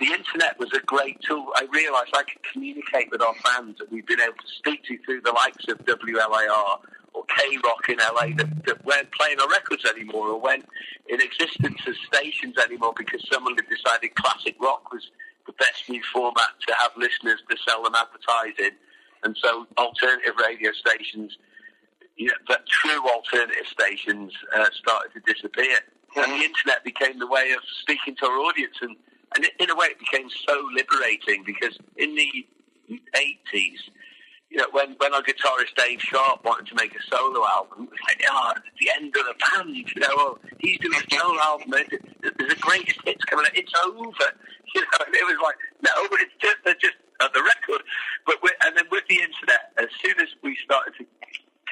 the 0.00 0.06
internet 0.06 0.58
was 0.58 0.72
a 0.72 0.80
great 0.80 1.20
tool. 1.20 1.48
I 1.56 1.66
realised 1.72 2.10
I 2.14 2.22
could 2.22 2.42
communicate 2.52 3.10
with 3.10 3.22
our 3.22 3.34
fans 3.44 3.78
that 3.78 3.90
we've 3.92 4.06
been 4.06 4.20
able 4.20 4.34
to 4.34 4.48
speak 4.58 4.84
to 4.84 4.98
through 5.04 5.20
the 5.20 5.32
likes 5.32 5.64
of 5.68 5.78
WLIR 5.84 6.78
or 7.12 7.24
K 7.24 7.58
Rock 7.62 7.88
in 7.88 7.98
LA 7.98 8.34
that, 8.36 8.66
that 8.66 8.84
weren't 8.84 9.10
playing 9.12 9.40
our 9.40 9.48
records 9.48 9.84
anymore 9.84 10.28
or 10.30 10.40
weren't 10.40 10.66
in 11.08 11.20
existence 11.20 11.78
as 11.86 11.94
stations 12.12 12.56
anymore 12.58 12.92
because 12.96 13.24
someone 13.32 13.54
had 13.54 13.68
decided 13.68 14.14
classic 14.16 14.56
rock 14.60 14.92
was 14.92 15.10
the 15.46 15.52
best 15.52 15.88
new 15.88 16.02
format 16.12 16.48
to 16.66 16.74
have 16.74 16.90
listeners 16.96 17.40
to 17.48 17.56
sell 17.68 17.82
them 17.82 17.94
advertising. 17.94 18.76
And 19.24 19.36
so 19.42 19.66
alternative 19.78 20.34
radio 20.42 20.70
stations, 20.72 21.36
you 22.16 22.28
know, 22.28 22.34
but 22.46 22.66
true 22.66 23.08
alternative 23.08 23.66
stations 23.66 24.32
uh, 24.54 24.66
started 24.72 25.10
to 25.14 25.32
disappear. 25.32 25.78
And 26.16 26.40
the 26.40 26.44
internet 26.44 26.84
became 26.84 27.18
the 27.18 27.26
way 27.26 27.50
of 27.52 27.60
speaking 27.80 28.14
to 28.16 28.26
our 28.26 28.38
audience. 28.38 28.76
And 28.80 28.96
and 29.34 29.46
in 29.58 29.70
a 29.70 29.74
way, 29.74 29.86
it 29.86 29.98
became 29.98 30.28
so 30.46 30.62
liberating 30.76 31.42
because 31.44 31.76
in 31.96 32.14
the 32.14 32.46
80s, 33.16 33.82
you 34.50 34.58
know, 34.58 34.66
when 34.70 34.94
when 34.98 35.12
our 35.12 35.22
guitarist 35.22 35.74
Dave 35.76 36.00
Sharp 36.00 36.44
wanted 36.44 36.68
to 36.68 36.74
make 36.76 36.94
a 36.94 37.02
solo 37.10 37.44
album, 37.44 37.84
it 37.84 37.90
was 37.90 37.98
like, 38.06 38.22
oh, 38.30 38.52
it's 38.56 38.78
the 38.78 38.90
end 38.94 39.14
of 39.16 39.24
the 39.26 39.34
band. 39.34 39.74
You 39.74 40.00
know, 40.00 40.14
well, 40.16 40.38
he's 40.58 40.78
doing 40.78 40.94
a 40.94 41.16
solo 41.16 41.40
album. 41.40 41.70
There's 41.70 42.52
a 42.52 42.60
greatest 42.60 43.00
hits 43.04 43.24
coming 43.24 43.46
out. 43.46 43.56
It's 43.56 43.72
over. 43.84 44.06
You 44.74 44.80
know, 44.80 45.06
and 45.06 45.14
it 45.14 45.22
was 45.22 45.38
like, 45.40 45.54
no, 45.82 46.08
but 46.10 46.18
it's 46.18 46.34
just 46.40 46.56
they're 46.64 46.74
just 46.74 46.96
at 47.20 47.32
the 47.32 47.42
record. 47.42 47.82
But 48.26 48.36
and 48.64 48.76
then 48.76 48.86
with 48.90 49.04
the 49.08 49.16
internet, 49.16 49.72
as 49.78 49.88
soon 50.02 50.18
as 50.20 50.28
we 50.42 50.56
started 50.64 50.94
to 50.98 51.04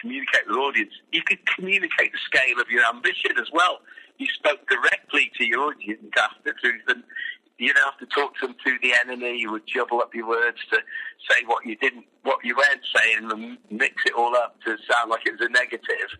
communicate 0.00 0.46
with 0.46 0.56
the 0.56 0.62
audience, 0.62 0.94
you 1.12 1.22
could 1.22 1.38
communicate 1.46 2.12
the 2.12 2.22
scale 2.26 2.60
of 2.60 2.68
your 2.68 2.84
ambition 2.84 3.38
as 3.38 3.50
well. 3.52 3.78
You 4.18 4.26
spoke 4.26 4.68
directly 4.68 5.30
to 5.38 5.44
your 5.44 5.72
audience 5.72 6.10
after 6.16 6.52
truth, 6.60 6.82
and 6.88 7.02
you 7.58 7.68
didn't 7.68 7.84
have 7.84 7.98
to 7.98 8.06
talk 8.06 8.34
to 8.40 8.48
them 8.48 8.56
through 8.62 8.78
the 8.82 8.94
enemy. 8.94 9.38
You 9.38 9.52
would 9.52 9.66
jumble 9.66 10.00
up 10.00 10.14
your 10.14 10.28
words 10.28 10.58
to 10.70 10.78
say 11.30 11.44
what 11.46 11.64
you 11.64 11.76
didn't, 11.76 12.06
what 12.22 12.38
you 12.44 12.56
weren't 12.56 12.82
saying, 12.94 13.30
and 13.30 13.58
mix 13.70 14.02
it 14.06 14.14
all 14.14 14.34
up 14.36 14.60
to 14.64 14.76
sound 14.90 15.10
like 15.10 15.26
it 15.26 15.32
was 15.32 15.46
a 15.46 15.48
negative. 15.50 16.10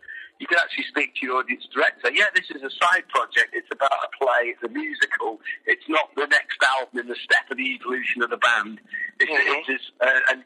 You 0.43 0.47
can 0.51 0.59
actually 0.59 0.83
speak 0.91 1.15
to 1.15 1.25
your 1.25 1.39
audience 1.39 1.63
director. 1.73 2.11
Yeah, 2.11 2.27
this 2.35 2.51
is 2.51 2.59
a 2.67 2.69
side 2.83 3.07
project. 3.07 3.55
It's 3.55 3.71
about 3.71 3.95
a 3.95 4.11
play. 4.19 4.51
It's 4.51 4.59
a 4.61 4.67
musical. 4.67 5.39
It's 5.65 5.87
not 5.87 6.11
the 6.19 6.27
next 6.27 6.59
album 6.59 6.99
in 6.99 7.07
the 7.07 7.15
step 7.15 7.47
of 7.49 7.55
the 7.55 7.63
evolution 7.79 8.19
of 8.21 8.29
the 8.29 8.35
band. 8.43 8.81
It's, 9.23 9.31
Mhm. 9.31 9.39
it 9.63 9.69
is, 9.71 9.91
uh, 10.03 10.19
and 10.35 10.43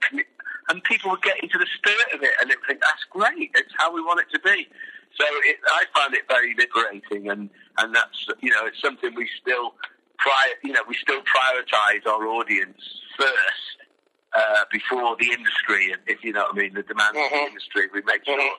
and 0.70 0.84
people 0.84 1.10
would 1.10 1.24
get 1.24 1.42
into 1.42 1.58
the 1.58 1.66
spirit 1.82 2.14
of 2.14 2.22
it, 2.22 2.30
and 2.40 2.52
they 2.52 2.56
would 2.56 2.68
think 2.68 2.80
that's 2.82 3.06
great. 3.10 3.50
It's 3.56 3.74
how 3.80 3.90
we 3.92 4.02
want 4.02 4.20
it 4.20 4.30
to 4.34 4.40
be. 4.46 4.70
So 5.18 5.26
it, 5.50 5.58
I 5.66 5.86
find 5.96 6.14
it 6.14 6.28
very 6.30 6.54
liberating, 6.54 7.32
and 7.32 7.50
and 7.80 7.96
that's 7.96 8.28
you 8.42 8.52
know 8.52 8.68
it's 8.68 8.80
something 8.80 9.16
we 9.16 9.28
still 9.42 9.74
you 10.64 10.74
know 10.74 10.84
we 10.88 10.94
still 10.94 11.22
prioritise 11.24 12.06
our 12.06 12.28
audience 12.28 13.02
first 13.18 13.78
uh, 14.34 14.66
before 14.72 15.16
the 15.16 15.32
industry, 15.32 15.96
if 16.06 16.24
you 16.24 16.34
know 16.34 16.44
what 16.44 16.54
I 16.54 16.58
mean, 16.62 16.74
the 16.76 16.84
demands 16.84 17.18
of 17.18 17.32
the 17.32 17.36
Mhm. 17.38 17.48
industry. 17.48 17.88
We 17.92 18.02
make 18.04 18.24
sure 18.26 18.38
Mhm. 18.38 18.56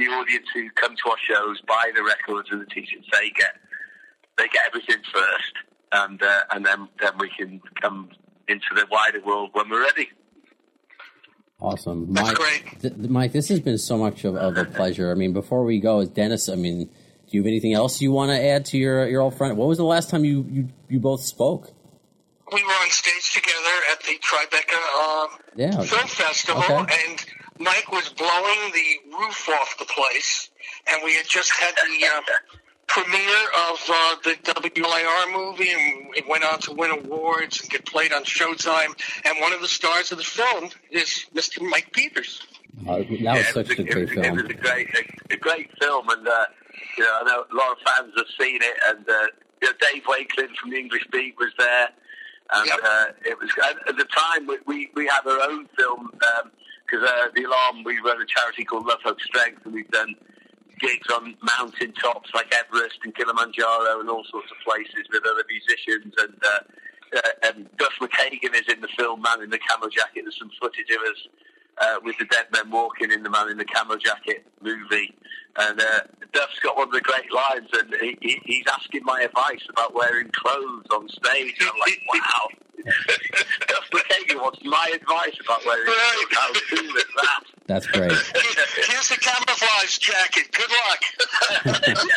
The 0.00 0.06
audience 0.06 0.46
who 0.54 0.68
come 0.70 0.94
to 0.96 1.10
our 1.10 1.16
shows 1.28 1.60
buy 1.68 1.90
the 1.94 2.02
records 2.02 2.48
and 2.50 2.60
the 2.60 2.66
t-shirts. 2.66 3.06
They 3.12 3.30
get 3.30 3.52
they 4.38 4.48
get 4.48 4.62
everything 4.66 5.02
first, 5.12 5.52
and 5.92 6.22
uh, 6.22 6.40
and 6.52 6.64
then 6.66 6.88
then 7.00 7.12
we 7.18 7.30
can 7.38 7.60
come 7.80 8.08
into 8.48 8.66
the 8.74 8.86
wider 8.90 9.20
world 9.20 9.50
when 9.52 9.68
we're 9.70 9.82
ready. 9.82 10.08
Awesome, 11.60 12.12
That's 12.14 12.28
Mike. 12.28 12.36
great. 12.36 12.80
th- 12.80 12.94
th- 12.94 13.08
Mike, 13.10 13.32
this 13.32 13.48
has 13.50 13.60
been 13.60 13.76
so 13.76 13.98
much 13.98 14.24
of, 14.24 14.34
of 14.34 14.56
a 14.56 14.64
pleasure. 14.76 15.10
I 15.10 15.14
mean, 15.14 15.34
before 15.34 15.62
we 15.62 15.78
go, 15.78 16.00
is 16.00 16.08
Dennis, 16.08 16.48
I 16.48 16.54
mean, 16.54 16.86
do 16.86 16.92
you 17.36 17.40
have 17.42 17.46
anything 17.46 17.74
else 17.74 18.00
you 18.00 18.12
want 18.12 18.30
to 18.30 18.42
add 18.42 18.64
to 18.66 18.78
your 18.78 19.06
your 19.08 19.20
old 19.20 19.36
friend? 19.36 19.56
What 19.58 19.68
was 19.68 19.76
the 19.78 19.84
last 19.84 20.08
time 20.08 20.24
you 20.24 20.46
you, 20.50 20.68
you 20.88 21.00
both 21.00 21.22
spoke? 21.22 21.70
We 22.52 22.64
were 22.64 22.70
on 22.70 22.88
stage 22.90 23.32
together 23.34 23.76
at 23.92 24.00
the 24.02 24.18
Tribeca 24.18 25.22
um, 25.22 25.28
Yeah. 25.54 25.82
Film 25.82 26.08
Festival, 26.08 26.62
Okay. 26.64 26.96
and 27.08 27.24
Mike 27.60 27.92
was 27.92 28.08
blowing 28.08 28.72
the 28.72 29.16
roof 29.18 29.48
off 29.50 29.76
the 29.78 29.84
place, 29.84 30.48
and 30.88 31.02
we 31.04 31.14
had 31.14 31.26
just 31.28 31.52
had 31.52 31.74
the 31.74 32.06
uh, 32.06 32.20
premiere 32.86 33.46
of 33.70 33.78
uh, 33.88 34.16
the 34.24 34.30
WLIR 34.42 35.32
movie, 35.32 35.70
and 35.70 36.16
it 36.16 36.26
went 36.28 36.42
on 36.42 36.58
to 36.60 36.72
win 36.72 36.90
awards 36.90 37.60
and 37.60 37.70
get 37.70 37.84
played 37.84 38.12
on 38.12 38.24
Showtime. 38.24 38.98
And 39.26 39.40
one 39.40 39.52
of 39.52 39.60
the 39.60 39.68
stars 39.68 40.10
of 40.10 40.18
the 40.18 40.24
film 40.24 40.70
is 40.90 41.26
Mr. 41.34 41.60
Mike 41.62 41.92
Peters. 41.92 42.40
Uh, 42.88 42.96
that 42.98 43.10
was 43.10 43.20
Yeah, 43.20 43.42
such 43.52 43.70
it 43.70 43.78
a 43.78 43.84
great 43.84 43.96
it 44.08 44.10
film. 44.10 44.24
It 44.24 44.42
was 44.42 44.50
a 44.50 44.54
great, 44.54 44.88
a, 45.30 45.34
a 45.34 45.36
great 45.36 45.70
film, 45.80 46.08
and 46.08 46.26
uh, 46.26 46.44
you 46.96 47.04
know, 47.04 47.18
I 47.20 47.24
know 47.24 47.44
a 47.50 47.54
lot 47.54 47.72
of 47.72 47.78
fans 47.84 48.12
have 48.16 48.26
seen 48.40 48.60
it. 48.62 48.76
And 48.88 49.08
uh, 49.08 49.26
you 49.60 49.68
know, 49.68 49.74
Dave 49.92 50.02
Wakeling 50.08 50.54
from 50.58 50.70
the 50.70 50.78
English 50.78 51.06
Beat 51.12 51.34
was 51.38 51.52
there, 51.58 51.88
and 52.54 52.66
Yep. 52.66 52.78
uh, 52.82 53.06
it 53.26 53.38
was 53.38 53.50
at 53.86 53.96
the 53.98 54.04
time 54.04 54.46
we 54.46 54.56
we, 54.66 54.90
we 54.94 55.06
had 55.06 55.20
our 55.26 55.40
own 55.50 55.68
film 55.78 56.10
because 56.90 57.06
uh, 57.06 57.28
the 57.34 57.44
Alarm 57.44 57.84
we 57.84 57.98
run 58.00 58.20
a 58.20 58.26
charity 58.26 58.64
called 58.64 58.86
Love 58.86 59.00
Hope 59.04 59.20
Strength, 59.20 59.64
and 59.64 59.74
we've 59.74 59.90
done 59.90 60.14
gigs 60.80 61.08
on 61.14 61.36
mountain 61.42 61.92
tops 61.92 62.30
like 62.34 62.52
Everest 62.54 62.98
and 63.04 63.14
Kilimanjaro 63.14 64.00
and 64.00 64.08
all 64.08 64.24
sorts 64.30 64.48
of 64.50 64.56
places 64.64 65.06
with 65.12 65.22
other 65.26 65.44
musicians 65.48 66.14
and. 66.18 66.34
Uh, 66.42 66.60
uh, 67.12 67.20
and 67.42 67.68
Duff 67.76 67.92
McKagan 68.00 68.54
is 68.54 68.72
in 68.72 68.80
the 68.80 68.88
film 68.96 69.20
Man 69.20 69.42
in 69.42 69.50
the 69.50 69.58
Camel 69.58 69.88
Jacket. 69.88 70.22
There's 70.22 70.38
some 70.38 70.50
footage 70.60 70.86
of 70.90 71.02
us 71.02 71.18
uh, 71.78 71.96
with 72.04 72.16
the 72.18 72.24
dead 72.26 72.46
men 72.52 72.70
walking 72.70 73.10
in 73.10 73.22
the 73.24 73.30
Man 73.30 73.50
in 73.50 73.58
the 73.58 73.64
Camel 73.64 73.96
Jacket 73.96 74.46
movie. 74.62 75.12
And 75.56 75.80
uh, 75.80 76.00
Duff's 76.32 76.58
got 76.62 76.76
one 76.76 76.88
of 76.88 76.92
the 76.94 77.00
great 77.00 77.32
lines, 77.32 77.68
and 77.72 77.94
he, 78.00 78.16
he, 78.22 78.40
he's 78.44 78.64
asking 78.72 79.02
my 79.04 79.20
advice 79.22 79.62
about 79.68 79.94
wearing 79.94 80.30
clothes 80.32 80.86
on 80.92 81.08
stage. 81.08 81.56
And 81.60 81.68
I'm 81.68 81.78
like, 81.80 82.00
wow. 82.14 82.48
Duff 83.68 83.90
McKagan 83.92 84.40
wants 84.40 84.60
my 84.64 84.90
advice 84.94 85.36
about 85.44 85.60
wearing 85.66 85.84
clothes. 85.84 86.32
How 86.32 86.52
cool 86.70 86.96
is 86.96 87.04
that? 87.16 87.44
That's 87.66 87.86
great. 87.88 88.10
Here's 88.88 89.08
the 89.08 89.18
camouflage 89.20 89.98
jacket. 89.98 90.50
Good 90.52 90.70
luck. 90.70 91.00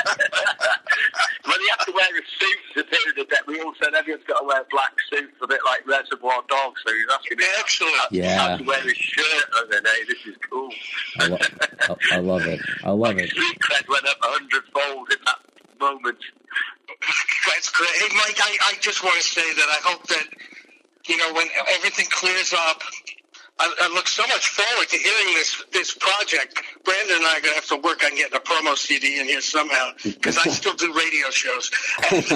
well, 1.46 1.60
you 1.60 1.70
have 1.78 1.86
to 1.86 1.92
wear 1.94 2.08
a 2.08 2.22
suit 2.40 2.60
to 2.76 2.84
do 2.84 3.14
the 3.18 3.26
debt. 3.30 3.42
We 3.46 3.60
all 3.62 3.74
said 3.84 3.94
everyone's 3.94 4.24
got 4.26 4.40
to 4.40 4.46
wear 4.46 4.64
black 4.72 4.94
suits, 5.12 5.34
a 5.44 5.48
bit 5.48 5.60
like 5.66 5.86
Reservoir 5.88 6.42
Dogs. 6.48 6.82
So 6.86 6.94
he's 6.94 7.06
asking 7.14 7.38
me 7.38 7.46
Excellent. 7.60 7.96
how, 7.98 8.08
Yeah. 8.12 8.38
how 8.48 8.58
to 8.58 8.64
wear 8.64 8.80
a 8.80 8.94
shirt. 8.96 9.44
I 9.54 9.66
said, 9.72 9.84
hey, 9.86 10.04
this 10.08 10.26
is 10.34 10.36
cool. 10.50 10.70
I, 11.20 11.28
lo- 11.28 11.38
I, 11.90 11.96
I 12.14 12.20
love 12.20 12.46
it. 12.48 12.62
I 12.84 12.90
love 12.92 13.18
it. 13.20 13.23
Street 13.28 13.60
cred 13.60 13.88
went 13.90 14.08
up 14.08 14.18
a 14.24 14.28
hundredfold 14.28 15.12
in 15.12 15.18
that 15.26 15.40
moment. 15.80 16.18
That's 17.48 17.70
great. 17.70 17.90
Hey, 17.96 18.16
Mike, 18.16 18.40
I, 18.40 18.58
I 18.68 18.74
just 18.80 19.04
want 19.04 19.16
to 19.18 19.24
say 19.28 19.54
that 19.54 19.68
I 19.70 19.80
hope 19.90 20.08
that, 20.08 20.26
you 21.08 21.18
know, 21.18 21.34
when 21.34 21.48
everything 21.76 22.06
clears 22.10 22.54
up, 22.54 22.82
I, 23.60 23.72
I 23.82 23.88
look 23.94 24.08
so 24.08 24.24
much 24.28 24.48
forward 24.50 24.90
to 24.90 24.98
hearing 24.98 25.34
this 25.36 25.64
this 25.72 25.94
project. 25.94 26.60
Brandon 26.84 27.18
and 27.18 27.26
I 27.26 27.38
are 27.38 27.42
going 27.42 27.54
to 27.54 27.62
have 27.62 27.68
to 27.70 27.78
work 27.78 28.04
on 28.04 28.16
getting 28.16 28.36
a 28.36 28.40
promo 28.42 28.76
CD 28.76 29.20
in 29.20 29.28
here 29.28 29.42
somehow 29.42 29.92
because 30.04 30.38
I 30.38 30.50
still 30.50 30.74
do 30.74 30.92
radio 30.94 31.30
shows. 31.30 31.70
And, 32.12 32.26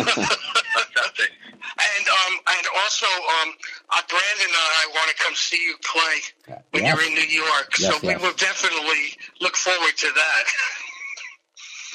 and 1.78 2.06
um 2.08 2.34
and 2.54 2.66
also 2.84 3.08
um 3.42 3.50
uh, 3.90 4.02
Brandon 4.08 4.46
and 4.46 4.56
I 4.56 4.86
want 4.94 5.10
to 5.10 5.24
come 5.24 5.34
see 5.36 5.58
you 5.58 5.76
play 5.84 6.56
when 6.72 6.84
Yes. 6.84 6.96
you're 6.96 7.08
in 7.08 7.14
New 7.16 7.28
York. 7.44 7.74
Yes, 7.80 8.00
so 8.00 8.08
we 8.08 8.16
will 8.18 8.34
definitely 8.38 9.18
look 9.42 9.56
forward 9.58 9.98
to 9.98 10.08
that. 10.14 10.44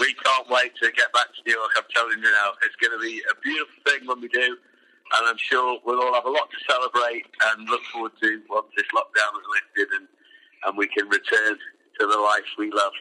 We 0.00 0.14
can't 0.14 0.48
wait 0.48 0.72
to 0.82 0.90
get 0.92 1.12
back 1.12 1.28
to 1.34 1.40
New 1.46 1.52
York. 1.52 1.70
I'm 1.76 1.88
telling 1.94 2.18
you 2.18 2.30
now, 2.30 2.52
it's 2.64 2.76
going 2.76 2.96
to 2.96 3.02
be 3.02 3.22
a 3.30 3.34
beautiful 3.42 3.80
thing 3.86 4.06
when 4.06 4.20
we 4.20 4.28
do, 4.28 4.56
and 5.18 5.22
I'm 5.28 5.38
sure 5.38 5.78
we'll 5.84 6.00
all 6.00 6.14
have 6.14 6.24
a 6.24 6.30
lot 6.30 6.48
to 6.50 6.58
celebrate 6.68 7.26
and 7.52 7.68
look 7.68 7.82
forward 7.92 8.12
to 8.22 8.40
once 8.48 8.68
this 8.76 8.86
lockdown 8.94 9.32
is 9.36 9.46
lifted 9.52 9.88
and 10.00 10.08
and 10.64 10.78
we 10.78 10.86
can 10.86 11.08
return 11.08 11.56
to 11.98 12.06
the 12.06 12.18
life 12.18 12.44
we 12.58 12.70
love. 12.70 12.92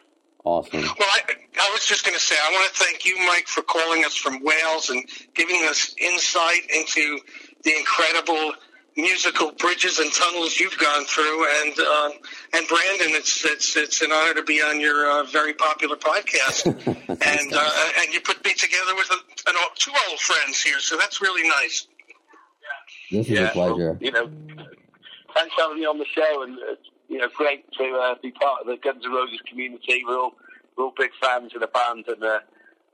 Awesome. 0.44 0.82
Well, 0.82 0.92
I, 1.00 1.22
I 1.60 1.70
was 1.72 1.86
just 1.86 2.04
going 2.04 2.18
to 2.18 2.24
say, 2.24 2.36
I 2.36 2.52
want 2.52 2.74
to 2.74 2.84
thank 2.84 3.06
you, 3.06 3.16
Mike, 3.28 3.48
for 3.48 3.62
calling 3.62 4.04
us 4.06 4.16
from 4.16 4.44
Wales 4.44 4.90
and 4.90 5.06
giving 5.36 5.64
us 5.70 5.94
insight 6.00 6.62
into 6.76 7.20
the 7.64 7.78
incredible 7.78 8.54
musical 8.98 9.52
bridges 9.54 10.00
and 10.00 10.12
tunnels 10.14 10.60
you've 10.60 10.78
gone 10.78 11.06
through. 11.06 11.46
And 11.62 11.80
um, 11.80 12.12
and 12.54 12.68
Brandon, 12.68 13.10
it's 13.12 13.46
it's 13.46 13.76
it's 13.76 14.02
an 14.02 14.12
honor 14.12 14.34
to 14.36 14.44
be 14.44 14.62
on 14.62 14.80
your 14.80 15.10
uh, 15.10 15.24
very 15.24 15.54
popular 15.54 15.96
podcast. 15.96 16.66
and 16.86 17.54
uh, 17.54 17.90
and 18.00 18.14
you 18.14 18.22
put 18.22 18.44
me 18.44 18.54
together 18.54 18.96
with 18.96 19.10
a, 19.12 19.50
an, 19.50 19.56
two 19.76 19.92
old 20.10 20.20
friends 20.20 20.62
here, 20.62 20.80
so 20.80 20.98
that's 20.98 21.22
really 21.22 21.48
nice. 21.48 21.88
This 23.12 23.30
is 23.30 23.40
a 23.40 23.48
pleasure. 23.48 23.94
well, 23.94 23.98
you 24.00 24.12
know, 24.12 24.30
thanks 25.36 25.54
for 25.54 25.62
having 25.62 25.80
me 25.80 25.86
on 25.86 25.98
the 25.98 26.06
show, 26.06 26.44
and 26.44 26.58
uh, 26.58 26.76
you 27.10 27.18
know, 27.18 27.28
great 27.36 27.70
to 27.74 27.84
uh, 27.84 28.16
be 28.22 28.32
part 28.32 28.62
of 28.62 28.68
the 28.68 28.78
Guns 28.78 29.04
N' 29.06 29.12
Roses 29.12 29.40
community. 29.48 30.04
We're 30.08 30.18
all 30.18 30.34
we're 30.78 30.86
all 30.86 30.94
big 30.98 31.12
fans 31.22 31.54
of 31.54 31.62
the 31.62 31.68
band, 31.68 32.06
and 32.08 32.24
uh, 32.24 32.40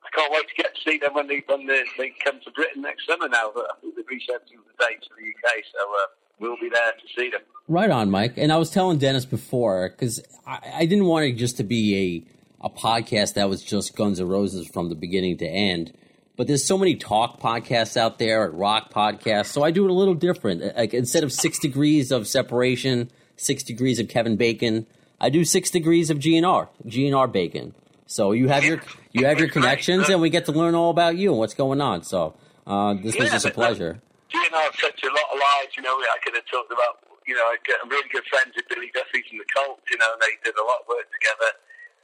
I 0.07 0.15
can't 0.15 0.31
wait 0.31 0.47
to 0.47 0.55
get 0.55 0.75
to 0.75 0.81
see 0.81 0.97
them 0.97 1.13
when 1.13 1.27
they 1.27 1.43
when 1.47 1.65
they, 1.65 1.83
they 1.97 2.13
come 2.23 2.39
to 2.43 2.51
Britain 2.51 2.81
next 2.81 3.05
summer. 3.07 3.27
Now, 3.27 3.51
but 3.53 3.67
I 3.71 3.81
think 3.81 3.95
they've 3.95 4.05
rescheduled 4.05 4.63
the 4.65 4.85
dates 4.85 5.07
for 5.07 5.15
the 5.15 5.27
UK, 5.27 5.63
so 5.71 5.79
uh, 5.79 6.07
we'll 6.39 6.57
be 6.61 6.69
there 6.69 6.93
to 6.93 7.07
see 7.15 7.29
them. 7.29 7.41
Right 7.67 7.89
on, 7.89 8.09
Mike. 8.09 8.33
And 8.37 8.51
I 8.51 8.57
was 8.57 8.69
telling 8.69 8.97
Dennis 8.97 9.25
before 9.25 9.89
because 9.89 10.21
I, 10.45 10.59
I 10.75 10.85
didn't 10.85 11.05
want 11.05 11.25
it 11.25 11.33
just 11.33 11.57
to 11.57 11.63
be 11.63 12.23
a 12.61 12.65
a 12.65 12.69
podcast 12.69 13.35
that 13.35 13.49
was 13.49 13.63
just 13.63 13.95
Guns 13.95 14.19
N' 14.19 14.27
Roses 14.27 14.67
from 14.67 14.89
the 14.89 14.95
beginning 14.95 15.37
to 15.37 15.47
end. 15.47 15.93
But 16.35 16.47
there's 16.47 16.65
so 16.65 16.77
many 16.77 16.95
talk 16.95 17.39
podcasts 17.39 17.97
out 17.97 18.19
there, 18.19 18.45
and 18.45 18.59
rock 18.59 18.93
podcasts. 18.93 19.47
So 19.47 19.63
I 19.63 19.71
do 19.71 19.85
it 19.85 19.91
a 19.91 19.93
little 19.93 20.13
different. 20.13 20.75
Like 20.75 20.93
instead 20.93 21.23
of 21.23 21.31
six 21.33 21.59
degrees 21.59 22.11
of 22.11 22.27
separation, 22.27 23.11
six 23.35 23.63
degrees 23.63 23.99
of 23.99 24.07
Kevin 24.07 24.37
Bacon, 24.37 24.85
I 25.19 25.29
do 25.29 25.43
six 25.43 25.71
degrees 25.71 26.09
of 26.09 26.19
GNR, 26.19 26.69
GNR 26.85 27.31
Bacon. 27.31 27.73
So 28.07 28.31
you 28.31 28.47
have 28.47 28.63
your 28.63 28.81
you 29.11 29.25
have 29.25 29.39
your 29.39 29.49
connections, 29.49 30.09
and 30.09 30.21
we 30.21 30.29
get 30.29 30.45
to 30.45 30.53
learn 30.53 30.75
all 30.75 30.89
about 30.89 31.17
you 31.17 31.31
and 31.31 31.39
what's 31.39 31.53
going 31.53 31.81
on. 31.81 32.03
So 32.03 32.35
uh, 32.65 32.95
this 32.95 33.19
was 33.19 33.29
just 33.29 33.45
a 33.45 33.51
pleasure. 33.51 34.01
You 34.33 34.49
know, 34.49 34.57
I've 34.57 34.77
touched 34.79 35.03
a 35.03 35.07
lot 35.07 35.27
of 35.31 35.39
lives. 35.39 35.75
You 35.75 35.83
know, 35.83 35.91
I 35.91 36.17
could 36.23 36.33
have 36.35 36.45
talked 36.47 36.71
about. 36.71 37.03
You 37.27 37.35
know, 37.35 37.43
I'm 37.83 37.89
really 37.89 38.07
good 38.07 38.23
friends 38.31 38.55
with 38.55 38.69
Billy 38.69 38.89
Duffy 38.95 39.21
from 39.27 39.37
the 39.39 39.45
Cult. 39.53 39.79
You 39.91 39.97
know, 39.97 40.07
and 40.13 40.21
they 40.21 40.39
did 40.43 40.55
a 40.55 40.63
lot 40.63 40.81
of 40.81 40.87
work 40.87 41.11
together. 41.11 41.51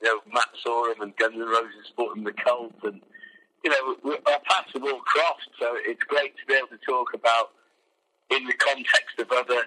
You 0.03 0.07
know, 0.11 0.19
Matt 0.33 0.51
Sorum 0.59 1.01
and 1.01 1.15
Guns 1.15 1.35
N' 1.35 1.47
Roses 1.47 1.91
brought 1.95 2.17
him 2.17 2.25
the 2.25 2.33
Cult, 2.33 2.75
and 2.83 2.99
you 3.63 3.71
know, 3.71 4.19
our 4.27 4.39
paths 4.43 4.71
have 4.73 4.83
all 4.83 4.99
crossed. 4.99 5.51
So 5.57 5.75
it's 5.87 6.03
great 6.03 6.35
to 6.35 6.45
be 6.45 6.53
able 6.53 6.67
to 6.67 6.79
talk 6.85 7.13
about 7.13 7.55
in 8.29 8.45
the 8.45 8.53
context 8.59 9.19
of 9.19 9.31
other 9.31 9.63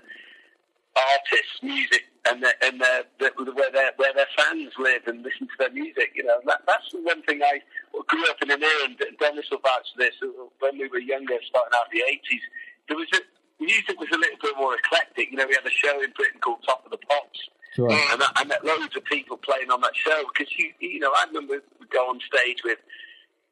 artists, 0.96 1.62
music 1.62 2.04
and 2.24 2.42
their, 2.42 2.54
and 2.62 2.80
their, 2.80 3.04
their, 3.20 3.30
where 3.36 3.70
their 3.70 3.92
where 3.96 4.14
their 4.14 4.26
fans 4.36 4.72
live 4.78 5.02
and 5.06 5.22
listen 5.22 5.46
to 5.46 5.56
their 5.58 5.70
music. 5.70 6.12
You 6.14 6.24
know, 6.24 6.40
that, 6.46 6.62
that's 6.66 6.90
the 6.92 7.02
one 7.02 7.22
thing 7.22 7.42
I 7.42 7.60
grew 8.08 8.24
up 8.30 8.40
in 8.42 8.50
an 8.50 8.62
era, 8.62 8.84
and 8.84 8.96
Dennis 9.18 9.46
will 9.50 9.60
vouch 9.60 9.86
for 9.94 9.98
this. 9.98 10.14
When 10.58 10.78
we 10.78 10.88
were 10.88 10.98
younger, 10.98 11.36
starting 11.46 11.72
out 11.76 11.92
in 11.92 12.00
the 12.00 12.04
eighties, 12.08 12.42
there 12.88 12.96
was 12.96 13.08
a, 13.14 13.20
music 13.62 13.98
was 14.00 14.08
a 14.12 14.18
little 14.18 14.38
bit 14.40 14.56
more 14.56 14.74
eclectic. 14.74 15.30
You 15.30 15.36
know, 15.36 15.46
we 15.46 15.54
had 15.54 15.66
a 15.66 15.70
show 15.70 16.02
in 16.02 16.10
Britain 16.16 16.40
called 16.40 16.64
Top 16.64 16.84
of 16.84 16.90
the 16.90 16.98
Pops. 16.98 17.40
Sure. 17.74 17.90
And 17.90 18.22
I, 18.22 18.28
I 18.36 18.44
met 18.44 18.64
loads 18.64 18.96
of 18.96 19.04
people 19.04 19.36
playing 19.36 19.70
on 19.70 19.82
that 19.82 19.94
show 19.94 20.24
because 20.32 20.50
you, 20.58 20.72
you 20.80 20.98
know, 20.98 21.12
I 21.12 21.26
remember 21.26 21.60
we'd 21.78 21.90
go 21.90 22.08
on 22.08 22.18
stage 22.20 22.64
with 22.64 22.78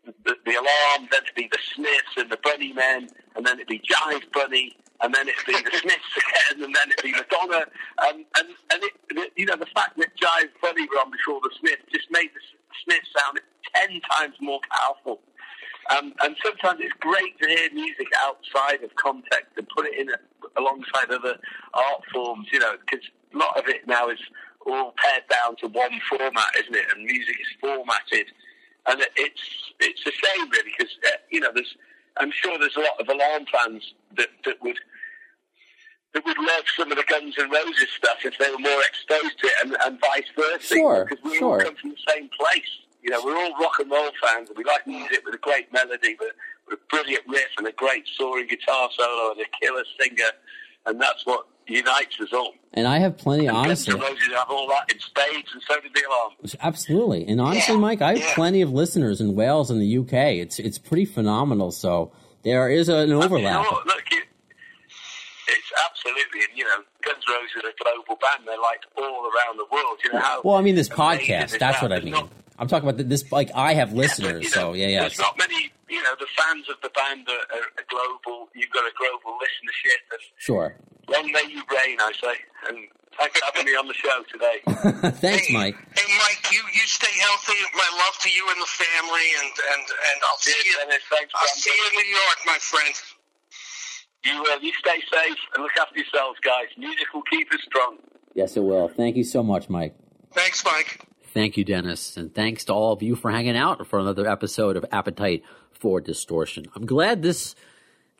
the, 0.04 0.36
the 0.44 0.52
Alarm, 0.52 1.08
then 1.10 1.22
it'd 1.22 1.34
be 1.34 1.48
the 1.50 1.58
Smiths 1.74 2.14
and 2.16 2.30
the 2.30 2.36
Bunnymen, 2.38 3.08
and 3.36 3.46
then 3.46 3.56
it'd 3.56 3.68
be 3.68 3.80
Jive 3.80 4.30
Bunny, 4.32 4.76
and 5.02 5.14
then 5.14 5.28
it'd 5.28 5.46
be 5.46 5.52
the 5.52 5.76
Smiths 5.82 6.12
again, 6.16 6.64
and 6.64 6.74
then 6.74 6.88
it'd 6.90 7.04
be 7.04 7.12
Madonna, 7.12 7.66
and 8.02 8.24
and 8.38 8.48
and 8.72 8.82
it, 8.82 9.32
you 9.36 9.46
know, 9.46 9.56
the 9.56 9.70
fact 9.74 9.96
that 9.98 10.08
Jive 10.16 10.50
Bunny 10.62 10.86
were 10.88 11.00
on 11.00 11.10
before 11.10 11.40
the 11.42 11.50
Smiths 11.60 11.82
just 11.92 12.10
made 12.10 12.30
the 12.34 12.40
Smiths 12.84 13.08
sound 13.16 13.40
ten 13.74 14.00
times 14.10 14.34
more 14.40 14.60
powerful. 14.70 15.20
Um, 15.90 16.14
and 16.22 16.34
sometimes 16.42 16.80
it's 16.80 16.94
great 17.00 17.38
to 17.40 17.48
hear 17.48 17.68
music 17.72 18.08
outside 18.20 18.82
of 18.82 18.94
context 18.96 19.52
and 19.58 19.68
put 19.68 19.86
it 19.86 19.98
in 20.00 20.08
a, 20.08 20.16
alongside 20.58 21.10
other 21.10 21.36
art 21.74 22.02
forms, 22.12 22.48
you 22.52 22.58
know, 22.58 22.72
because 22.80 23.04
a 23.34 23.38
lot 23.38 23.58
of 23.58 23.68
it 23.68 23.86
now 23.86 24.08
is 24.08 24.18
all 24.66 24.94
pared 24.96 25.24
down 25.28 25.56
to 25.56 25.68
one 25.68 26.00
format, 26.08 26.48
isn't 26.58 26.74
it? 26.74 26.84
And 26.94 27.04
music 27.04 27.36
is 27.40 27.48
formatted, 27.60 28.26
and 28.86 29.00
it's 29.16 29.72
it's 29.80 30.06
a 30.06 30.12
shame 30.12 30.50
really 30.50 30.70
because 30.76 30.92
uh, 31.06 31.16
you 31.30 31.40
know 31.40 31.50
there's 31.54 31.76
I'm 32.16 32.30
sure 32.30 32.58
there's 32.58 32.76
a 32.76 32.80
lot 32.80 33.00
of 33.00 33.08
Alarm 33.08 33.46
fans 33.50 33.94
that 34.16 34.28
that 34.44 34.62
would 34.62 34.78
that 36.14 36.24
would 36.24 36.38
love 36.38 36.64
some 36.76 36.92
of 36.92 36.96
the 36.96 37.04
Guns 37.08 37.34
N' 37.38 37.50
Roses 37.50 37.88
stuff 37.96 38.18
if 38.24 38.38
they 38.38 38.50
were 38.50 38.58
more 38.58 38.82
exposed 38.82 39.36
to 39.40 39.46
it, 39.46 39.52
and, 39.64 39.76
and 39.84 40.00
vice 40.00 40.30
versa. 40.36 40.74
Sure, 40.74 41.06
because 41.08 41.24
we 41.24 41.38
sure. 41.38 41.58
all 41.58 41.64
come 41.64 41.74
from 41.74 41.90
the 41.90 42.12
same 42.12 42.30
place. 42.38 42.70
You 43.02 43.10
know, 43.10 43.20
we're 43.24 43.36
all 43.36 43.52
rock 43.60 43.80
and 43.80 43.90
roll 43.90 44.10
fans, 44.22 44.48
and 44.48 44.56
we 44.56 44.64
like 44.64 44.86
music 44.86 45.24
with 45.26 45.34
a 45.34 45.38
great 45.38 45.72
melody, 45.72 46.16
with, 46.18 46.32
with 46.68 46.78
a 46.78 46.82
brilliant 46.88 47.24
riff, 47.28 47.50
and 47.58 47.66
a 47.66 47.72
great 47.72 48.06
soaring 48.16 48.46
guitar 48.46 48.88
solo, 48.96 49.32
and 49.32 49.40
a 49.40 49.44
killer 49.60 49.84
singer, 50.00 50.30
and 50.86 51.00
that's 51.00 51.26
what 51.26 51.46
unites 51.66 52.20
us 52.20 52.28
all. 52.32 52.52
And 52.72 52.86
I 52.88 52.98
have 52.98 53.16
plenty, 53.16 53.46
And 53.46 53.56
honestly. 53.56 53.94
Roses 53.94 54.18
have 54.34 54.50
all 54.50 54.66
that 54.68 54.92
in 54.92 54.98
spades, 55.00 55.48
and 55.52 55.62
so 55.68 55.80
did 55.80 55.92
the 55.94 56.02
Alarm. 56.08 56.32
Absolutely, 56.60 57.26
and 57.28 57.40
honestly, 57.40 57.74
Yeah, 57.74 57.80
Mike, 57.80 58.02
I 58.02 58.10
have 58.14 58.18
yeah. 58.18 58.34
plenty 58.34 58.62
of 58.62 58.72
listeners 58.72 59.20
in 59.20 59.34
Wales 59.34 59.70
and 59.70 59.80
the 59.80 59.98
UK. 59.98 60.12
It's 60.38 60.58
it's 60.58 60.78
pretty 60.78 61.04
phenomenal. 61.04 61.70
So 61.70 62.12
there 62.42 62.68
is 62.68 62.88
an 62.88 63.08
You 63.08 63.14
know 63.14 63.22
overlap. 63.22 63.64
look, 63.86 64.04
it's 65.48 65.70
absolutely, 65.88 66.40
and 66.48 66.56
you 66.58 66.64
know, 66.64 66.82
Guns 67.02 67.24
N' 67.28 67.34
Roses 67.34 67.64
are 67.64 67.68
a 67.70 67.76
global 67.82 68.16
band. 68.20 68.46
They're 68.46 68.58
liked 68.60 68.86
all 68.96 69.24
around 69.30 69.58
the 69.58 69.66
world. 69.70 69.98
You 70.04 70.12
know 70.12 70.20
how? 70.20 70.40
Well, 70.44 70.56
I 70.56 70.62
mean, 70.62 70.74
this 70.74 70.88
podcast. 70.88 71.58
That's 71.58 71.80
what 71.82 71.92
I 71.92 72.00
mean. 72.00 72.12
not- 72.12 72.30
I'm 72.56 72.68
talking 72.68 72.88
about 72.88 73.02
this. 73.08 73.30
Like 73.32 73.50
I 73.54 73.74
have 73.74 73.88
Yeah, 73.88 73.94
but, 73.94 74.00
listeners, 74.06 74.42
you 74.44 74.48
so 74.50 74.74
yeah, 74.74 74.86
yeah, 74.86 75.00
There's 75.00 75.18
not 75.18 75.36
many, 75.36 75.72
you 75.90 76.00
know, 76.04 76.14
the 76.20 76.26
fans 76.38 76.68
of 76.70 76.76
the 76.86 76.90
band 76.94 77.26
are, 77.26 77.32
are, 77.50 77.66
are 77.66 77.86
global. 77.90 78.46
You've 78.54 78.70
got 78.70 78.84
a 78.86 78.94
global 78.94 79.34
listenership, 79.42 80.00
and 80.14 80.20
sure. 80.38 80.76
long 81.10 81.32
may 81.32 81.42
you 81.50 81.62
reign, 81.66 81.98
I 81.98 82.12
say. 82.14 82.36
And 82.70 82.78
thanks 83.18 83.40
for 83.40 83.44
having 83.50 83.66
me 83.66 83.74
on 83.74 83.88
the 83.90 83.94
show 83.98 84.22
today. 84.30 84.62
Thanks, 85.18 85.50
Hey, 85.50 85.52
Mike. 85.52 85.74
Hey, 85.98 86.06
Mike, 86.22 86.46
you, 86.54 86.62
you 86.78 86.86
stay 86.86 87.10
healthy. 87.26 87.58
My 87.74 87.90
love 88.06 88.14
to 88.22 88.30
you 88.30 88.46
and 88.54 88.62
the 88.62 88.70
family, 88.70 89.26
and 89.42 89.50
and 89.74 89.84
and 89.90 90.18
I'll 90.30 90.38
see 90.38 90.54
Cheers, 90.54 90.64
you. 90.66 90.74
Dennis. 90.78 91.02
Thanks, 91.10 91.34
I'll 91.34 91.58
see 91.58 91.74
you 91.74 91.84
in 91.90 91.94
New 92.06 92.10
York, 92.14 92.38
my 92.46 92.58
friend. 92.62 92.94
You, 94.24 94.42
uh, 94.52 94.58
you 94.60 94.72
stay 94.78 95.00
safe 95.12 95.36
and 95.54 95.62
look 95.62 95.72
after 95.80 95.98
yourselves, 95.98 96.38
guys. 96.40 96.66
Music 96.78 97.06
will 97.12 97.22
keep 97.22 97.52
us 97.52 97.60
strong. 97.66 97.98
Yes, 98.34 98.56
it 98.56 98.62
will. 98.62 98.88
Thank 98.88 99.16
you 99.16 99.24
so 99.24 99.42
much, 99.42 99.68
Mike. 99.68 99.94
Thanks, 100.32 100.64
Mike. 100.64 101.06
Thank 101.34 101.56
you, 101.56 101.64
Dennis, 101.64 102.16
and 102.16 102.34
thanks 102.34 102.64
to 102.66 102.72
all 102.72 102.92
of 102.92 103.02
you 103.02 103.16
for 103.16 103.30
hanging 103.30 103.56
out 103.56 103.86
for 103.86 103.98
another 103.98 104.28
episode 104.28 104.76
of 104.76 104.84
Appetite 104.92 105.42
for 105.72 106.00
Distortion. 106.00 106.66
I'm 106.74 106.86
glad 106.86 107.22
this 107.22 107.54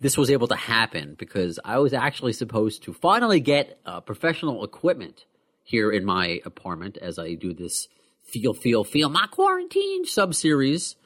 this 0.01 0.19
was 0.19 0.31
able 0.31 0.49
to 0.49 0.57
happen 0.57 1.15
because 1.17 1.61
I 1.65 1.79
was 1.79 1.93
actually 1.93 2.33
supposed 2.33 2.83
to 2.83 2.93
finally 2.93 3.39
get 3.41 3.79
uh, 3.87 4.01
professional 4.01 4.65
equipment 4.65 5.25
here 5.63 5.91
in 5.91 6.05
my 6.05 6.41
apartment 6.45 6.99
as 7.01 7.19
I 7.19 7.35
do 7.35 7.55
this 7.55 7.89
feel 8.23 8.53
feel 8.53 8.85
feel 8.85 9.09
my 9.09 9.27
quarantine 9.29 10.05
sub 10.05 10.35
series 10.35 10.97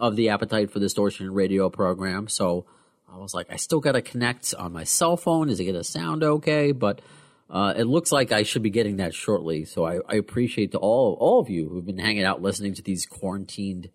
of 0.00 0.16
the 0.16 0.28
Appetite 0.30 0.70
for 0.70 0.80
Distortion 0.80 1.32
radio 1.32 1.68
program. 1.68 2.28
So 2.28 2.64
I 3.12 3.18
was 3.18 3.34
like, 3.34 3.50
I 3.50 3.56
still 3.56 3.80
got 3.80 3.92
to 3.92 4.02
connect 4.02 4.54
on 4.54 4.72
my 4.72 4.84
cell 4.84 5.16
phone. 5.16 5.48
Is 5.48 5.60
it 5.60 5.64
going 5.64 5.74
to 5.74 5.84
sound 5.84 6.22
okay? 6.22 6.72
But 6.72 7.00
uh, 7.50 7.74
it 7.76 7.84
looks 7.84 8.12
like 8.12 8.32
I 8.32 8.42
should 8.42 8.62
be 8.62 8.70
getting 8.70 8.98
that 8.98 9.14
shortly. 9.14 9.64
So 9.64 9.86
I, 9.86 10.00
I 10.08 10.16
appreciate 10.16 10.72
to 10.72 10.78
all 10.78 11.16
all 11.18 11.40
of 11.40 11.48
you 11.48 11.68
who've 11.68 11.86
been 11.86 11.98
hanging 11.98 12.24
out 12.24 12.42
listening 12.42 12.74
to 12.74 12.82
these 12.82 13.06
quarantined 13.06 13.90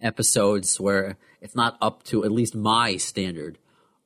episodes 0.00 0.80
where 0.80 1.16
it's 1.40 1.54
not 1.54 1.76
up 1.80 2.02
to 2.04 2.24
at 2.24 2.32
least 2.32 2.54
my 2.54 2.96
standard 2.96 3.58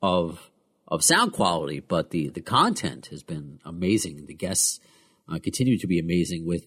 of 0.03 0.51
of 0.89 1.05
sound 1.05 1.33
quality, 1.33 1.81
but 1.81 2.11
the 2.11 2.29
the 2.31 2.41
content 2.41 3.07
has 3.07 3.23
been 3.23 3.61
amazing. 3.65 4.27
The 4.27 4.35
guests 4.35 4.81
uh, 5.29 5.39
continue 5.39 5.79
to 5.79 5.87
be 5.87 5.99
amazing 5.99 6.47
with 6.47 6.67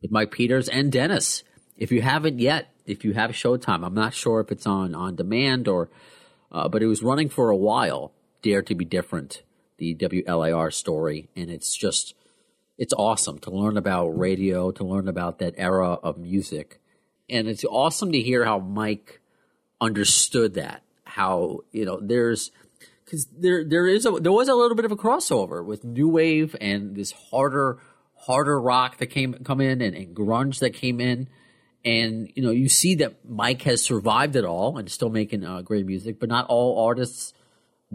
with 0.00 0.12
Mike 0.12 0.30
Peters 0.30 0.68
and 0.68 0.92
Dennis. 0.92 1.42
If 1.76 1.90
you 1.90 2.02
haven't 2.02 2.38
yet, 2.38 2.68
if 2.86 3.04
you 3.04 3.14
have 3.14 3.30
Showtime, 3.32 3.84
I'm 3.84 3.94
not 3.94 4.14
sure 4.14 4.40
if 4.40 4.52
it's 4.52 4.66
on 4.66 4.94
on 4.94 5.16
demand 5.16 5.66
or, 5.66 5.88
uh, 6.54 6.68
but 6.68 6.82
it 6.82 6.86
was 6.86 7.02
running 7.02 7.28
for 7.28 7.50
a 7.50 7.56
while. 7.56 8.12
Dare 8.40 8.62
to 8.62 8.74
be 8.74 8.84
different, 8.84 9.42
the 9.78 9.94
WLIR 9.96 10.72
story, 10.72 11.28
and 11.34 11.50
it's 11.50 11.76
just 11.76 12.14
it's 12.78 12.94
awesome 12.94 13.38
to 13.40 13.50
learn 13.50 13.76
about 13.76 14.18
radio, 14.18 14.70
to 14.70 14.84
learn 14.84 15.08
about 15.08 15.38
that 15.40 15.54
era 15.56 15.94
of 15.94 16.16
music, 16.16 16.80
and 17.28 17.48
it's 17.48 17.64
awesome 17.64 18.12
to 18.12 18.20
hear 18.20 18.44
how 18.44 18.58
Mike 18.58 19.20
understood 19.80 20.54
that. 20.54 20.82
How 21.04 21.60
you 21.72 21.84
know 21.84 21.98
there's 22.00 22.50
because 23.04 23.26
there 23.26 23.64
there 23.64 23.86
is 23.86 24.06
a 24.06 24.12
there 24.12 24.32
was 24.32 24.48
a 24.48 24.54
little 24.54 24.76
bit 24.76 24.84
of 24.84 24.92
a 24.92 24.96
crossover 24.96 25.64
with 25.64 25.84
new 25.84 26.08
wave 26.08 26.54
and 26.60 26.94
this 26.94 27.12
harder 27.30 27.78
harder 28.26 28.60
rock 28.60 28.98
that 28.98 29.06
came 29.06 29.34
come 29.34 29.60
in 29.60 29.80
and, 29.80 29.96
and 29.96 30.14
grunge 30.14 30.60
that 30.60 30.70
came 30.70 31.00
in 31.00 31.28
and 31.84 32.30
you 32.34 32.42
know 32.42 32.50
you 32.50 32.68
see 32.68 32.94
that 32.96 33.28
Mike 33.28 33.62
has 33.62 33.82
survived 33.82 34.36
it 34.36 34.44
all 34.44 34.78
and 34.78 34.90
still 34.90 35.10
making 35.10 35.44
uh, 35.44 35.62
great 35.62 35.86
music 35.86 36.18
but 36.18 36.28
not 36.28 36.46
all 36.46 36.84
artists 36.86 37.32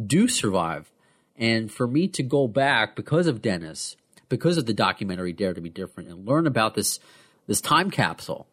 do 0.06 0.28
survive. 0.28 0.92
And 1.36 1.72
for 1.72 1.88
me 1.88 2.08
to 2.10 2.24
go 2.24 2.48
back 2.48 2.96
because 2.96 3.28
of 3.28 3.42
Dennis 3.42 3.96
because 4.28 4.58
of 4.58 4.66
the 4.66 4.74
documentary 4.74 5.34
Dare 5.34 5.54
to 5.54 5.62
be 5.62 5.70
Different 5.70 6.10
and 6.10 6.28
learn 6.28 6.48
about 6.48 6.76
this 6.76 7.00
this 7.48 7.62
time 7.62 7.90
capsule 7.90 8.48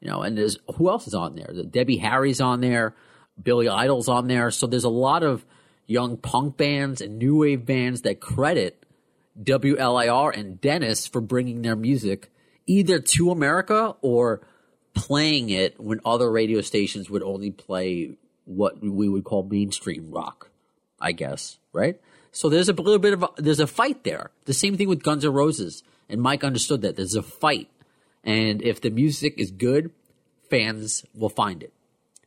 you 0.00 0.08
know 0.08 0.22
and 0.22 0.36
there's 0.36 0.58
who 0.76 0.88
else 0.88 1.06
is 1.06 1.14
on 1.14 1.36
there? 1.36 1.52
Debbie 1.64 1.98
Harry's 1.98 2.40
on 2.40 2.60
there. 2.60 2.94
Billy 3.42 3.68
Idol's 3.68 4.08
on 4.08 4.26
there. 4.26 4.50
So 4.50 4.66
there's 4.66 4.84
a 4.84 4.90
lot 4.90 5.22
of 5.22 5.44
young 5.86 6.16
punk 6.16 6.56
bands 6.56 7.00
and 7.00 7.18
new 7.18 7.36
wave 7.36 7.64
bands 7.64 8.02
that 8.02 8.20
credit 8.20 8.84
WLIR 9.42 10.36
and 10.36 10.60
Dennis 10.60 11.06
for 11.06 11.20
bringing 11.20 11.62
their 11.62 11.76
music 11.76 12.30
either 12.66 13.00
to 13.00 13.30
America 13.30 13.96
or 14.00 14.40
playing 14.94 15.50
it 15.50 15.78
when 15.80 16.00
other 16.04 16.30
radio 16.30 16.60
stations 16.60 17.08
would 17.10 17.22
only 17.22 17.50
play 17.50 18.16
what 18.44 18.80
we 18.80 19.08
would 19.08 19.24
call 19.24 19.42
mainstream 19.44 20.10
rock, 20.10 20.50
I 21.00 21.12
guess, 21.12 21.58
right? 21.72 22.00
So 22.32 22.48
there's 22.48 22.68
a 22.68 22.72
little 22.72 22.98
bit 22.98 23.12
of 23.12 23.22
a, 23.22 23.28
there's 23.36 23.60
a 23.60 23.66
fight 23.66 24.04
there. 24.04 24.30
The 24.44 24.54
same 24.54 24.76
thing 24.76 24.88
with 24.88 25.02
Guns 25.02 25.24
N' 25.24 25.32
Roses, 25.32 25.82
and 26.08 26.20
Mike 26.20 26.44
understood 26.44 26.82
that 26.82 26.96
there's 26.96 27.14
a 27.14 27.22
fight, 27.22 27.68
and 28.24 28.62
if 28.62 28.80
the 28.80 28.90
music 28.90 29.34
is 29.38 29.50
good, 29.50 29.90
fans 30.48 31.04
will 31.14 31.28
find 31.28 31.62
it. 31.62 31.72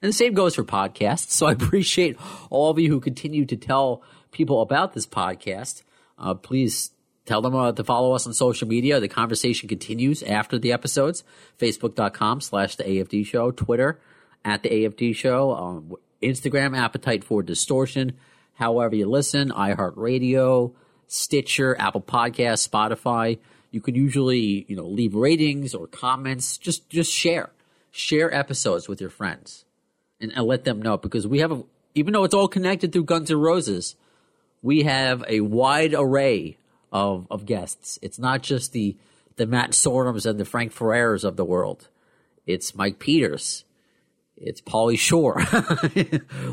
And 0.02 0.10
the 0.10 0.14
same 0.14 0.34
goes 0.34 0.56
for 0.56 0.64
podcasts. 0.64 1.30
So 1.32 1.48
I 1.48 1.54
appreciate 1.54 2.18
all 2.50 2.70
of 2.70 2.80
you 2.80 2.90
who 2.90 3.00
continue 3.00 3.46
to 3.46 3.56
tell 3.56 4.02
people 4.32 4.62
about 4.62 4.94
this 4.94 5.08
podcast. 5.08 5.84
Uh, 6.18 6.34
please 6.34 6.92
tell 7.26 7.42
them 7.42 7.56
uh, 7.56 7.72
to 7.72 7.84
follow 7.84 8.14
us 8.14 8.28
on 8.28 8.34
social 8.34 8.68
media. 8.68 9.00
The 9.00 9.08
conversation 9.08 9.70
continues 9.70 10.24
after 10.24 10.58
the 10.58 10.72
episodes. 10.72 11.24
Facebook.com 11.60 12.42
slash 12.42 12.76
the 12.76 12.84
AFD 12.84 13.26
show, 13.26 13.52
Twitter 13.52 14.00
at 14.46 14.64
the 14.64 14.70
AFD 14.70 15.16
show, 15.16 15.56
um, 15.56 15.96
Instagram 16.22 16.78
appetite 16.78 17.24
for 17.24 17.42
distortion. 17.42 18.14
However 18.56 18.96
you 18.96 19.10
listen, 19.10 19.50
iHeartRadio, 19.50 20.74
Stitcher, 21.08 21.80
Apple 21.80 22.02
Podcasts, 22.02 22.68
Spotify. 22.68 23.40
You 23.72 23.82
can 23.82 23.96
usually, 23.96 24.66
you 24.68 24.76
know, 24.76 24.86
leave 24.86 25.16
ratings 25.16 25.74
or 25.74 25.88
comments. 25.88 26.58
Just, 26.58 26.90
just 26.90 27.12
share, 27.12 27.50
share 27.92 28.34
episodes 28.34 28.88
with 28.88 29.02
your 29.02 29.10
friends 29.10 29.66
and, 30.20 30.32
and 30.32 30.46
let 30.46 30.64
them 30.64 30.82
know 30.82 30.98
because 30.98 31.26
we 31.28 31.40
have 31.40 31.52
a, 31.52 31.64
even 31.96 32.14
though 32.14 32.24
it's 32.24 32.34
all 32.34 32.48
connected 32.48 32.92
through 32.92 33.06
Guns 33.06 33.32
N' 33.32 33.40
Roses, 33.40 33.96
we 34.62 34.84
have 34.84 35.24
a 35.28 35.42
wide 35.42 35.94
array 35.94 36.58
of, 36.94 37.28
of 37.30 37.46
guests. 37.46 38.00
It's 38.02 38.20
not 38.20 38.44
just 38.44 38.72
the, 38.72 38.96
the 39.36 39.48
Matt 39.48 39.72
Sorums 39.72 40.26
and 40.26 40.40
the 40.40 40.46
Frank 40.46 40.74
Ferreras 40.74 41.26
of 41.26 41.36
the 41.36 41.44
world. 41.44 41.90
It's 42.46 42.76
Mike 42.76 43.00
Peters. 43.00 43.66
it's 44.38 44.62
Pauly 44.62 44.98
Shore. 44.98 45.42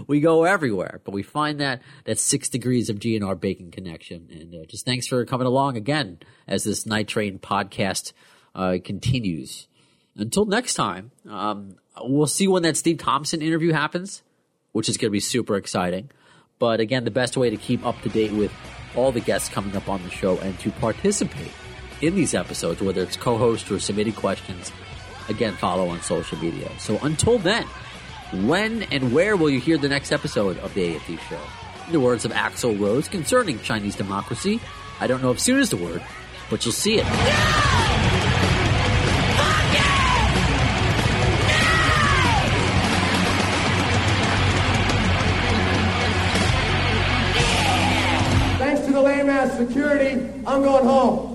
we 0.07 0.21
go 0.21 0.45
everywhere, 0.45 1.01
but 1.05 1.13
we 1.13 1.23
find 1.23 1.61
that 1.61 1.83
that 2.05 2.19
six 2.19 2.49
degrees 2.49 2.89
of 2.89 2.99
GNR 2.99 3.39
bacon 3.39 3.71
connection. 3.71 4.29
And 4.31 4.55
uh, 4.55 4.67
just 4.67 4.87
thanks 4.87 5.07
for 5.07 5.25
coming 5.27 5.47
along 5.47 5.77
again 5.77 6.19
as 6.49 6.65
this 6.65 6.87
Night 6.87 7.09
Train 7.09 7.39
podcast 7.39 8.13
uh, 8.55 8.79
continues. 8.83 9.67
Until 10.17 10.47
next 10.47 10.75
time, 10.75 11.11
um, 11.29 11.77
we'll 12.01 12.27
see 12.27 12.49
when 12.49 12.63
that 12.63 12.77
Steve 12.77 12.99
Thompson 12.99 13.43
interview 13.43 13.73
happens, 13.73 14.23
which 14.73 14.89
is 14.89 14.97
going 14.97 15.11
to 15.11 15.13
be 15.13 15.21
super 15.21 15.57
exciting. 15.57 16.11
But 16.59 16.81
again, 16.81 17.05
the 17.05 17.11
best 17.11 17.37
way 17.37 17.51
to 17.51 17.57
keep 17.57 17.85
up 17.87 18.01
to 18.03 18.09
date 18.09 18.33
with 18.33 18.53
all 18.97 19.13
the 19.13 19.21
guests 19.21 19.49
coming 19.49 19.77
up 19.77 19.89
on 19.89 20.03
the 20.03 20.11
show 20.11 20.39
and 20.39 20.59
to 20.61 20.71
participate 20.73 21.53
in 22.01 22.15
these 22.15 22.35
episodes, 22.35 22.81
whether 22.81 23.03
it's 23.03 23.17
co-host 23.17 23.71
or 23.71 23.79
submitted 23.79 24.17
questions, 24.17 24.73
again, 25.29 25.55
follow 25.55 25.89
on 25.89 26.01
social 26.01 26.39
media. 26.39 26.71
So 26.79 26.99
until 27.03 27.39
then, 27.39 27.65
when 28.33 28.85
and 28.85 29.13
where 29.13 29.37
will 29.37 29.51
you 29.51 29.61
hear 29.61 29.79
the 29.79 29.89
next 29.89 30.13
episode 30.13 30.59
of 30.59 30.73
the 30.75 30.95
AFD 30.95 31.19
show? 31.29 31.41
In 31.87 31.93
the 31.93 32.01
words 32.01 32.25
of 32.25 32.33
Axl 32.33 32.79
Rose 32.81 33.09
concerning 33.09 33.59
Chinese 33.61 33.97
democracy, 33.97 34.61
I 35.01 35.07
don't 35.07 35.23
know 35.23 35.31
if 35.31 35.41
soon 35.41 35.59
is 35.59 35.71
the 35.71 35.77
word, 35.77 36.03
but 36.49 36.65
you'll 36.65 36.73
see 36.73 36.99
it. 36.99 37.07
Thanks 37.07 37.80
I'm 50.51 50.63
going 50.63 50.85
home. 50.85 51.30